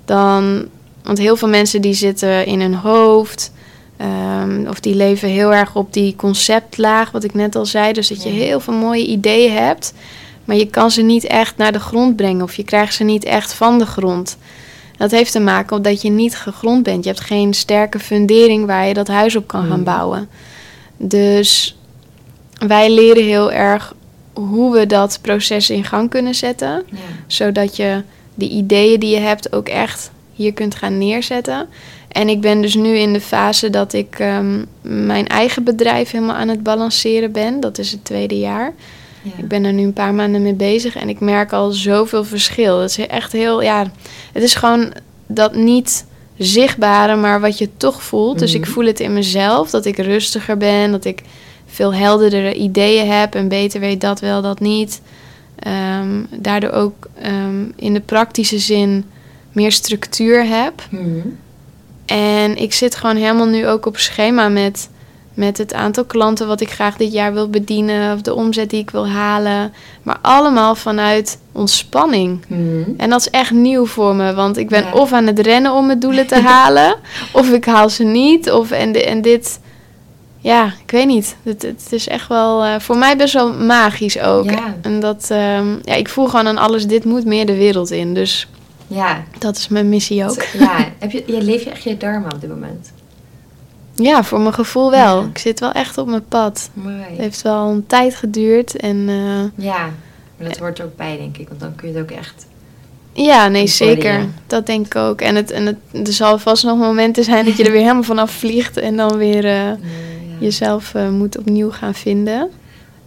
Dan, 0.06 0.66
want 1.04 1.18
heel 1.18 1.36
veel 1.36 1.48
mensen 1.48 1.82
die 1.82 1.94
zitten 1.94 2.46
in 2.46 2.62
hun 2.62 2.74
hoofd. 2.76 3.52
ehm, 3.98 4.66
of 4.70 4.80
die 4.80 4.96
leven 4.96 5.30
heel 5.30 5.54
erg 5.54 5.76
op 5.76 5.94
die 5.94 6.16
conceptlaag, 6.16 7.12
wat 7.12 7.24
ik 7.24 7.34
net 7.34 7.56
al 7.56 7.66
zei. 7.66 7.94
Dus 7.94 8.08
dat 8.08 8.24
je 8.24 8.30
heel 8.30 8.60
veel 8.60 8.74
mooie 8.74 9.06
ideeën 9.06 9.52
hebt. 9.54 9.94
Maar 10.46 10.56
je 10.56 10.66
kan 10.66 10.92
ze 10.92 11.02
niet 11.02 11.24
echt 11.24 11.58
naar 11.58 11.72
de 11.72 11.80
grond 11.80 12.16
brengen. 12.16 12.44
Of 12.44 12.56
je 12.56 12.64
krijgt 12.64 12.94
ze 12.94 13.04
niet 13.04 13.24
echt 13.24 13.54
van 13.54 13.80
de 13.80 13.86
grond. 13.86 14.38
Dat 14.98 15.12
heeft 15.12 15.32
te 15.32 15.40
maken 15.40 15.76
omdat 15.78 16.02
je 16.02 16.10
niet 16.10 16.36
gegrond 16.38 16.84
bent. 16.84 17.04
Je 17.04 17.10
hebt 17.10 17.22
geen 17.24 17.54
sterke 17.54 18.00
fundering 18.00 18.66
waar 18.66 18.88
je 18.88 18.94
dat 18.94 19.08
huis 19.08 19.36
op 19.36 19.48
kan 19.48 19.68
gaan 19.68 19.78
Mm. 19.80 19.84
bouwen. 19.84 20.30
Dus 20.98 21.78
wij 22.68 22.90
leren 22.92 23.24
heel 23.24 23.52
erg 23.52 23.94
hoe 24.38 24.74
we 24.74 24.86
dat 24.86 25.20
proces 25.22 25.70
in 25.70 25.84
gang 25.84 26.10
kunnen 26.10 26.36
zetten. 26.36 26.84
Ja. 26.92 26.98
Zodat 27.28 27.76
je 27.76 28.02
die 28.36 28.50
ideeën 28.50 29.00
die 29.00 29.10
je 29.10 29.20
hebt 29.20 29.54
ook 29.54 29.68
echt 29.68 30.12
hier 30.34 30.54
kunt 30.54 30.76
gaan 30.76 30.98
neerzetten. 30.98 31.68
En 32.08 32.30
ik 32.30 32.42
ben 32.42 32.62
dus 32.62 32.76
nu 32.76 32.98
in 32.98 33.14
de 33.14 33.22
fase 33.22 33.70
dat 33.70 33.94
ik 33.94 34.16
ehm, 34.20 34.64
mijn 34.82 35.28
eigen 35.28 35.64
bedrijf 35.64 36.12
helemaal 36.12 36.36
aan 36.36 36.48
het 36.48 36.64
balanceren 36.64 37.32
ben. 37.32 37.60
Dat 37.60 37.78
is 37.78 37.92
het 37.92 38.06
tweede 38.06 38.40
jaar. 38.40 38.74
Ja. 39.22 39.32
Ik 39.38 39.48
ben 39.48 39.64
er 39.64 39.74
nu 39.74 39.84
een 39.84 39.94
paar 39.94 40.14
maanden 40.14 40.42
mee 40.42 40.54
bezig 40.54 40.96
en 40.96 41.10
ik 41.10 41.20
merk 41.20 41.54
al 41.54 41.72
zoveel 41.72 42.24
verschil. 42.24 42.80
Het 42.80 42.90
is 42.98 43.08
echt 43.08 43.32
heel, 43.32 43.62
ja, 43.62 43.86
het 44.34 44.44
is 44.44 44.56
gewoon 44.56 44.94
dat 45.28 45.56
niet 45.56 46.06
zichtbare, 46.38 47.16
maar 47.16 47.40
wat 47.42 47.58
je 47.58 47.70
toch 47.78 48.04
voelt. 48.04 48.40
Dus 48.40 48.54
ik 48.54 48.62
Mhm. 48.62 48.70
voel 48.70 48.86
het 48.86 49.00
in 49.00 49.14
mezelf, 49.14 49.70
dat 49.70 49.86
ik 49.86 49.98
rustiger 49.98 50.58
ben, 50.58 50.92
dat 50.92 51.06
ik 51.06 51.22
veel 51.68 51.94
helderdere 51.94 52.54
ideeën 52.54 53.08
heb 53.12 53.36
en 53.36 53.48
beter 53.48 53.80
weet 53.80 54.02
dat 54.02 54.20
wel, 54.20 54.42
dat 54.42 54.60
niet. 54.60 55.02
Ehm, 55.60 56.24
daardoor 56.32 56.72
ook 56.72 57.08
ehm, 57.22 57.64
in 57.76 57.94
de 57.94 58.00
praktische 58.02 58.60
zin 58.60 59.06
meer 59.52 59.72
structuur 59.72 60.46
heb. 60.46 60.74
Mhm. 60.90 61.04
En 62.06 62.58
ik 62.58 62.74
zit 62.74 62.96
gewoon 62.96 63.16
helemaal 63.16 63.46
nu 63.48 63.68
ook 63.68 63.86
op 63.86 63.98
schema 63.98 64.50
met, 64.50 64.90
met 65.34 65.58
het 65.58 65.74
aantal 65.74 66.06
klanten 66.06 66.48
wat 66.48 66.62
ik 66.62 66.70
graag 66.72 66.98
dit 66.98 67.12
jaar 67.14 67.34
wil 67.34 67.50
bedienen. 67.50 68.14
Of 68.14 68.22
de 68.22 68.34
omzet 68.34 68.70
die 68.70 68.82
ik 68.82 68.90
wil 68.90 69.08
halen. 69.08 69.74
Maar 70.04 70.18
allemaal 70.22 70.76
vanuit 70.76 71.38
ontspanning. 71.52 72.40
Mhm. 72.48 72.82
En 72.98 73.10
dat 73.10 73.20
is 73.20 73.30
echt 73.30 73.52
nieuw 73.52 73.86
voor 73.86 74.16
me. 74.16 74.34
Want 74.34 74.58
ik 74.58 74.70
ben 74.70 74.84
Ja. 74.84 74.92
of 74.94 75.14
aan 75.14 75.28
het 75.28 75.40
rennen 75.40 75.72
om 75.74 75.86
mijn 75.86 76.00
doelen 76.00 76.28
te 76.28 76.40
halen. 76.40 76.96
of 77.34 77.50
ik 77.52 77.66
haal 77.66 77.90
ze 77.90 78.04
niet. 78.04 78.52
Of, 78.52 78.72
en, 78.72 78.92
di- 78.92 79.00
en 79.00 79.22
dit... 79.22 79.60
Ja, 80.40 80.66
ik 80.86 80.92
weet 80.92 81.08
niet. 81.08 81.36
Het, 81.44 81.62
het 81.62 81.88
is 81.90 82.08
echt 82.08 82.28
wel 82.28 82.64
eh, 82.64 82.80
voor 82.80 82.98
mij 82.98 83.18
best 83.18 83.34
wel 83.34 83.54
magisch 83.54 84.20
ook. 84.20 84.50
Ja. 84.50 84.76
En 84.82 85.00
dat... 85.00 85.28
ehm, 85.32 85.68
ja, 85.84 85.94
ik 85.94 86.10
voel 86.10 86.26
gewoon 86.28 86.48
aan 86.48 86.58
alles, 86.58 86.88
dit 86.88 87.06
moet 87.06 87.26
meer 87.26 87.46
de 87.46 87.56
wereld 87.56 87.92
in. 87.92 88.14
Dus 88.14 88.48
Ja. 88.88 89.24
dat 89.40 89.58
is 89.58 89.68
mijn 89.68 89.90
missie 89.90 90.24
ook. 90.30 90.44
Ja. 90.44 90.78
Heb 91.00 91.12
je, 91.12 91.24
je 91.28 91.42
leef 91.42 91.64
je 91.64 91.70
echt 91.70 91.84
je 91.84 91.98
dharma 91.98 92.28
op 92.34 92.42
dit 92.42 92.50
moment? 92.50 92.92
Ja, 93.96 94.24
voor 94.24 94.40
mijn 94.40 94.54
gevoel 94.54 94.90
wel. 94.92 95.22
Ja. 95.22 95.28
Ik 95.28 95.38
zit 95.38 95.60
wel 95.60 95.72
echt 95.72 95.98
op 95.98 96.08
mijn 96.08 96.26
pad. 96.28 96.70
Mooi. 96.74 96.96
Het 97.10 97.18
heeft 97.18 97.42
wel 97.42 97.70
een 97.70 97.86
tijd 97.88 98.16
geduurd. 98.16 98.76
En 98.76 99.06
eh, 99.10 99.66
Ja. 99.66 99.90
Maar 100.38 100.48
dat 100.48 100.58
hoort 100.58 100.80
er 100.80 100.86
ook 100.86 100.96
bij, 100.96 101.18
denk 101.18 101.38
ik. 101.38 101.48
Want 101.48 101.60
dan 101.60 101.76
kun 101.76 101.88
je 101.88 101.94
het 101.98 102.04
ook 102.12 102.18
echt... 102.18 102.46
ja, 103.14 103.48
nee, 103.48 103.68
zeker. 103.68 104.26
Dat 104.48 104.66
denk 104.66 104.86
ik 104.86 104.96
ook. 104.96 105.22
En, 105.22 105.36
het, 105.36 105.52
en 105.52 105.66
het, 105.66 106.08
er 106.08 106.14
zal 106.14 106.40
vast 106.40 106.64
nog 106.64 106.78
momenten 106.78 107.24
zijn 107.24 107.46
dat 107.46 107.58
je 107.58 107.64
er 107.64 107.72
weer 107.72 107.82
helemaal 107.82 108.04
vanaf 108.04 108.32
vliegt. 108.32 108.78
En 108.78 108.96
dan 108.98 109.18
weer 109.18 109.46
eh. 109.46 109.72
Jezelf 110.40 110.94
eh, 110.96 111.10
moet 111.10 111.38
opnieuw 111.38 111.72
gaan 111.72 111.94
vinden. 111.94 112.50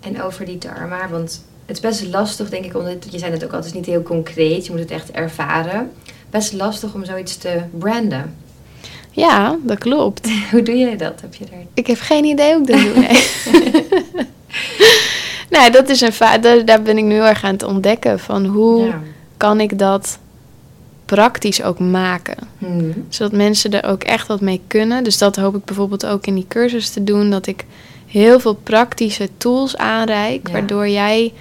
En 0.00 0.22
over 0.22 0.44
die 0.44 0.58
dharma, 0.58 1.08
want 1.08 1.44
het 1.66 1.76
is 1.76 1.82
best 1.82 2.06
lastig, 2.06 2.50
denk 2.50 2.64
ik, 2.64 2.76
omdat 2.76 3.06
je 3.10 3.18
zei 3.18 3.32
het 3.32 3.44
ook 3.44 3.52
altijd 3.52 3.74
niet 3.74 3.86
heel 3.86 4.02
concreet. 4.02 4.64
Je 4.66 4.70
moet 4.70 4.80
het 4.80 4.90
echt 4.90 5.10
ervaren. 5.10 5.90
Best 6.30 6.52
lastig 6.52 6.94
om 6.94 7.04
zoiets 7.04 7.36
te 7.36 7.60
branden. 7.78 8.34
Ja, 9.10 9.56
dat 9.62 9.78
klopt. 9.78 10.30
Hoe 10.50 10.62
doe 10.62 10.78
jij 10.78 10.96
dat? 10.96 11.20
Heb 11.20 11.34
je 11.34 11.44
daar... 11.50 11.60
Ik 11.74 11.86
heb 11.86 11.98
geen 12.00 12.24
idee 12.24 12.54
hoe 12.54 12.60
ik 12.62 12.66
dat 12.66 12.80
doe. 12.80 12.94
Nee. 12.94 13.86
nou, 15.50 15.70
dat 15.70 15.88
is 15.88 16.00
een 16.00 16.40
daar, 16.40 16.64
daar 16.64 16.82
ben 16.82 16.98
ik 16.98 17.04
nu 17.04 17.14
erg 17.20 17.44
aan 17.44 17.52
het 17.52 17.62
ontdekken. 17.62 18.18
Van 18.18 18.46
hoe 18.46 18.84
Ja. 18.84 19.00
kan 19.36 19.60
ik 19.60 19.78
dat 19.78 20.18
praktisch 21.14 21.62
ook 21.62 21.78
maken? 21.78 22.36
Mhm. 22.58 22.90
Zodat 23.08 23.32
mensen 23.32 23.82
er 23.82 23.90
ook 23.90 24.02
echt 24.02 24.26
wat 24.26 24.40
mee 24.40 24.60
kunnen. 24.66 25.04
Dus 25.04 25.18
dat 25.18 25.36
hoop 25.36 25.56
ik 25.56 25.64
bijvoorbeeld 25.64 26.06
ook 26.06 26.26
in 26.26 26.34
die 26.34 26.44
cursus 26.48 26.90
te 26.90 27.04
doen. 27.04 27.30
Dat 27.30 27.46
ik 27.46 27.64
heel 28.06 28.40
veel 28.40 28.54
praktische 28.54 29.28
tools 29.36 29.76
aanreik. 29.76 30.46
Ja. 30.46 30.52
Waardoor 30.52 30.88
jij 30.88 31.32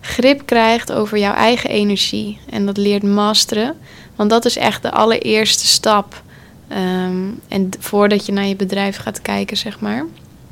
grip 0.00 0.42
krijgt 0.44 0.92
over 0.92 1.18
jouw 1.18 1.34
eigen 1.34 1.70
energie. 1.70 2.38
En 2.50 2.66
dat 2.66 2.76
leert 2.76 3.02
masteren. 3.02 3.74
Want 4.16 4.30
dat 4.30 4.44
is 4.44 4.56
echt 4.56 4.82
de 4.82 4.90
allereerste 4.90 5.66
stap. 5.66 6.22
Ehm, 6.68 7.22
en 7.48 7.70
voordat 7.78 8.26
je 8.26 8.32
naar 8.32 8.46
je 8.46 8.56
bedrijf 8.56 8.96
gaat 8.96 9.22
kijken, 9.22 9.56
zeg 9.56 9.80
maar. 9.80 10.04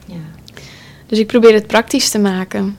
Ja. 0.07 0.15
Dus 1.07 1.19
ik 1.19 1.27
probeer 1.27 1.55
het 1.55 1.67
praktisch 1.67 2.11
te 2.11 2.19
maken. 2.19 2.77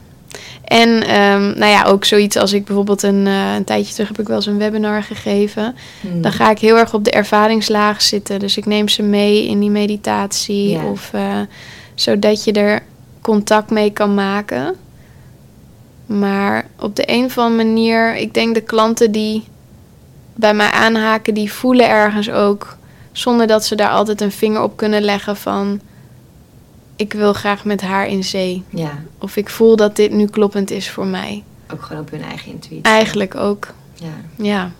En 0.63 1.03
ehm, 1.03 1.41
nou 1.41 1.71
ja, 1.71 1.83
ook 1.83 2.05
zoiets 2.05 2.35
als 2.35 2.53
ik 2.53 2.65
bijvoorbeeld 2.65 3.03
een, 3.03 3.27
eh, 3.27 3.53
een 3.55 3.63
tijdje 3.63 3.93
terug 3.93 4.07
heb 4.07 4.19
ik 4.19 4.27
wel 4.27 4.35
eens 4.35 4.45
een 4.45 4.57
webinar 4.57 5.03
gegeven. 5.03 5.75
Mhm. 6.01 6.21
Dan 6.21 6.31
ga 6.31 6.49
ik 6.49 6.59
heel 6.59 6.77
erg 6.77 6.93
op 6.93 7.03
de 7.03 7.11
ervaringslaag 7.11 8.01
zitten. 8.01 8.39
Dus 8.39 8.57
ik 8.57 8.65
neem 8.65 8.87
ze 8.87 9.01
mee 9.01 9.47
in 9.47 9.59
die 9.59 9.69
meditatie. 9.69 10.69
Ja. 10.69 10.85
Of 10.85 11.09
eh, 11.13 11.39
zodat 11.95 12.43
je 12.43 12.51
er 12.51 12.83
contact 13.21 13.69
mee 13.69 13.91
kan 13.91 14.13
maken. 14.13 14.75
Maar 16.05 16.65
op 16.79 16.95
de 16.95 17.03
een 17.05 17.25
of 17.25 17.37
andere 17.37 17.63
manier, 17.63 18.15
ik 18.15 18.33
denk 18.33 18.55
de 18.55 18.61
klanten 18.61 19.11
die 19.11 19.43
bij 20.35 20.53
mij 20.53 20.69
aanhaken, 20.69 21.33
die 21.33 21.53
voelen 21.53 21.89
ergens 21.89 22.29
ook, 22.29 22.77
zonder 23.11 23.47
dat 23.47 23.65
ze 23.65 23.75
daar 23.75 23.89
altijd 23.89 24.21
een 24.21 24.31
vinger 24.31 24.61
op 24.61 24.77
kunnen 24.77 25.01
leggen 25.01 25.37
van, 25.37 25.81
ik 26.95 27.13
wil 27.13 27.33
graag 27.33 27.65
met 27.65 27.81
haar 27.81 28.07
in 28.07 28.23
zee. 28.23 28.63
Ja, 28.69 29.03
Of 29.17 29.35
ik 29.35 29.49
voel 29.49 29.75
dat 29.75 29.95
dit 29.95 30.11
nu 30.11 30.27
kloppend 30.27 30.71
is 30.71 30.89
voor 30.89 31.05
mij. 31.05 31.43
ook 31.73 31.81
gewoon 31.81 32.01
op 32.01 32.11
hun 32.11 32.21
eigen 32.23 32.51
intuïtie. 32.51 32.81
Eigenlijk 32.91 33.35
ook, 33.35 33.73
Ja, 33.93 34.07
ja. 34.45 34.71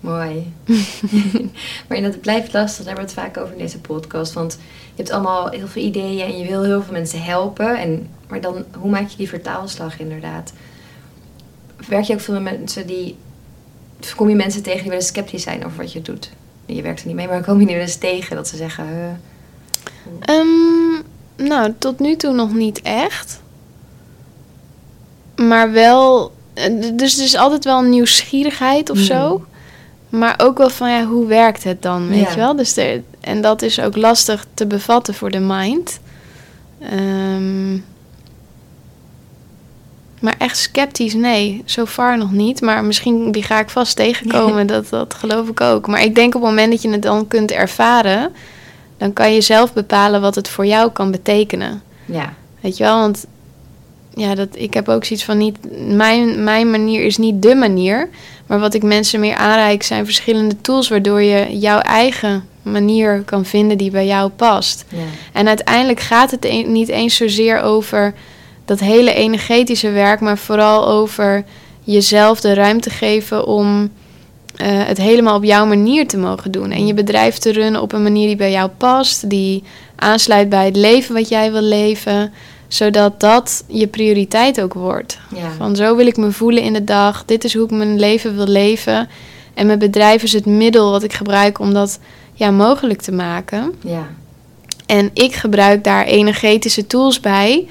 mooi. 0.00 0.52
maar 1.88 1.96
inderdaad, 1.96 2.12
het 2.12 2.20
blijft 2.20 2.52
lastig. 2.52 2.84
Daar 2.84 2.94
hebben 2.96 3.14
we 3.14 3.20
het 3.20 3.32
vaak 3.32 3.42
over 3.42 3.52
in 3.52 3.58
deze 3.62 3.78
podcast. 3.80 4.32
Want 4.32 4.52
je 4.94 5.02
hebt 5.02 5.10
allemaal 5.10 5.48
heel 5.48 5.66
veel 5.68 5.82
ideeën 5.82 6.20
en 6.26 6.38
je 6.38 6.46
wil 6.48 6.62
heel 6.64 6.82
veel 6.82 6.92
mensen 6.92 7.22
helpen. 7.22 7.78
En, 7.78 8.08
maar 8.28 8.40
dan, 8.40 8.64
hoe 8.78 8.90
maak 8.90 9.08
je 9.08 9.16
die 9.16 9.28
vertaalslag 9.28 9.98
inderdaad? 10.00 10.52
Werk 11.88 12.04
je 12.04 12.12
ook 12.14 12.20
veel 12.20 12.40
met 12.40 12.58
mensen 12.58 12.86
die... 12.86 13.16
Kom 14.16 14.28
je 14.28 14.34
mensen 14.34 14.62
tegen 14.62 14.78
die 14.80 14.88
wel 14.88 14.98
eens 14.98 15.06
sceptisch 15.08 15.42
zijn 15.42 15.64
over 15.64 15.76
wat 15.78 15.92
je 15.92 16.02
doet? 16.02 16.30
Je 16.66 16.82
werkt 16.82 17.00
er 17.00 17.06
niet 17.06 17.16
mee, 17.16 17.26
maar 17.28 17.44
kom 17.44 17.60
je 17.60 17.66
die 17.66 17.74
wel 17.74 17.84
eens 17.84 17.96
tegen 17.96 18.36
dat 18.36 18.48
ze 18.48 18.56
zeggen... 18.56 18.86
"Huh, 18.88 19.08
Ehm, 20.20 21.02
nou, 21.38 21.74
tot 21.78 21.98
nu 21.98 22.16
toe 22.16 22.32
nog 22.32 22.52
niet 22.54 22.82
echt. 22.82 23.40
Maar 25.36 25.72
wel. 25.72 26.32
eh, 26.54 26.72
Dus 26.94 27.18
er 27.18 27.24
is 27.24 27.36
altijd 27.36 27.64
wel 27.64 27.78
een 27.78 27.88
nieuwsgierigheid 27.90 28.90
of 28.90 28.98
zo. 28.98 29.44
Maar 30.08 30.34
ook 30.38 30.58
wel 30.58 30.70
van 30.70 30.90
ja, 30.90 31.04
hoe 31.04 31.26
werkt 31.26 31.64
het 31.64 31.82
dan? 31.82 32.08
Weet 32.08 32.20
Ja. 32.20 32.30
je 32.30 32.36
wel? 32.36 32.56
Dus 32.56 32.76
er, 32.76 33.02
en 33.20 33.40
dat 33.40 33.62
is 33.62 33.80
ook 33.80 33.96
lastig 33.96 34.46
te 34.54 34.66
bevatten 34.66 35.14
voor 35.14 35.30
de 35.30 35.38
mind. 35.40 36.00
Ehm, 36.80 37.72
maar 40.20 40.34
echt 40.38 40.56
sceptisch, 40.58 41.14
nee. 41.14 41.62
So 41.64 41.86
far 41.86 42.18
nog 42.18 42.32
niet. 42.32 42.60
Maar 42.60 42.84
misschien 42.84 43.32
die 43.32 43.42
ga 43.42 43.58
ik 43.60 43.70
vast 43.70 43.96
tegenkomen. 43.96 44.66
dat, 44.76 44.88
dat 44.88 45.14
geloof 45.14 45.48
ik 45.48 45.60
ook. 45.60 45.86
Maar 45.86 46.02
ik 46.02 46.14
denk 46.14 46.34
op 46.34 46.40
het 46.40 46.50
moment 46.50 46.70
dat 46.72 46.82
je 46.82 46.90
het 46.90 47.02
dan 47.02 47.28
kunt 47.28 47.50
ervaren 47.50 48.32
dan 48.98 49.12
kan 49.12 49.34
je 49.34 49.40
zelf 49.40 49.72
bepalen 49.72 50.20
wat 50.20 50.34
het 50.34 50.48
voor 50.48 50.66
jou 50.66 50.90
kan 50.90 51.10
betekenen. 51.10 51.82
Ja, 52.04 52.32
Weet 52.60 52.76
je 52.76 52.84
wel? 52.84 52.98
Want 53.00 53.26
ja, 54.14 54.34
dat, 54.34 54.48
ik 54.52 54.74
heb 54.74 54.88
ook 54.88 55.04
zoiets 55.04 55.24
van 55.24 55.38
niet. 55.38 55.56
Mijn, 55.94 56.44
mijn 56.44 56.70
manier 56.70 57.04
is 57.04 57.16
niet 57.16 57.42
de 57.42 57.54
manier. 57.54 58.08
Maar 58.46 58.58
wat 58.58 58.74
ik 58.74 58.82
mensen 58.82 59.20
meer 59.20 59.34
aanreik 59.36 59.82
zijn 59.82 60.04
verschillende 60.04 60.60
tools 60.60 60.88
waardoor 60.88 61.22
je 61.22 61.58
jouw 61.58 61.78
eigen 61.78 62.44
manier 62.62 63.22
kan 63.24 63.44
vinden 63.44 63.78
die 63.78 63.90
bij 63.90 64.06
jou 64.06 64.30
past. 64.30 64.84
ja, 64.88 64.98
En 65.32 65.48
uiteindelijk 65.48 66.00
gaat 66.00 66.30
het 66.30 66.44
een- 66.44 66.72
niet 66.72 66.88
eens 66.88 67.16
zozeer 67.16 67.60
over 67.60 68.14
dat 68.64 68.80
hele 68.80 69.12
energetische 69.14 69.90
werk, 69.90 70.20
maar 70.20 70.38
vooral 70.38 70.86
over 70.88 71.44
jezelf 71.84 72.40
de 72.40 72.54
ruimte 72.54 72.90
geven 72.90 73.46
om 73.46 73.90
eh, 74.58 74.66
het 74.86 74.98
helemaal 74.98 75.36
op 75.36 75.44
jouw 75.44 75.66
manier 75.66 76.06
te 76.08 76.16
mogen 76.18 76.50
doen. 76.50 76.70
En 76.70 76.86
je 76.86 76.94
bedrijf 76.94 77.38
te 77.38 77.52
runnen 77.52 77.82
op 77.82 77.92
een 77.92 78.02
manier 78.02 78.26
die 78.26 78.36
bij 78.36 78.50
jou 78.50 78.70
past, 78.76 79.30
die 79.30 79.62
aansluit 79.96 80.48
bij 80.48 80.64
het 80.64 80.76
leven 80.76 81.14
wat 81.14 81.28
jij 81.28 81.52
wil 81.52 81.62
leven, 81.62 82.32
zodat 82.68 83.20
dat 83.20 83.64
je 83.66 83.86
prioriteit 83.86 84.60
ook 84.60 84.74
wordt. 84.74 85.18
ja. 85.34 85.50
Van 85.56 85.76
zo 85.76 85.96
wil 85.96 86.06
ik 86.06 86.16
me 86.16 86.32
voelen 86.32 86.62
in 86.62 86.72
de 86.72 86.84
dag, 86.84 87.24
dit 87.24 87.44
is 87.44 87.54
hoe 87.54 87.64
ik 87.64 87.70
mijn 87.70 87.98
leven 87.98 88.36
wil 88.36 88.46
leven. 88.46 89.08
En 89.54 89.66
mijn 89.66 89.78
bedrijf 89.78 90.22
is 90.22 90.32
het 90.32 90.46
middel 90.46 90.90
wat 90.90 91.02
ik 91.02 91.12
gebruik 91.12 91.58
om 91.58 91.74
dat 91.74 91.98
ja, 92.34 92.50
mogelijk 92.50 93.00
te 93.00 93.12
maken. 93.12 93.74
ja. 93.84 94.06
En 94.86 95.10
ik 95.12 95.34
gebruik 95.34 95.84
daar 95.84 96.04
energetische 96.04 96.86
tools 96.86 97.20
bij 97.20 97.68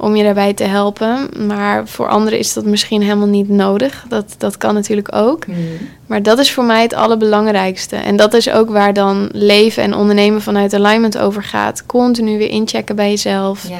om 0.00 0.16
je 0.16 0.24
daarbij 0.24 0.54
te 0.54 0.64
helpen. 0.64 1.28
Maar 1.46 1.88
voor 1.88 2.08
anderen 2.08 2.38
is 2.38 2.52
dat 2.52 2.64
misschien 2.64 3.02
helemaal 3.02 3.26
niet 3.26 3.48
nodig. 3.48 4.04
Dat, 4.08 4.34
dat 4.38 4.56
kan 4.56 4.74
natuurlijk 4.74 5.14
ook. 5.14 5.46
Mhm. 5.46 5.58
Maar 6.06 6.22
dat 6.22 6.38
is 6.38 6.52
voor 6.52 6.64
mij 6.64 6.82
het 6.82 6.94
allerbelangrijkste. 6.94 7.96
En 7.96 8.16
dat 8.16 8.34
is 8.34 8.50
ook 8.50 8.70
waar 8.70 8.92
dan 8.92 9.28
leven 9.32 9.82
en 9.82 9.94
ondernemen 9.94 10.42
vanuit 10.42 10.74
alignment 10.74 11.18
over 11.18 11.42
gaat. 11.42 11.86
Continu 11.86 12.38
weer 12.38 12.50
inchecken 12.50 12.96
bij 12.96 13.08
jezelf. 13.10 13.68
ja. 13.68 13.78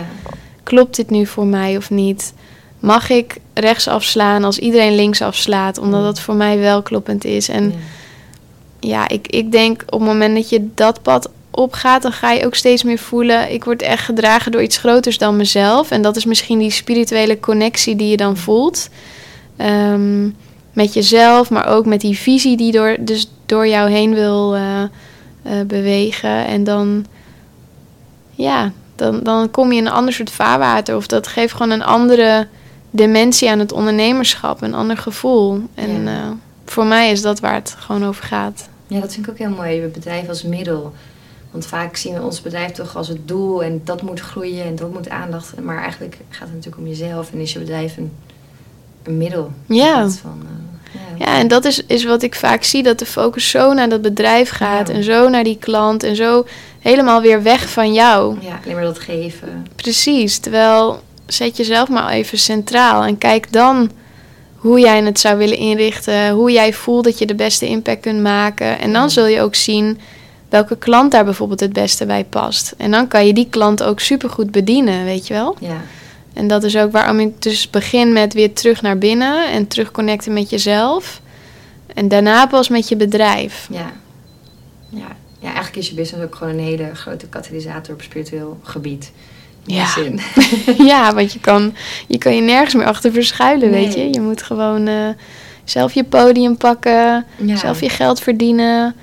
Klopt 0.63 0.97
dit 0.97 1.11
nu 1.11 1.27
voor 1.27 1.47
mij 1.47 1.77
of 1.77 1.91
niet? 1.91 2.33
Mag 2.79 3.11
ik 3.11 3.37
rechts 3.55 3.89
afslaan 3.89 4.45
als 4.45 4.59
iedereen 4.59 4.95
links 4.95 5.23
afslaat? 5.23 5.79
Omdat 5.79 6.01
Mm. 6.01 6.07
dat 6.07 6.21
voor 6.21 6.35
mij 6.35 6.59
wel 6.59 6.83
kloppend 6.83 7.25
is. 7.25 7.49
En 7.49 7.65
ja. 7.71 8.89
ja, 8.89 9.09
ik, 9.09 9.27
ik 9.29 9.53
denk 9.53 9.83
op 9.87 9.99
het 10.01 10.09
moment 10.09 10.35
dat 10.35 10.49
je 10.49 10.69
dat 10.75 11.03
pad 11.03 11.31
opgaat, 11.51 12.03
dan 12.03 12.13
ga 12.13 12.31
je 12.33 12.47
ook 12.47 12.55
steeds 12.55 12.83
meer 12.83 12.99
voelen. 12.99 13.53
Ik 13.53 13.65
word 13.65 13.83
echt 13.83 14.05
gedragen 14.05 14.53
door 14.53 14.63
iets 14.63 14.79
groters 14.79 15.19
dan 15.19 15.37
mezelf. 15.37 15.91
En 15.91 16.03
dat 16.03 16.17
is 16.17 16.25
misschien 16.25 16.59
die 16.59 16.71
spirituele 16.71 17.41
connectie 17.41 17.97
die 17.97 18.09
je 18.09 18.17
dan 18.17 18.37
voelt. 18.37 18.89
Ehm, 19.57 20.29
met 20.73 20.95
jezelf, 20.95 21.51
maar 21.51 21.67
ook 21.67 21.87
met 21.87 22.01
die 22.01 22.19
visie 22.19 22.57
die 22.57 22.73
door, 22.73 22.97
dus 23.01 23.31
door 23.47 23.67
jou 23.69 23.91
heen 23.91 24.15
wil 24.15 24.55
eh, 24.55 24.83
eh, 24.83 24.91
bewegen. 25.67 26.47
En 26.47 26.65
dan, 26.65 27.07
ja, 28.35 28.73
dan, 28.97 29.23
dan 29.23 29.51
kom 29.51 29.73
je 29.73 29.79
in 29.79 29.87
een 29.87 29.93
ander 29.93 30.13
soort 30.15 30.31
vaarwater. 30.31 30.97
Of 30.97 31.07
dat 31.07 31.27
geeft 31.27 31.53
gewoon 31.53 31.71
een 31.71 31.83
andere 31.85 32.47
dimensie 32.91 33.51
aan 33.51 33.59
het 33.59 33.73
ondernemerschap, 33.73 34.63
een 34.63 34.75
ander 34.75 34.97
gevoel. 34.97 35.63
En 35.75 36.03
Ja. 36.03 36.11
eh, 36.13 36.29
voor 36.67 36.85
mij 36.87 37.11
is 37.11 37.23
dat 37.23 37.41
waar 37.41 37.55
het 37.55 37.77
gewoon 37.79 38.05
over 38.05 38.25
gaat. 38.25 38.69
Ja, 38.87 39.01
dat 39.01 39.13
vind 39.13 39.27
ik 39.27 39.33
ook 39.33 39.39
heel 39.39 39.51
mooi. 39.51 39.71
Je 39.81 39.87
bedrijf 39.87 40.29
als 40.29 40.43
middel. 40.43 40.93
Want 41.51 41.67
vaak 41.67 41.97
zien 41.97 42.15
we 42.15 42.23
ons 42.23 42.43
bedrijf 42.43 42.71
toch 42.71 42.97
als 42.97 43.09
het 43.09 43.29
doel 43.29 43.63
en 43.63 43.81
dat 43.85 44.03
moet 44.03 44.21
groeien 44.21 44.65
en 44.65 44.77
dat 44.77 44.93
moet 44.93 45.09
aandacht. 45.09 45.61
Maar 45.61 45.83
eigenlijk 45.83 46.19
gaat 46.29 46.47
het 46.47 46.55
natuurlijk 46.55 46.83
om 46.83 46.89
jezelf 46.89 47.33
en 47.33 47.39
is 47.39 47.53
je 47.53 47.59
bedrijf 47.59 47.97
een, 47.97 48.13
een 49.03 49.17
middel. 49.17 49.51
Ja. 49.67 50.09
Van, 50.11 50.43
uh, 50.43 51.01
ja. 51.19 51.25
ja, 51.25 51.39
en 51.39 51.49
dat 51.49 51.65
is, 51.65 51.85
is 51.87 52.05
wat 52.05 52.23
ik 52.23 52.35
vaak 52.35 52.63
zie, 52.63 52.83
dat 52.83 52.99
de 52.99 53.07
focus 53.07 53.51
zo 53.51 53.73
naar 53.73 53.89
dat 53.89 54.03
bedrijf 54.03 54.51
gaat 54.51 54.89
en 54.89 55.05
zo 55.05 55.29
naar 55.29 55.45
die 55.45 55.59
klant 55.59 56.03
en 56.03 56.17
zo 56.17 56.47
helemaal 56.79 57.21
weer 57.21 57.43
weg 57.43 57.71
van 57.71 57.93
jou. 57.93 58.37
Ja, 58.41 58.61
alleen 58.63 58.75
maar 58.75 58.85
dat 58.85 58.99
geven. 58.99 59.67
Precies, 59.77 60.39
terwijl 60.39 61.01
zet 61.27 61.57
jezelf 61.57 61.89
maar 61.89 62.11
even 62.11 62.39
centraal 62.39 63.05
en 63.05 63.19
kijk 63.19 63.53
dan 63.53 63.91
hoe 64.57 64.81
jij 64.81 65.03
het 65.03 65.21
zou 65.21 65.39
willen 65.39 65.57
inrichten, 65.57 66.31
hoe 66.31 66.53
jij 66.53 66.73
voelt 66.73 67.05
dat 67.05 67.19
je 67.19 67.27
de 67.27 67.35
beste 67.35 67.67
impact 67.67 68.01
kunt 68.01 68.23
maken. 68.23 68.79
En 68.79 68.93
dan 68.93 69.11
zul 69.11 69.27
je 69.27 69.41
ook 69.41 69.55
zien 69.55 70.01
welke 70.51 70.77
klant 70.77 71.11
daar 71.11 71.25
bijvoorbeeld 71.25 71.61
het 71.61 71.73
beste 71.73 72.07
bij 72.07 72.25
past. 72.25 72.75
En 72.77 72.91
dan 72.91 73.09
kan 73.09 73.27
je 73.27 73.33
die 73.33 73.47
klant 73.51 73.83
ook 73.83 74.01
supergoed 74.01 74.51
bedienen, 74.51 75.05
weet 75.05 75.27
je 75.27 75.35
wel? 75.35 75.57
Ja. 75.61 75.81
En 76.33 76.49
dat 76.49 76.65
is 76.65 76.77
ook 76.77 76.93
waarom 76.93 77.19
ik 77.19 77.43
dus 77.43 77.71
begin 77.71 78.13
met 78.13 78.33
weer 78.33 78.53
terug 78.53 78.83
naar 78.83 78.99
binnen 78.99 79.53
en 79.53 79.67
terug 79.67 79.91
connecten 79.91 80.33
met 80.33 80.51
jezelf. 80.51 81.21
En 81.95 82.09
daarna 82.09 82.47
pas 82.47 82.69
met 82.69 82.89
je 82.89 82.97
bedrijf. 82.97 83.69
Ja. 83.71 83.93
Ja. 84.89 85.17
ja, 85.39 85.47
eigenlijk 85.47 85.77
is 85.77 85.89
je 85.89 85.95
business 85.95 86.25
ook 86.25 86.35
gewoon 86.35 86.53
een 86.53 86.65
hele 86.65 86.95
grote 86.95 87.27
katalysator 87.27 87.95
op 87.95 88.03
spiritueel 88.03 88.59
gebied. 88.63 89.13
Ja. 89.65 89.95
ja, 90.93 91.15
want 91.15 91.33
je 91.33 91.41
kan, 91.41 91.75
je 92.07 92.19
kan 92.19 92.35
je 92.35 92.43
nergens 92.43 92.75
meer 92.75 92.87
achter 92.87 93.13
verschuilen, 93.13 93.71
weet 93.71 93.95
je. 93.95 94.13
Je 94.13 94.21
moet 94.21 94.43
gewoon 94.43 94.89
uh, 94.89 95.09
zelf 95.65 95.95
je 95.95 96.05
podium 96.05 96.57
pakken, 96.57 97.27
zelf 97.55 97.81
je 97.81 97.89
geld 97.89 98.21
verdienen, 98.21 98.95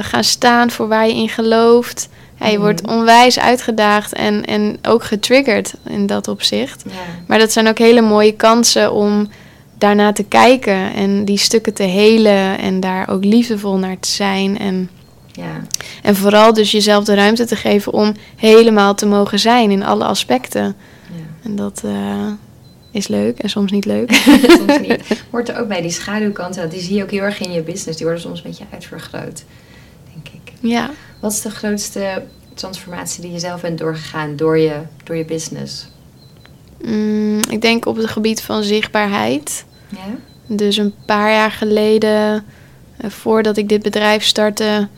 gaan 0.00 0.24
staan 0.24 0.70
voor 0.70 0.88
waar 0.88 1.06
je 1.06 1.14
in 1.14 1.28
gelooft. 1.28 2.08
Ja, 2.40 2.46
je 2.46 2.58
wordt 2.58 2.82
mhm. 2.82 2.92
onwijs 2.92 3.38
uitgedaagd 3.38 4.12
en, 4.12 4.44
en 4.44 4.78
ook 4.82 5.04
getriggerd 5.04 5.74
in 5.88 6.06
dat 6.06 6.28
opzicht. 6.28 6.82
Ja. 6.86 6.92
Maar 7.26 7.38
dat 7.38 7.52
zijn 7.52 7.68
ook 7.68 7.78
hele 7.78 8.00
mooie 8.00 8.32
kansen 8.32 8.92
om 8.92 9.28
daarna 9.78 10.12
te 10.12 10.24
kijken 10.24 10.94
en 10.94 11.24
die 11.24 11.38
stukken 11.38 11.74
te 11.74 11.82
helen 11.82 12.58
en 12.58 12.80
daar 12.80 13.08
ook 13.08 13.24
liefdevol 13.24 13.76
naar 13.76 13.98
te 13.98 14.10
zijn. 14.10 14.58
En 14.58 14.90
ja. 15.32 15.60
En 16.02 16.16
vooral 16.16 16.52
dus 16.52 16.70
jezelf 16.70 17.04
de 17.04 17.14
ruimte 17.14 17.44
te 17.44 17.56
geven 17.56 17.92
om 17.92 18.14
helemaal 18.36 18.94
te 18.94 19.06
mogen 19.06 19.38
zijn 19.38 19.70
in 19.70 19.84
alle 19.84 20.04
aspecten. 20.04 20.76
Ja. 21.10 21.24
En 21.42 21.56
dat 21.56 21.82
uh, 21.84 21.92
is 22.90 23.08
leuk 23.08 23.38
en 23.38 23.50
soms 23.50 23.70
niet 23.70 23.84
leuk. 23.84 24.12
soms 24.58 24.78
niet. 24.80 25.02
Hoort 25.30 25.48
er 25.48 25.58
ook 25.58 25.68
bij 25.68 25.82
die 25.82 25.90
schaduwkanten, 25.90 26.70
die 26.70 26.80
zie 26.80 26.96
je 26.96 27.02
ook 27.02 27.10
heel 27.10 27.22
erg 27.22 27.40
in 27.40 27.52
je 27.52 27.62
business. 27.62 27.96
Die 27.96 28.06
worden 28.06 28.22
soms 28.22 28.38
een 28.38 28.50
beetje 28.50 28.64
uitvergroot, 28.72 29.44
denk 30.12 30.28
ik. 30.28 30.52
Ja. 30.60 30.90
Wat 31.20 31.32
is 31.32 31.40
de 31.40 31.50
grootste 31.50 32.22
transformatie 32.54 33.22
die 33.22 33.32
je 33.32 33.38
zelf 33.38 33.60
bent 33.60 33.78
doorgegaan 33.78 34.36
door 34.36 34.58
je, 34.58 34.80
door 35.04 35.16
je 35.16 35.24
business? 35.24 35.88
Mm, 36.84 37.40
ik 37.50 37.60
denk 37.60 37.86
op 37.86 37.96
het 37.96 38.06
gebied 38.06 38.42
van 38.42 38.62
zichtbaarheid. 38.62 39.64
Ja? 39.88 40.16
Dus 40.46 40.76
een 40.76 40.94
paar 41.06 41.30
jaar 41.30 41.50
geleden, 41.50 42.44
uh, 43.00 43.10
voordat 43.10 43.56
ik 43.56 43.68
dit 43.68 43.82
bedrijf 43.82 44.24
startte, 44.24 44.88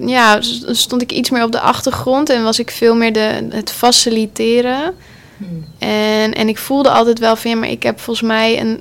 ja, 0.00 0.38
stond 0.66 1.02
ik 1.02 1.12
iets 1.12 1.30
meer 1.30 1.44
op 1.44 1.52
de 1.52 1.60
achtergrond 1.60 2.30
en 2.30 2.42
was 2.42 2.58
ik 2.58 2.70
veel 2.70 2.94
meer 2.94 3.12
de, 3.12 3.48
het 3.50 3.70
faciliteren. 3.70 4.94
Hmm. 5.48 5.64
En, 5.78 6.32
en 6.32 6.48
ik 6.48 6.58
voelde 6.58 6.90
altijd 6.90 7.18
wel 7.18 7.36
van 7.36 7.50
ja, 7.50 7.56
maar 7.56 7.68
ik 7.68 7.82
heb 7.82 8.00
volgens 8.00 8.26
mij 8.26 8.60
een, 8.60 8.80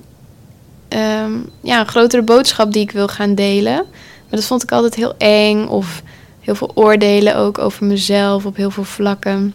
ehm, 0.88 1.32
ja, 1.62 1.80
een 1.80 1.88
grotere 1.88 2.22
boodschap 2.22 2.74
die 2.74 2.82
ik 2.82 2.92
wil 2.92 3.08
gaan 3.08 3.36
delen. 3.36 3.76
Maar 3.76 4.40
dat 4.40 4.46
vond 4.46 4.64
ik 4.64 4.72
altijd 4.72 4.96
heel 4.96 5.14
eng 5.18 5.68
of 5.68 6.02
heel 6.40 6.56
veel 6.56 6.72
oordelen 6.74 7.36
ook 7.36 7.58
over 7.58 7.86
mezelf 7.86 8.46
op 8.46 8.56
heel 8.56 8.72
veel 8.72 8.84
vlakken. 8.84 9.54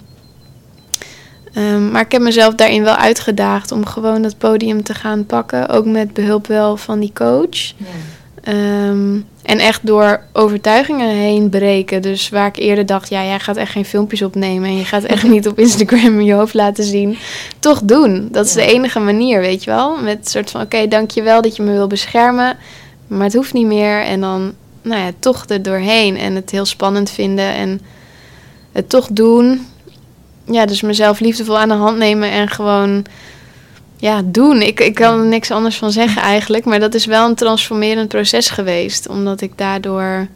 Um, 1.57 1.91
maar 1.91 2.01
ik 2.01 2.13
heb 2.13 2.21
mezelf 2.21 2.55
daarin 2.55 2.83
wel 2.83 2.95
uitgedaagd 2.95 3.73
om 3.73 3.87
gewoon 3.87 4.23
het 4.23 4.39
podium 4.39 4.83
te 4.83 4.95
gaan 4.95 5.27
pakken. 5.27 5.69
Ook 5.69 5.85
met 5.85 6.13
behulp 6.13 6.47
wel 6.47 6.77
van 6.77 7.01
die 7.01 7.13
coach. 7.15 7.73
Um, 8.49 9.27
en 9.43 9.59
echt 9.59 9.87
door 9.87 10.21
overtuigingen 10.33 11.09
heen 11.09 11.49
breken. 11.49 12.03
Dus 12.03 12.29
waar 12.29 12.47
ik 12.47 12.57
eerder 12.57 12.87
dacht, 12.87 13.09
ja, 13.09 13.25
jij 13.25 13.41
gaat 13.41 13.57
echt 13.57 13.73
geen 13.73 13.85
filmpjes 13.85 14.23
opnemen. 14.23 14.69
En 14.69 14.77
je 14.77 14.85
gaat 14.85 15.03
echt 15.03 15.23
niet 15.35 15.49
op 15.49 15.59
Instagram 15.59 16.21
je 16.21 16.33
hoofd 16.33 16.55
laten 16.55 16.85
zien. 16.85 17.19
Toch 17.59 17.81
doen. 17.83 18.29
Dat 18.31 18.47
is 18.47 18.53
de 18.53 18.67
enige 18.67 19.01
manier, 19.01 19.41
weet 19.41 19.65
je 19.65 19.71
wel. 19.71 19.97
Met 19.97 20.19
een 20.19 20.27
soort 20.27 20.51
van, 20.51 20.61
oké, 20.61 20.75
okay, 20.75 20.89
dankjewel 20.89 21.43
dat 21.43 21.57
je 21.57 21.63
me 21.63 21.73
wil 21.73 21.87
beschermen. 21.87 22.57
Maar 23.07 23.25
het 23.25 23.35
hoeft 23.35 23.53
niet 23.53 23.67
meer. 23.67 24.03
En 24.03 24.21
dan, 24.21 24.53
nou 24.83 25.01
ja, 25.01 25.11
toch 25.19 25.45
er 25.49 25.63
doorheen. 25.63 26.17
En 26.17 26.35
het 26.35 26.51
heel 26.51 26.65
spannend 26.65 27.11
vinden. 27.11 27.55
En 27.55 27.81
het 28.73 28.89
toch 28.89 29.09
doen. 29.11 29.67
Ja, 30.45 30.67
dus 30.67 30.81
mezelf 30.81 31.21
liefdevol 31.21 31.59
aan 31.59 31.69
de 31.69 31.75
hand 31.75 31.99
nemen. 31.99 32.31
En 32.31 32.49
gewoon 32.49 33.05
ja, 33.97 34.23
doen. 34.25 34.63
Ik, 34.63 34.81
ik 34.81 34.95
kan 34.95 35.21
er 35.21 35.27
niks 35.27 35.51
anders 35.51 35.77
van 35.77 35.91
zeggen 35.91 36.23
eigenlijk. 36.23 36.65
Maar 36.65 36.81
dat 36.81 36.95
is 36.95 37.05
wel 37.07 37.29
een 37.29 37.35
transformerend 37.35 38.09
proces 38.09 38.49
geweest. 38.49 39.09
Omdat 39.09 39.41
ik 39.41 39.59
daardoor. 39.59 40.27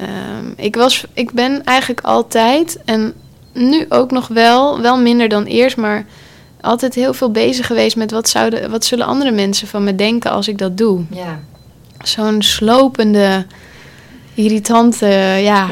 Um, 0.00 0.52
ik, 0.56 0.74
was, 0.74 1.04
ik 1.12 1.32
ben 1.32 1.64
eigenlijk 1.64 2.00
altijd, 2.00 2.78
en 2.84 3.14
nu 3.52 3.86
ook 3.88 4.10
nog 4.10 4.28
wel, 4.28 4.80
wel 4.80 4.98
minder 4.98 5.28
dan 5.28 5.44
eerst, 5.44 5.76
maar 5.76 6.06
altijd 6.60 6.94
heel 6.94 7.14
veel 7.14 7.30
bezig 7.30 7.66
geweest 7.66 7.96
met 7.96 8.10
wat, 8.10 8.28
zouden, 8.28 8.70
wat 8.70 8.84
zullen 8.84 9.06
andere 9.06 9.30
mensen 9.30 9.68
van 9.68 9.84
me 9.84 9.94
denken 9.94 10.30
als 10.30 10.48
ik 10.48 10.58
dat 10.58 10.78
doe. 10.78 11.04
Ja. 11.10 11.40
Zo'n 12.02 12.42
slopende 12.42 13.46
irritante, 14.34 15.06
ja, 15.40 15.68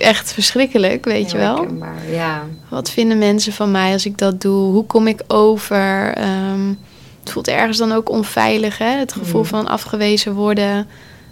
echt 0.00 0.32
verschrikkelijk, 0.32 1.04
weet 1.04 1.30
je 1.30 1.36
wel. 1.36 1.66
Ja. 2.10 2.42
Wat 2.68 2.90
vinden 2.90 3.18
mensen 3.18 3.52
van 3.52 3.70
mij 3.70 3.92
als 3.92 4.06
ik 4.06 4.18
dat 4.18 4.40
doe? 4.40 4.72
Hoe 4.72 4.86
kom 4.86 5.06
ik 5.06 5.22
over? 5.26 6.18
Um, 6.18 6.78
het 7.20 7.32
voelt 7.32 7.48
ergens 7.48 7.78
dan 7.78 7.92
ook 7.92 8.10
onveilig, 8.10 8.78
hè? 8.78 8.98
Het 8.98 9.12
gevoel 9.12 9.40
mm. 9.40 9.46
van 9.46 9.68
afgewezen 9.68 10.34
worden. 10.34 10.86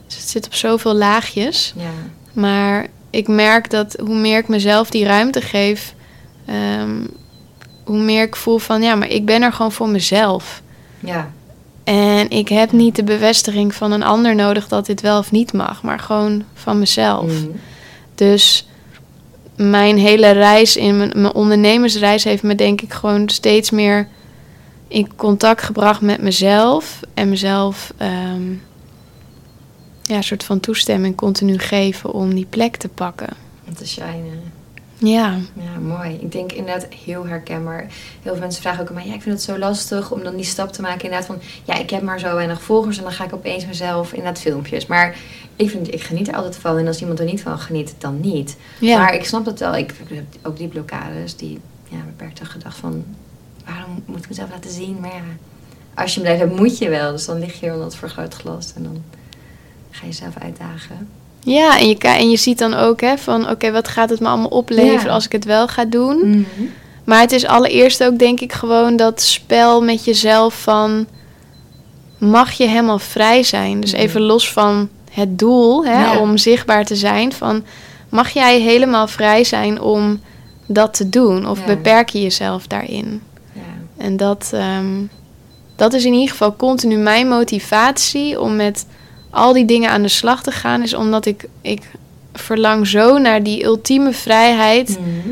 Dus 0.07 0.17
het 0.17 0.29
zit 0.29 0.47
op 0.47 0.55
zoveel 0.55 0.95
laagjes. 0.95 1.75
Ja. 1.77 1.91
Maar 2.33 2.87
ik 3.11 3.29
merk 3.29 3.71
dat 3.71 3.97
hoe 4.05 4.17
meer 4.17 4.39
ik 4.39 4.49
mezelf 4.49 4.91
die 4.91 5.05
ruimte 5.05 5.41
geef, 5.41 5.95
um, 6.81 7.09
hoe 7.85 7.99
meer 7.99 8.23
ik 8.23 8.37
voel 8.37 8.59
van 8.59 8.83
ja, 8.83 8.95
maar 8.95 9.09
ik 9.09 9.25
ben 9.25 9.43
er 9.43 9.53
gewoon 9.53 9.73
voor 9.73 9.89
mezelf. 9.89 10.63
Ja. 11.01 11.31
En 11.91 12.31
ik 12.31 12.49
heb 12.49 12.73
niet 12.73 12.97
de 12.97 13.05
bevestiging 13.05 13.75
van 13.75 13.93
een 13.93 14.03
ander 14.03 14.35
nodig 14.35 14.69
dat 14.69 14.87
dit 14.87 15.01
wel 15.01 15.19
of 15.19 15.31
niet 15.31 15.53
mag, 15.53 15.83
maar 15.83 15.99
gewoon 15.99 16.45
van 16.55 16.79
mezelf. 16.79 17.43
Mm. 17.43 17.53
Dus 18.15 18.69
mijn 19.57 19.99
hele 19.99 20.31
reis 20.31 20.77
in 20.77 20.97
mijn, 20.97 21.13
mijn, 21.15 21.35
ondernemersreis 21.35 22.25
heeft 22.25 22.43
me 22.43 22.55
denk 22.55 22.81
ik 22.81 22.93
gewoon 22.93 23.29
steeds 23.29 23.71
meer 23.71 24.09
in 24.89 25.17
contact 25.17 25.63
gebracht 25.63 26.01
met 26.01 26.23
mezelf 26.23 27.01
en 27.15 27.29
mezelf 27.29 27.93
um, 27.99 28.63
ja, 30.03 30.17
een 30.17 30.25
soort 30.25 30.45
van 30.45 30.61
toestemming 30.61 31.17
continu 31.17 31.59
geven 31.59 32.13
om 32.13 32.35
die 32.35 32.47
plek 32.51 32.77
te 32.77 32.89
pakken. 32.89 33.31
Om 33.69 33.75
te 33.75 33.87
shinen. 33.87 34.60
Ja. 35.01 35.39
Ja, 35.55 35.79
mooi. 35.81 36.19
Ik 36.21 36.33
denk 36.33 36.53
inderdaad 36.53 36.87
heel 37.05 37.27
herkenbaar. 37.27 37.81
Heel 38.23 38.33
veel 38.33 38.39
mensen 38.39 38.63
vragen 38.63 38.81
ook 38.81 38.89
aan 38.89 38.95
mij, 38.95 39.07
ja, 39.07 39.15
ik 39.15 39.23
vind 39.23 39.35
het 39.35 39.45
zo 39.45 39.59
lastig 39.59 40.11
om 40.11 40.23
dan 40.23 40.37
die 40.37 40.45
stap 40.45 40.73
te 40.73 40.83
maken. 40.83 41.03
Inderdaad 41.03 41.27
van, 41.27 41.41
ja, 41.65 41.75
ik 41.75 41.91
heb 41.91 42.03
maar 42.03 42.19
zo 42.19 42.35
weinig 42.35 42.63
volgers 42.63 42.97
en 42.97 43.03
dan 43.03 43.13
ga 43.13 43.25
ik 43.25 43.35
opeens 43.35 43.67
mezelf 43.67 44.13
inderdaad 44.13 44.41
filmpjes. 44.41 44.87
Maar 44.87 45.17
ik, 45.57 45.71
vind, 45.71 45.95
ik 45.95 46.03
geniet 46.03 46.29
er 46.29 46.35
altijd 46.35 46.57
van 46.57 46.79
en 46.79 46.87
als 46.87 47.01
iemand 47.01 47.19
er 47.19 47.25
niet 47.25 47.43
van 47.43 47.59
geniet, 47.59 47.95
dan 47.99 48.21
niet. 48.21 48.57
Ja. 48.79 48.99
Maar 48.99 49.15
ik 49.15 49.25
snap 49.25 49.45
dat 49.45 49.59
wel. 49.59 49.77
Ik 49.77 49.95
heb 50.09 50.25
ook 50.43 50.57
die 50.57 50.69
blokkades, 50.69 51.37
die 51.37 51.61
ja, 51.89 51.99
beperkte 52.07 52.45
gedacht 52.45 52.77
van, 52.77 53.05
waarom 53.67 54.03
moet 54.07 54.19
ik 54.19 54.29
mezelf 54.29 54.51
laten 54.51 54.71
zien? 54.71 55.01
Maar 55.01 55.15
ja, 55.15 55.23
als 55.95 56.15
je 56.15 56.23
hem 56.23 56.39
hebt, 56.39 56.57
moet 56.57 56.79
je 56.79 56.89
wel. 56.89 57.13
Dus 57.13 57.25
dan 57.27 57.39
lig 57.39 57.61
je 57.61 57.73
onder 57.73 57.85
het 57.85 57.97
vergrootglas 57.97 58.73
en 58.75 58.83
dan 58.83 59.03
ga 59.91 60.01
je 60.01 60.07
jezelf 60.07 60.37
uitdagen. 60.39 61.09
Ja, 61.41 61.79
en 61.79 61.89
je, 61.89 61.99
en 61.99 62.31
je 62.31 62.37
ziet 62.37 62.59
dan 62.59 62.75
ook 62.75 63.01
hè, 63.01 63.19
van 63.19 63.51
oké, 63.51 63.71
wat 63.71 63.89
gaat 63.89 64.11
het 64.11 64.21
me 64.21 64.29
allemaal 64.29 64.49
opleveren 64.49 65.05
ja. 65.05 65.11
als 65.13 65.25
ik 65.25 65.33
het 65.33 65.45
wel 65.45 65.69
ga 65.69 65.85
doen. 65.85 66.17
Mm 66.17 66.47
-hmm. 66.57 66.71
Maar 67.05 67.21
het 67.21 67.33
is 67.33 67.47
allereerst 67.47 68.05
ook 68.05 68.19
denk 68.19 68.41
ik 68.41 68.53
gewoon 68.53 68.97
dat 68.97 69.21
spel 69.21 69.83
met 69.83 70.05
jezelf 70.05 70.63
van 70.63 71.07
mag 72.19 72.53
je 72.53 72.67
helemaal 72.67 72.99
vrij 72.99 73.43
zijn. 73.43 73.81
Dus 73.81 73.93
even 73.93 74.21
los 74.21 74.53
van 74.53 74.89
het 75.11 75.39
doel 75.39 75.85
hè, 75.85 76.03
ja. 76.03 76.19
om 76.19 76.37
zichtbaar 76.37 76.85
te 76.85 76.97
zijn. 76.97 77.33
Van 77.33 77.65
mag 78.09 78.31
jij 78.31 78.61
helemaal 78.61 79.09
vrij 79.09 79.45
zijn 79.45 79.81
om 79.81 80.21
dat 80.67 80.95
te 80.95 81.09
doen? 81.09 81.49
Of 81.49 81.59
Ja. 81.59 81.67
beperk 81.67 82.09
je 82.09 82.23
jezelf 82.23 82.67
daarin? 82.67 83.23
Ja. 83.53 83.61
En 84.05 84.17
dat, 84.17 84.51
ehm, 84.55 85.03
dat 85.77 85.93
is 85.93 86.05
in 86.05 86.13
ieder 86.13 86.31
geval 86.31 86.57
continu 86.57 86.97
mijn 86.97 87.29
motivatie 87.29 88.41
om 88.41 88.57
met 88.57 88.87
al 89.31 89.53
die 89.53 89.65
dingen 89.65 89.91
aan 89.91 90.03
de 90.03 90.09
slag 90.09 90.43
te 90.43 90.51
gaan. 90.51 90.83
Is 90.83 90.95
omdat 90.95 91.27
ik, 91.27 91.49
ik 91.63 91.83
verlang 92.33 92.87
zo 92.87 93.19
naar 93.19 93.43
die 93.43 93.65
ultieme 93.65 94.13
vrijheid 94.13 94.89
Mhm. 94.89 95.29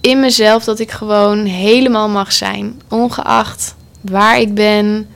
in 0.00 0.20
mezelf. 0.20 0.64
Dat 0.64 0.78
ik 0.78 0.90
gewoon 0.90 1.44
helemaal 1.44 2.08
mag 2.08 2.32
zijn. 2.32 2.80
Ongeacht 2.88 3.74
waar 4.00 4.40
ik 4.40 4.54
ben. 4.54 5.06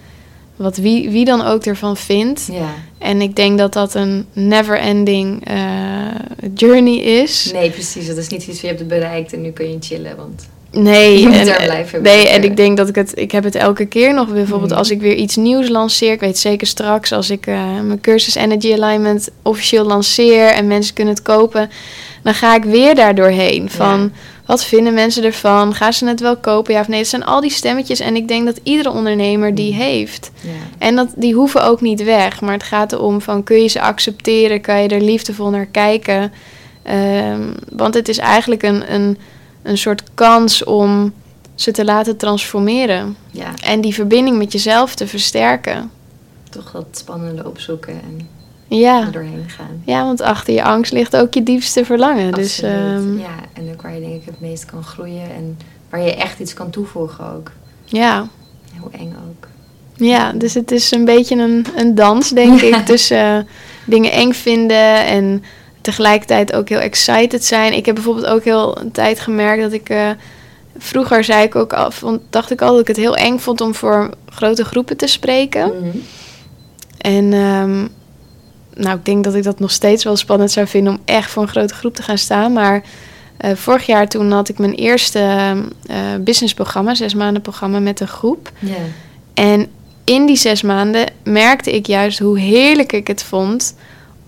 Wat 0.56 0.76
wie, 0.76 1.10
wie 1.10 1.24
dan 1.24 1.42
ook 1.44 1.64
ervan 1.64 1.96
vindt. 1.96 2.48
En 2.98 3.20
ik 3.20 3.36
denk 3.36 3.58
dat 3.58 3.72
dat 3.72 3.94
een 3.94 4.26
never-ending 4.32 5.44
eh, 5.46 5.56
journey 6.54 6.96
is. 6.96 7.50
Nee, 7.52 7.70
precies. 7.70 8.06
Dat 8.06 8.16
is 8.16 8.28
niet 8.28 8.40
iets 8.40 8.46
wat 8.46 8.60
je 8.60 8.66
hebt 8.66 8.88
bereikt 8.88 9.32
en 9.32 9.40
nu 9.42 9.50
kun 9.50 9.70
je 9.70 9.76
chillen. 9.80 10.16
Want 10.16 10.48
Nee, 10.72 11.20
Je 11.20 11.30
en, 11.30 11.46
daar 11.46 11.62
blijven 11.62 12.02
nee, 12.02 12.28
en 12.28 12.44
ik 12.44 12.56
denk 12.56 12.76
dat 12.76 12.88
ik 12.88 12.94
het, 12.94 13.12
ik 13.14 13.32
heb 13.32 13.44
het 13.44 13.54
elke 13.54 13.86
keer 13.86 14.14
nog. 14.14 14.28
Bijvoorbeeld 14.32 14.70
Mhm. 14.70 14.78
als 14.78 14.90
ik 14.90 15.00
weer 15.00 15.14
iets 15.14 15.36
nieuws 15.36 15.68
lanceer. 15.68 16.12
Ik 16.12 16.20
weet 16.20 16.38
zeker 16.38 16.66
straks 16.66 17.12
als 17.12 17.30
ik 17.30 17.46
eh, 17.46 17.80
mijn 17.84 18.00
cursus 18.00 18.34
Energy 18.34 18.72
Alignment 18.72 19.28
officieel 19.42 19.84
lanceer 19.84 20.46
en 20.46 20.66
mensen 20.66 20.94
kunnen 20.94 21.14
het 21.14 21.22
kopen. 21.22 21.70
Dan 22.22 22.34
ga 22.34 22.54
ik 22.54 22.64
weer 22.64 22.94
daar 22.94 23.14
doorheen. 23.14 23.70
Van 23.70 24.00
Ja. 24.00 24.08
wat 24.46 24.64
vinden 24.64 24.94
mensen 24.94 25.24
ervan? 25.24 25.74
Gaan 25.74 25.92
ze 25.92 26.06
het 26.06 26.20
wel 26.20 26.36
kopen? 26.36 26.74
Ja 26.74 26.80
of 26.80 26.88
nee? 26.88 26.98
Het 26.98 27.08
zijn 27.08 27.24
al 27.24 27.40
die 27.40 27.50
stemmetjes. 27.50 28.00
En 28.00 28.16
ik 28.16 28.28
denk 28.28 28.46
dat 28.46 28.60
iedere 28.62 28.90
ondernemer 28.90 29.54
die 29.54 29.72
Mhm. 29.72 29.82
heeft. 29.82 30.30
ja. 30.40 30.50
En 30.78 30.96
dat, 30.96 31.08
die 31.16 31.34
hoeven 31.34 31.64
ook 31.64 31.80
niet 31.80 32.04
weg. 32.04 32.40
Maar 32.40 32.52
het 32.52 32.62
gaat 32.62 32.92
erom 32.92 33.20
van 33.20 33.42
kun 33.42 33.62
je 33.62 33.68
ze 33.68 33.80
accepteren? 33.80 34.60
Kan 34.60 34.82
je 34.82 34.88
er 34.88 35.00
liefdevol 35.02 35.50
naar 35.50 35.66
kijken? 35.66 36.32
Ehm, 36.82 37.40
want 37.72 37.94
het 37.94 38.08
is 38.08 38.18
eigenlijk 38.18 38.62
een, 38.62 38.94
een, 38.94 39.18
een 39.62 39.78
soort 39.78 40.02
kans 40.14 40.64
om 40.64 41.12
ze 41.54 41.70
te 41.70 41.84
laten 41.84 42.16
transformeren. 42.16 43.16
ja, 43.30 43.50
En 43.64 43.80
die 43.80 43.94
verbinding 43.94 44.38
met 44.38 44.52
jezelf 44.52 44.94
te 44.94 45.06
versterken. 45.06 45.90
toch 46.50 46.70
dat 46.70 46.86
spannende 46.92 47.46
opzoeken 47.46 47.92
en 47.92 48.28
Ja, 48.78 49.00
er 49.00 49.12
doorheen 49.12 49.44
gaan. 49.48 49.82
ja 49.84 50.04
want 50.04 50.20
achter 50.20 50.54
je 50.54 50.62
angst 50.62 50.92
ligt 50.92 51.16
ook 51.16 51.34
je 51.34 51.42
diepste 51.42 51.84
verlangen. 51.84 52.32
Dus 52.32 52.62
ehm, 52.62 53.18
Ja, 53.18 53.34
en 53.52 53.70
ook 53.72 53.82
waar 53.82 53.94
je 53.94 54.00
denk 54.00 54.14
ik 54.14 54.24
het 54.26 54.40
meest 54.40 54.64
kan 54.64 54.82
groeien 54.84 55.34
en 55.34 55.58
waar 55.90 56.00
je 56.02 56.14
echt 56.14 56.38
iets 56.40 56.54
kan 56.54 56.70
toevoegen 56.70 57.32
ook. 57.32 57.50
ja. 57.84 58.28
Hoe 58.78 58.90
eng 58.90 59.14
ook. 59.28 59.46
Ja, 59.96 60.32
dus 60.32 60.54
het 60.54 60.70
is 60.70 60.90
een 60.90 61.04
beetje 61.04 61.36
een, 61.36 61.66
een 61.76 61.94
dans, 61.94 62.28
denk 62.30 62.60
ik, 62.70 62.74
tussen 62.74 63.46
dingen 63.86 64.12
eng 64.12 64.32
vinden 64.32 65.06
en 65.06 65.42
tegelijkertijd 65.82 66.52
ook 66.52 66.68
heel 66.68 66.78
excited 66.78 67.44
zijn. 67.44 67.72
Ik 67.72 67.86
heb 67.86 67.94
bijvoorbeeld 67.94 68.26
ook 68.26 68.44
heel 68.44 68.78
een 68.78 68.90
tijd 68.90 69.20
gemerkt 69.20 69.62
dat 69.62 69.72
ik... 69.72 69.88
eh, 69.88 70.10
vroeger 70.78 71.24
zei 71.24 71.42
ik 71.42 71.54
ook 71.54 71.72
al, 71.72 71.90
vond, 71.90 72.20
dacht 72.30 72.50
ik 72.50 72.62
al 72.62 72.70
dat 72.70 72.80
ik 72.80 72.86
het 72.86 72.96
heel 72.96 73.16
eng 73.16 73.38
vond 73.38 73.60
om 73.60 73.74
voor 73.74 74.10
grote 74.28 74.64
groepen 74.64 74.96
te 74.96 75.06
spreken. 75.06 75.66
Mhm. 75.66 75.96
En 76.98 77.32
ehm, 77.32 77.86
nou, 78.74 78.98
ik 78.98 79.04
denk 79.04 79.24
dat 79.24 79.34
ik 79.34 79.42
dat 79.42 79.58
nog 79.58 79.70
steeds 79.70 80.04
wel 80.04 80.16
spannend 80.16 80.50
zou 80.50 80.66
vinden 80.66 80.92
om 80.92 81.00
echt 81.04 81.30
voor 81.30 81.42
een 81.42 81.48
grote 81.48 81.74
groep 81.74 81.94
te 81.94 82.02
gaan 82.02 82.18
staan. 82.18 82.52
Maar 82.52 82.82
eh, 83.36 83.50
vorig 83.54 83.86
jaar 83.86 84.08
toen 84.08 84.30
had 84.32 84.48
ik 84.48 84.58
mijn 84.58 84.74
eerste 84.74 85.18
eh 85.86 85.96
businessprogramma, 86.20 86.94
zes 86.94 87.14
maanden 87.14 87.42
programma 87.42 87.78
met 87.78 88.00
een 88.00 88.08
groep. 88.08 88.50
En 89.34 89.66
in 90.04 90.26
die 90.26 90.36
zes 90.36 90.62
maanden 90.62 91.06
merkte 91.24 91.72
ik 91.72 91.86
juist 91.86 92.18
hoe 92.18 92.38
heerlijk 92.38 92.92
ik 92.92 93.06
het 93.06 93.22
vond 93.22 93.74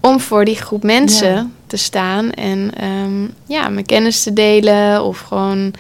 om 0.05 0.21
voor 0.21 0.45
die 0.45 0.57
groep 0.57 0.83
mensen 0.83 1.33
Ja. 1.33 1.47
te 1.67 1.77
staan 1.77 2.31
en 2.33 2.71
ehm, 2.77 3.27
ja, 3.47 3.69
mijn 3.69 3.87
kennis 3.87 4.23
te 4.23 4.33
delen 4.33 5.05
of 5.05 5.19
gewoon. 5.21 5.73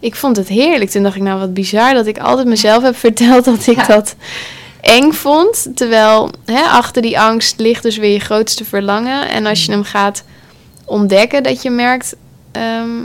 Ik 0.00 0.14
vond 0.16 0.36
het 0.36 0.48
heerlijk. 0.48 0.90
Toen 0.90 1.02
dacht 1.02 1.16
ik, 1.16 1.22
nou 1.22 1.38
wat 1.40 1.54
bizar 1.54 1.94
dat 1.94 2.06
ik 2.06 2.18
altijd 2.18 2.46
mezelf 2.46 2.82
heb 2.82 2.96
verteld 2.96 3.44
dat 3.44 3.66
ik 3.66 3.76
Ja. 3.76 3.86
dat 3.86 4.14
eng 4.80 5.12
vond. 5.12 5.66
Terwijl 5.74 6.30
hè, 6.44 6.60
achter 6.62 7.02
die 7.02 7.20
angst 7.20 7.58
ligt 7.58 7.82
dus 7.82 7.96
weer 7.96 8.12
je 8.12 8.18
grootste 8.20 8.64
verlangen. 8.64 9.28
En 9.28 9.46
als 9.46 9.60
je 9.64 9.66
Mm. 9.70 9.72
hem 9.74 9.84
gaat 9.84 10.24
ontdekken, 10.84 11.42
dat 11.42 11.62
je 11.62 11.70
merkt 11.70 12.16
ehm, 12.52 13.04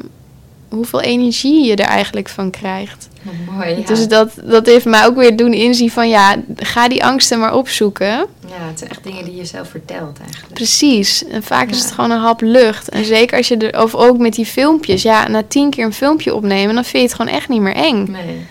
hoeveel 0.70 1.02
energie 1.02 1.66
je 1.66 1.76
er 1.76 1.86
eigenlijk 1.88 2.30
van 2.30 2.50
krijgt. 2.50 3.09
Wat 3.22 3.56
mooi. 3.56 3.78
Ja. 3.78 3.86
Dus 3.86 4.08
dat, 4.08 4.32
dat 4.44 4.66
heeft 4.66 4.86
mij 4.86 5.06
ook 5.06 5.16
weer 5.16 5.36
doen 5.36 5.54
inzien 5.54 5.92
van 5.92 6.10
ja, 6.10 6.36
ga 6.56 6.88
die 6.88 7.06
angsten 7.06 7.40
maar 7.40 7.54
opzoeken. 7.54 8.08
ja, 8.08 8.68
het 8.68 8.80
zijn 8.80 8.90
echt 8.90 9.04
dingen 9.04 9.26
die 9.26 9.36
je 9.36 9.46
zelf 9.46 9.70
vertelt 9.70 10.20
eigenlijk. 10.24 10.54
Precies. 10.54 11.28
En 11.28 11.44
vaak 11.44 11.70
is 11.70 11.82
het 11.82 11.92
gewoon 11.92 12.12
een 12.12 12.20
hap 12.20 12.42
lucht. 12.42 12.90
En 12.90 13.06
zeker 13.06 13.38
als 13.38 13.48
je 13.48 13.58
er, 13.58 13.84
of 13.84 13.96
ook 13.96 14.18
met 14.18 14.34
die 14.34 14.46
filmpjes, 14.46 15.02
ja, 15.02 15.28
na 15.28 15.44
tien 15.48 15.70
keer 15.70 15.86
een 15.86 15.94
filmpje 15.94 16.36
opnemen, 16.36 16.76
dan 16.76 16.84
vind 16.84 17.04
je 17.04 17.08
het 17.08 17.14
gewoon 17.14 17.34
echt 17.34 17.50
niet 17.50 17.62
meer 17.62 17.76
eng. 17.76 18.08
Nee. 18.12 18.46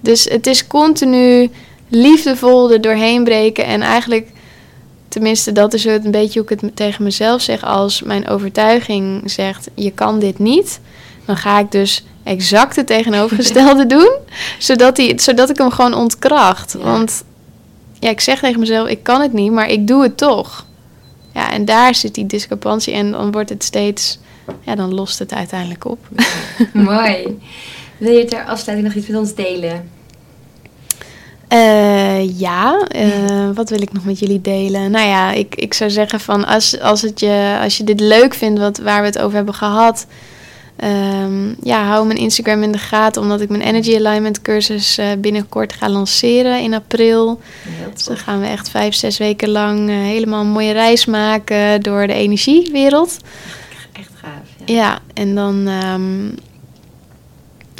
Dus 0.00 0.24
het 0.24 0.46
is 0.46 0.66
continu 0.66 1.50
liefdevol 1.88 2.72
er 2.72 2.80
doorheen 2.80 3.24
breken. 3.24 3.64
En 3.64 3.80
eigenlijk, 3.80 4.28
tenminste, 5.08 5.52
dat 5.52 5.74
is 5.74 5.84
het 5.84 6.04
een 6.04 6.10
beetje 6.10 6.40
hoe 6.40 6.50
ik 6.50 6.60
het 6.60 6.76
tegen 6.76 7.04
mezelf 7.04 7.42
zeg. 7.42 7.64
Als 7.64 8.02
mijn 8.02 8.28
overtuiging 8.28 9.30
zegt: 9.30 9.68
je 9.74 9.90
kan 9.90 10.18
dit 10.18 10.38
niet, 10.38 10.80
dan 11.24 11.36
ga 11.36 11.58
ik 11.58 11.72
dus 11.72 12.04
exact 12.28 12.76
het 12.76 12.86
tegenovergestelde 12.86 13.86
doen. 13.96 14.10
Zodat, 14.58 14.96
die, 14.96 15.20
zodat 15.20 15.50
ik 15.50 15.58
hem 15.58 15.70
gewoon 15.70 15.94
ontkracht. 15.94 16.74
Ja. 16.78 16.84
Want 16.84 17.24
ja, 17.98 18.08
ik 18.08 18.20
zeg 18.20 18.40
tegen 18.40 18.60
mezelf: 18.60 18.88
ik 18.88 19.02
kan 19.02 19.20
het 19.20 19.32
niet, 19.32 19.52
maar 19.52 19.68
ik 19.68 19.86
doe 19.86 20.02
het 20.02 20.16
toch. 20.16 20.66
Ja, 21.34 21.50
en 21.52 21.64
daar 21.64 21.94
zit 21.94 22.14
die 22.14 22.26
discrepantie. 22.26 22.92
En 22.92 23.10
dan 23.10 23.32
wordt 23.32 23.48
het 23.48 23.64
steeds. 23.64 24.18
Ja, 24.60 24.74
dan 24.74 24.94
lost 24.94 25.18
het 25.18 25.32
uiteindelijk 25.32 25.84
op. 25.84 25.98
mooi. 26.72 27.38
Wil 27.98 28.12
je 28.12 28.24
ter 28.24 28.44
afsluiting 28.44 28.88
nog 28.88 28.96
iets 28.96 29.08
met 29.08 29.20
ons 29.20 29.34
delen? 29.34 29.90
Eh, 31.48 32.38
ja, 32.38 32.86
wat 33.54 33.70
wil 33.70 33.82
ik 33.82 33.92
nog 33.92 34.04
met 34.04 34.18
jullie 34.18 34.40
delen? 34.40 34.90
Nou 34.90 35.06
ja, 35.06 35.32
ik, 35.32 35.54
ik 35.54 35.74
zou 35.74 35.90
zeggen 35.90 36.20
van 36.20 36.46
als, 36.46 36.80
als, 36.80 37.02
het 37.02 37.20
je, 37.20 37.58
als 37.62 37.76
je 37.76 37.84
dit 37.84 38.00
leuk 38.00 38.34
vindt, 38.34 38.60
wat, 38.60 38.78
waar 38.78 39.00
we 39.00 39.06
het 39.06 39.18
over 39.18 39.36
hebben 39.36 39.54
gehad, 39.54 40.06
ehm, 40.78 41.54
ja, 41.62 41.84
hou 41.86 42.06
mijn 42.06 42.18
Instagram 42.18 42.62
in 42.62 42.72
de 42.72 42.78
gaten, 42.78 43.22
omdat 43.22 43.40
ik 43.40 43.48
mijn 43.48 43.62
Energy 43.62 43.96
Alignment 43.96 44.42
cursus 44.42 44.98
eh, 44.98 45.06
binnenkort 45.18 45.72
ga 45.72 45.88
lanceren 45.88 46.60
in 46.60 46.74
april. 46.74 47.40
Dus 47.94 48.04
dan 48.04 48.16
gaan 48.16 48.40
we 48.40 48.46
echt 48.46 48.70
vijf, 48.70 48.94
zes 48.94 49.18
weken 49.18 49.48
lang 49.48 49.88
eh, 49.88 49.96
helemaal 49.96 50.40
een 50.40 50.50
mooie 50.50 50.72
reis 50.72 51.04
maken 51.06 51.82
door 51.82 52.06
de 52.06 52.12
energiewereld. 52.12 53.16
Echt 53.92 54.10
gaaf. 54.14 54.32
Ja. 54.64 54.74
Ja, 54.74 54.98
en 55.14 55.34
dan. 55.34 55.66
ehm, 55.66 56.26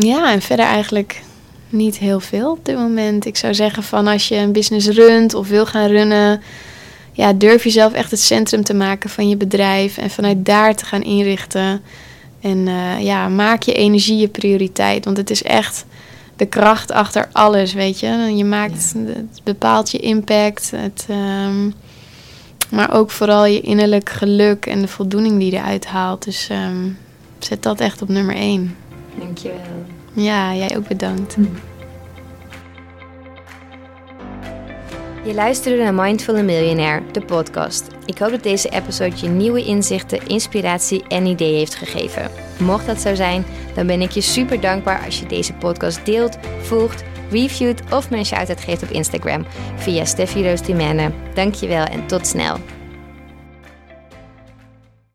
ja, 0.07 0.33
en 0.33 0.43
verder 0.43 0.67
eigenlijk 0.67 1.23
niet 1.69 1.99
heel 1.99 2.21
veel 2.21 2.51
op 2.51 2.65
dit 2.65 2.77
moment. 2.77 3.27
Ik 3.27 3.37
zou 3.37 3.55
zeggen 3.55 3.83
van 3.83 4.07
als 4.07 4.29
je 4.29 4.37
een 4.37 4.53
business 4.53 4.89
runt 4.89 5.35
of 5.35 5.49
wil 5.49 5.67
gaan 5.67 5.87
runnen, 5.87 6.43
ja, 7.13 7.33
durf 7.33 7.65
jezelf 7.65 7.93
echt 7.93 8.11
het 8.11 8.21
centrum 8.21 8.65
te 8.65 8.75
maken 8.75 9.11
van 9.11 9.29
je 9.29 9.37
bedrijf 9.37 9.99
en 9.99 10.11
vanuit 10.11 10.45
daar 10.45 10.75
te 10.75 10.85
gaan 10.85 11.03
inrichten. 11.03 11.83
En 12.41 12.69
eh, 12.69 13.01
ja, 13.01 13.29
maak 13.29 13.63
je 13.63 13.73
energie 13.73 14.17
je 14.17 14.29
prioriteit, 14.29 15.05
want 15.05 15.17
het 15.17 15.31
is 15.31 15.43
echt 15.43 15.85
de 16.37 16.47
kracht 16.47 16.91
achter 16.93 17.29
alles, 17.33 17.73
weet 17.73 18.01
je. 18.01 18.33
Je 18.37 18.45
maakt, 18.45 18.95
het 19.07 19.41
bepaalt 19.45 19.91
je 19.91 19.99
impact, 19.99 20.71
het, 20.71 21.07
ehm, 21.09 21.71
maar 22.71 22.95
ook 22.95 23.11
vooral 23.11 23.47
je 23.47 23.61
innerlijk 23.61 24.11
geluk 24.11 24.67
en 24.67 24.81
de 24.81 24.89
voldoening 24.89 25.39
die 25.39 25.51
je 25.51 25.57
eruit 25.57 25.87
haalt. 25.87 26.25
Dus 26.25 26.49
ehm, 26.49 26.89
zet 27.39 27.63
dat 27.63 27.81
echt 27.81 28.03
op 28.03 28.09
nummer 28.09 28.35
één. 28.35 28.77
Dankjewel. 29.19 29.85
Ja, 30.13 30.55
jij 30.55 30.77
ook 30.77 30.89
bedankt. 30.89 31.37
Je 35.25 35.35
luisterde 35.35 35.83
naar 35.83 35.95
Mindful 35.95 36.43
Millionaire, 36.43 37.03
de 37.13 37.21
podcast. 37.21 37.98
Ik 38.09 38.19
hoop 38.19 38.31
dat 38.31 38.43
deze 38.43 38.69
episode 38.69 39.17
je 39.21 39.29
nieuwe 39.29 39.65
inzichten, 39.65 40.27
inspiratie 40.27 41.05
en 41.09 41.27
ideeën 41.27 41.59
heeft 41.59 41.75
gegeven. 41.75 42.31
Mocht 42.59 42.87
dat 42.87 43.01
zo 43.01 43.15
zijn, 43.15 43.45
dan 43.75 43.87
ben 43.87 44.01
ik 44.01 44.11
je 44.11 44.21
super 44.21 44.61
dankbaar 44.61 45.05
als 45.05 45.21
je 45.21 45.27
deze 45.27 45.53
podcast 45.53 46.05
deelt, 46.07 46.39
volgt, 46.63 47.05
reviewt 47.31 47.83
of 47.91 48.11
me 48.11 48.17
een 48.17 48.27
shout-out 48.27 48.61
geeft 48.61 48.83
op 48.83 48.91
Instagram 48.91 49.47
via 49.77 50.05
Steffi 50.05 50.49
Roos. 50.49 50.61
Dankjewel 51.35 51.85
en 51.85 52.07
tot 52.07 52.27
snel. 52.27 52.78